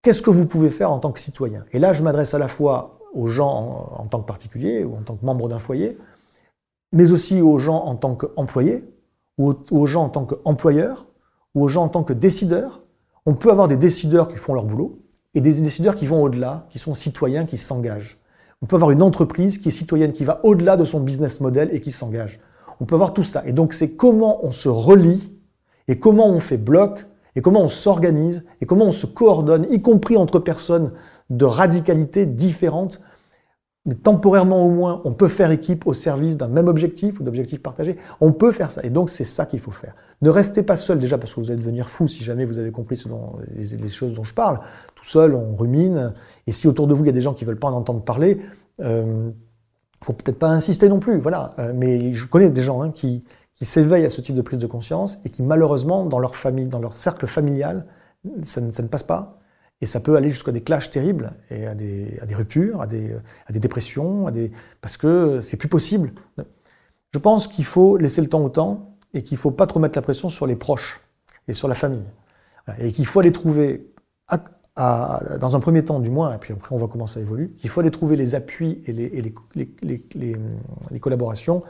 Qu'est-ce 0.02 0.22
que 0.22 0.30
vous 0.30 0.46
pouvez 0.46 0.70
faire 0.70 0.90
en 0.90 0.98
tant 0.98 1.12
que 1.12 1.20
citoyen? 1.20 1.64
Et 1.72 1.78
là, 1.78 1.92
je 1.92 2.02
m'adresse 2.02 2.32
à 2.32 2.38
la 2.38 2.48
fois 2.48 2.99
aux 3.12 3.26
gens 3.26 3.96
en, 3.98 4.06
tant 4.06 4.20
que 4.20 4.26
particulier 4.26 4.84
ou 4.84 4.96
en 4.96 5.02
tant 5.02 5.16
que 5.16 5.24
membre 5.24 5.48
d'un 5.48 5.58
foyer, 5.58 5.98
mais 6.92 7.12
aussi 7.12 7.40
aux 7.40 7.58
gens 7.58 7.84
en 7.84 7.96
tant 7.96 8.14
qu'employés, 8.14 8.84
ou 9.38 9.54
aux, 9.70 9.86
gens 9.86 10.04
en 10.04 10.08
tant 10.08 10.24
qu'employeurs, 10.24 11.06
ou 11.54 11.64
aux 11.64 11.68
gens 11.68 11.84
en 11.84 11.88
tant 11.88 12.02
que 12.02 12.12
décideurs. 12.12 12.82
On 13.26 13.34
peut 13.34 13.50
avoir 13.50 13.68
des 13.68 13.76
décideurs 13.76 14.28
qui 14.28 14.36
font 14.36 14.54
leur 14.54 14.64
boulot, 14.64 15.00
et 15.34 15.40
des 15.40 15.60
décideurs 15.60 15.94
qui 15.94 16.06
vont 16.06 16.22
au-delà, 16.22 16.66
qui 16.70 16.78
sont 16.78 16.94
citoyens, 16.94 17.46
qui 17.46 17.56
s'engagent. 17.56 18.18
On 18.62 18.66
peut 18.66 18.76
avoir 18.76 18.90
une 18.90 19.02
entreprise 19.02 19.58
qui 19.58 19.68
est 19.68 19.72
citoyenne, 19.72 20.12
qui 20.12 20.24
va 20.24 20.40
au-delà 20.42 20.76
de 20.76 20.84
son 20.84 21.00
business 21.00 21.40
model 21.40 21.70
et 21.72 21.80
qui 21.80 21.92
s'engage. 21.92 22.40
On 22.80 22.84
peut 22.84 22.96
voir 22.96 23.14
tout 23.14 23.22
ça. 23.22 23.42
Et 23.46 23.52
donc 23.52 23.72
c'est 23.72 23.96
comment 23.96 24.44
on 24.44 24.50
se 24.50 24.68
relie 24.68 25.32
et 25.88 25.98
comment 25.98 26.28
on 26.28 26.40
fait 26.40 26.56
bloc 26.56 27.06
et 27.40 27.42
comment 27.42 27.62
on 27.62 27.68
s'organise 27.68 28.44
et 28.60 28.66
comment 28.66 28.84
on 28.84 28.92
se 28.92 29.06
coordonne, 29.06 29.66
y 29.70 29.80
compris 29.80 30.18
entre 30.18 30.38
personnes 30.38 30.92
de 31.30 31.46
radicalité 31.46 32.26
différentes. 32.26 33.00
Mais 33.86 33.94
temporairement 33.94 34.66
au 34.66 34.68
moins, 34.68 35.00
on 35.06 35.14
peut 35.14 35.28
faire 35.28 35.50
équipe 35.50 35.86
au 35.86 35.94
service 35.94 36.36
d'un 36.36 36.48
même 36.48 36.68
objectif 36.68 37.18
ou 37.18 37.22
d'objectifs 37.22 37.62
partagés. 37.62 37.96
On 38.20 38.32
peut 38.32 38.52
faire 38.52 38.70
ça. 38.70 38.82
Et 38.84 38.90
donc, 38.90 39.08
c'est 39.08 39.24
ça 39.24 39.46
qu'il 39.46 39.58
faut 39.58 39.70
faire. 39.70 39.94
Ne 40.20 40.28
restez 40.28 40.62
pas 40.62 40.76
seul 40.76 40.98
déjà 40.98 41.16
parce 41.16 41.32
que 41.32 41.40
vous 41.40 41.50
allez 41.50 41.60
devenir 41.60 41.88
fou 41.88 42.06
si 42.06 42.22
jamais 42.22 42.44
vous 42.44 42.58
avez 42.58 42.72
compris 42.72 43.02
les, 43.56 43.88
choses 43.88 44.12
dont 44.12 44.24
je 44.24 44.34
parle. 44.34 44.60
Tout 44.94 45.06
seul, 45.06 45.34
on 45.34 45.56
rumine. 45.56 46.12
Et 46.46 46.52
si 46.52 46.68
autour 46.68 46.88
de 46.88 46.92
vous, 46.92 47.04
il 47.04 47.06
y 47.06 47.10
a 47.10 47.14
des 47.14 47.22
gens 47.22 47.32
qui 47.32 47.46
veulent 47.46 47.58
pas 47.58 47.68
en 47.68 47.72
entendre 47.72 48.02
parler, 48.02 48.40
euh, 48.82 49.30
faut 50.04 50.12
peut-être 50.12 50.38
pas 50.38 50.50
insister 50.50 50.90
non 50.90 51.00
plus, 51.00 51.18
voilà. 51.18 51.54
Euh, 51.58 51.72
mais 51.74 52.12
je 52.12 52.26
connais 52.26 52.50
des 52.50 52.60
gens 52.60 52.82
hein, 52.82 52.90
qui, 52.90 53.24
qui 53.60 53.66
s'éveillent 53.66 54.06
à 54.06 54.10
ce 54.10 54.22
type 54.22 54.34
de 54.34 54.40
prise 54.40 54.58
de 54.58 54.66
conscience 54.66 55.20
et 55.26 55.28
qui 55.28 55.42
malheureusement 55.42 56.06
dans 56.06 56.18
leur 56.18 56.34
famille, 56.34 56.64
dans 56.64 56.80
leur 56.80 56.94
cercle 56.94 57.26
familial, 57.26 57.84
ça 58.42 58.62
ne, 58.62 58.66
ne 58.66 58.88
passe 58.88 59.02
pas. 59.02 59.38
Et 59.82 59.86
ça 59.86 60.00
peut 60.00 60.16
aller 60.16 60.30
jusqu'à 60.30 60.50
des 60.50 60.62
clashs 60.62 60.90
terribles 60.90 61.34
et 61.50 61.66
à 61.66 61.74
des, 61.74 62.18
ruptures, 62.32 62.80
à 62.80 62.86
des, 62.86 63.12
dépressions, 63.50 64.26
à 64.26 64.30
des, 64.30 64.50
parce 64.80 64.96
que 64.96 65.40
c'est 65.40 65.58
plus 65.58 65.68
possible. 65.68 66.12
Je 67.12 67.18
pense 67.18 67.48
qu'il 67.48 67.66
faut 67.66 67.98
laisser 67.98 68.22
le 68.22 68.28
temps 68.28 68.42
au 68.42 68.48
temps 68.48 68.96
et 69.12 69.22
qu'il 69.22 69.36
faut 69.36 69.50
pas 69.50 69.66
trop 69.66 69.78
mettre 69.78 69.96
la 69.96 70.02
pression 70.02 70.30
sur 70.30 70.46
les 70.46 70.56
proches 70.56 71.00
et 71.46 71.52
sur 71.52 71.68
la 71.68 71.74
famille. 71.74 72.08
Et 72.78 72.92
qu'il 72.92 73.06
faut 73.06 73.20
aller 73.20 73.32
trouver 73.32 73.90
dans 74.76 75.56
un 75.56 75.60
premier 75.60 75.84
temps 75.84 76.00
du 76.00 76.08
moins, 76.08 76.34
et 76.34 76.38
puis 76.38 76.54
après 76.54 76.74
on 76.74 76.78
voit 76.78 76.88
comment 76.88 77.06
ça 77.06 77.20
évolue, 77.20 77.54
il 77.62 77.68
faut 77.68 77.80
aller 77.80 77.90
trouver 77.90 78.16
les 78.16 78.34
appuis 78.34 78.80
et 78.86 78.92
les, 78.92 81.00
collaborations 81.00 81.62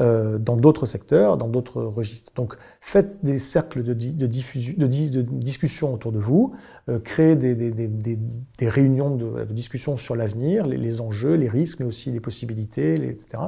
euh, 0.00 0.38
dans 0.38 0.56
d'autres 0.56 0.86
secteurs, 0.86 1.36
dans 1.36 1.48
d'autres 1.48 1.82
registres. 1.82 2.32
Donc 2.36 2.56
faites 2.80 3.24
des 3.24 3.40
cercles 3.40 3.82
de, 3.82 3.94
de, 3.94 4.26
diffusion, 4.26 4.74
de, 4.76 4.86
discussion 4.86 5.92
autour 5.92 6.12
de 6.12 6.20
vous, 6.20 6.54
euh, 6.88 7.00
créez 7.00 7.34
des, 7.34 7.72
réunions 8.62 9.16
de, 9.16 9.44
discussion 9.46 9.96
sur 9.96 10.14
l'avenir, 10.14 10.66
les, 10.66 11.00
enjeux, 11.00 11.34
les 11.34 11.48
risques, 11.48 11.80
mais 11.80 11.86
aussi 11.86 12.12
les 12.12 12.20
possibilités, 12.20 12.94
etc. 12.94 13.42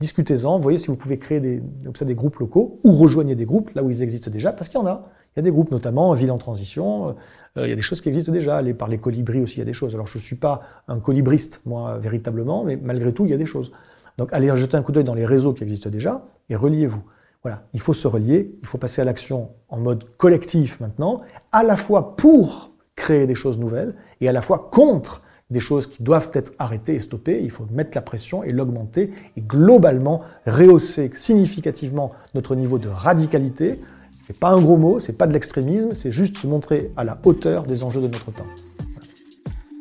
Discutez-en, 0.00 0.58
voyez 0.58 0.78
si 0.78 0.88
vous 0.88 0.96
pouvez 0.96 1.18
créer 1.18 1.38
des, 1.38 1.62
des 2.00 2.14
groupes 2.14 2.36
locaux 2.38 2.80
ou 2.82 2.94
rejoignez 2.94 3.36
des 3.36 3.44
groupes 3.44 3.70
là 3.74 3.84
où 3.84 3.90
ils 3.90 4.02
existent 4.02 4.30
déjà, 4.30 4.52
parce 4.52 4.68
qu'il 4.68 4.80
y 4.80 4.82
en 4.82 4.86
a. 4.86 5.08
Il 5.34 5.38
y 5.38 5.40
a 5.40 5.42
des 5.42 5.50
groupes, 5.50 5.70
notamment 5.70 6.12
Ville 6.12 6.30
en 6.30 6.36
transition, 6.36 7.10
euh, 7.56 7.64
il 7.64 7.68
y 7.68 7.72
a 7.72 7.76
des 7.76 7.80
choses 7.80 8.00
qui 8.00 8.08
existent 8.08 8.32
déjà. 8.32 8.60
Les, 8.60 8.74
par 8.74 8.88
les 8.88 8.98
colibris 8.98 9.40
aussi, 9.40 9.56
il 9.56 9.58
y 9.60 9.62
a 9.62 9.66
des 9.66 9.72
choses. 9.72 9.94
Alors 9.94 10.06
je 10.06 10.18
ne 10.18 10.22
suis 10.22 10.36
pas 10.36 10.62
un 10.88 10.98
colibriste, 10.98 11.62
moi, 11.64 11.96
véritablement, 11.98 12.64
mais 12.64 12.76
malgré 12.76 13.14
tout, 13.14 13.24
il 13.24 13.30
y 13.30 13.34
a 13.34 13.38
des 13.38 13.46
choses. 13.46 13.72
Donc 14.18 14.32
allez 14.32 14.54
jeter 14.56 14.76
un 14.76 14.82
coup 14.82 14.92
d'œil 14.92 15.04
dans 15.04 15.14
les 15.14 15.26
réseaux 15.26 15.52
qui 15.52 15.62
existent 15.62 15.90
déjà 15.90 16.24
et 16.48 16.56
reliez-vous. 16.56 17.02
Voilà, 17.42 17.64
il 17.72 17.80
faut 17.80 17.94
se 17.94 18.06
relier, 18.06 18.54
il 18.60 18.68
faut 18.68 18.78
passer 18.78 19.02
à 19.02 19.04
l'action 19.04 19.50
en 19.68 19.78
mode 19.78 20.04
collectif 20.16 20.78
maintenant, 20.80 21.22
à 21.50 21.62
la 21.62 21.76
fois 21.76 22.16
pour 22.16 22.72
créer 22.94 23.26
des 23.26 23.34
choses 23.34 23.58
nouvelles 23.58 23.94
et 24.20 24.28
à 24.28 24.32
la 24.32 24.42
fois 24.42 24.70
contre 24.70 25.22
des 25.50 25.60
choses 25.60 25.86
qui 25.86 26.02
doivent 26.02 26.30
être 26.34 26.52
arrêtées 26.58 26.94
et 26.94 27.00
stoppées. 27.00 27.42
Il 27.42 27.50
faut 27.50 27.66
mettre 27.72 27.90
la 27.94 28.02
pression 28.02 28.44
et 28.44 28.52
l'augmenter 28.52 29.12
et 29.36 29.40
globalement 29.40 30.20
rehausser 30.46 31.10
significativement 31.14 32.12
notre 32.34 32.54
niveau 32.54 32.78
de 32.78 32.88
radicalité 32.88 33.80
c'est 34.22 34.38
pas 34.38 34.50
un 34.50 34.60
gros 34.60 34.76
mot, 34.76 34.98
c'est 35.00 35.18
pas 35.18 35.26
de 35.26 35.32
l'extrémisme, 35.32 35.94
c'est 35.94 36.12
juste 36.12 36.38
se 36.38 36.46
montrer 36.46 36.92
à 36.96 37.02
la 37.02 37.18
hauteur 37.24 37.64
des 37.64 37.82
enjeux 37.82 38.00
de 38.00 38.06
notre 38.06 38.30
temps. 38.30 38.46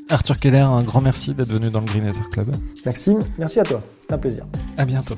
Arthur 0.10 0.36
Keller, 0.36 0.60
un 0.60 0.84
grand 0.84 1.00
merci 1.00 1.34
d'être 1.34 1.54
venu 1.54 1.70
dans 1.70 1.80
le 1.80 1.86
Green 1.86 2.12
Club. 2.32 2.48
Maxime, 2.86 3.24
merci 3.38 3.60
à 3.60 3.64
toi, 3.64 3.82
un 4.14 4.18
plaisir. 4.18 4.46
À 4.78 4.86
bientôt. 4.86 5.16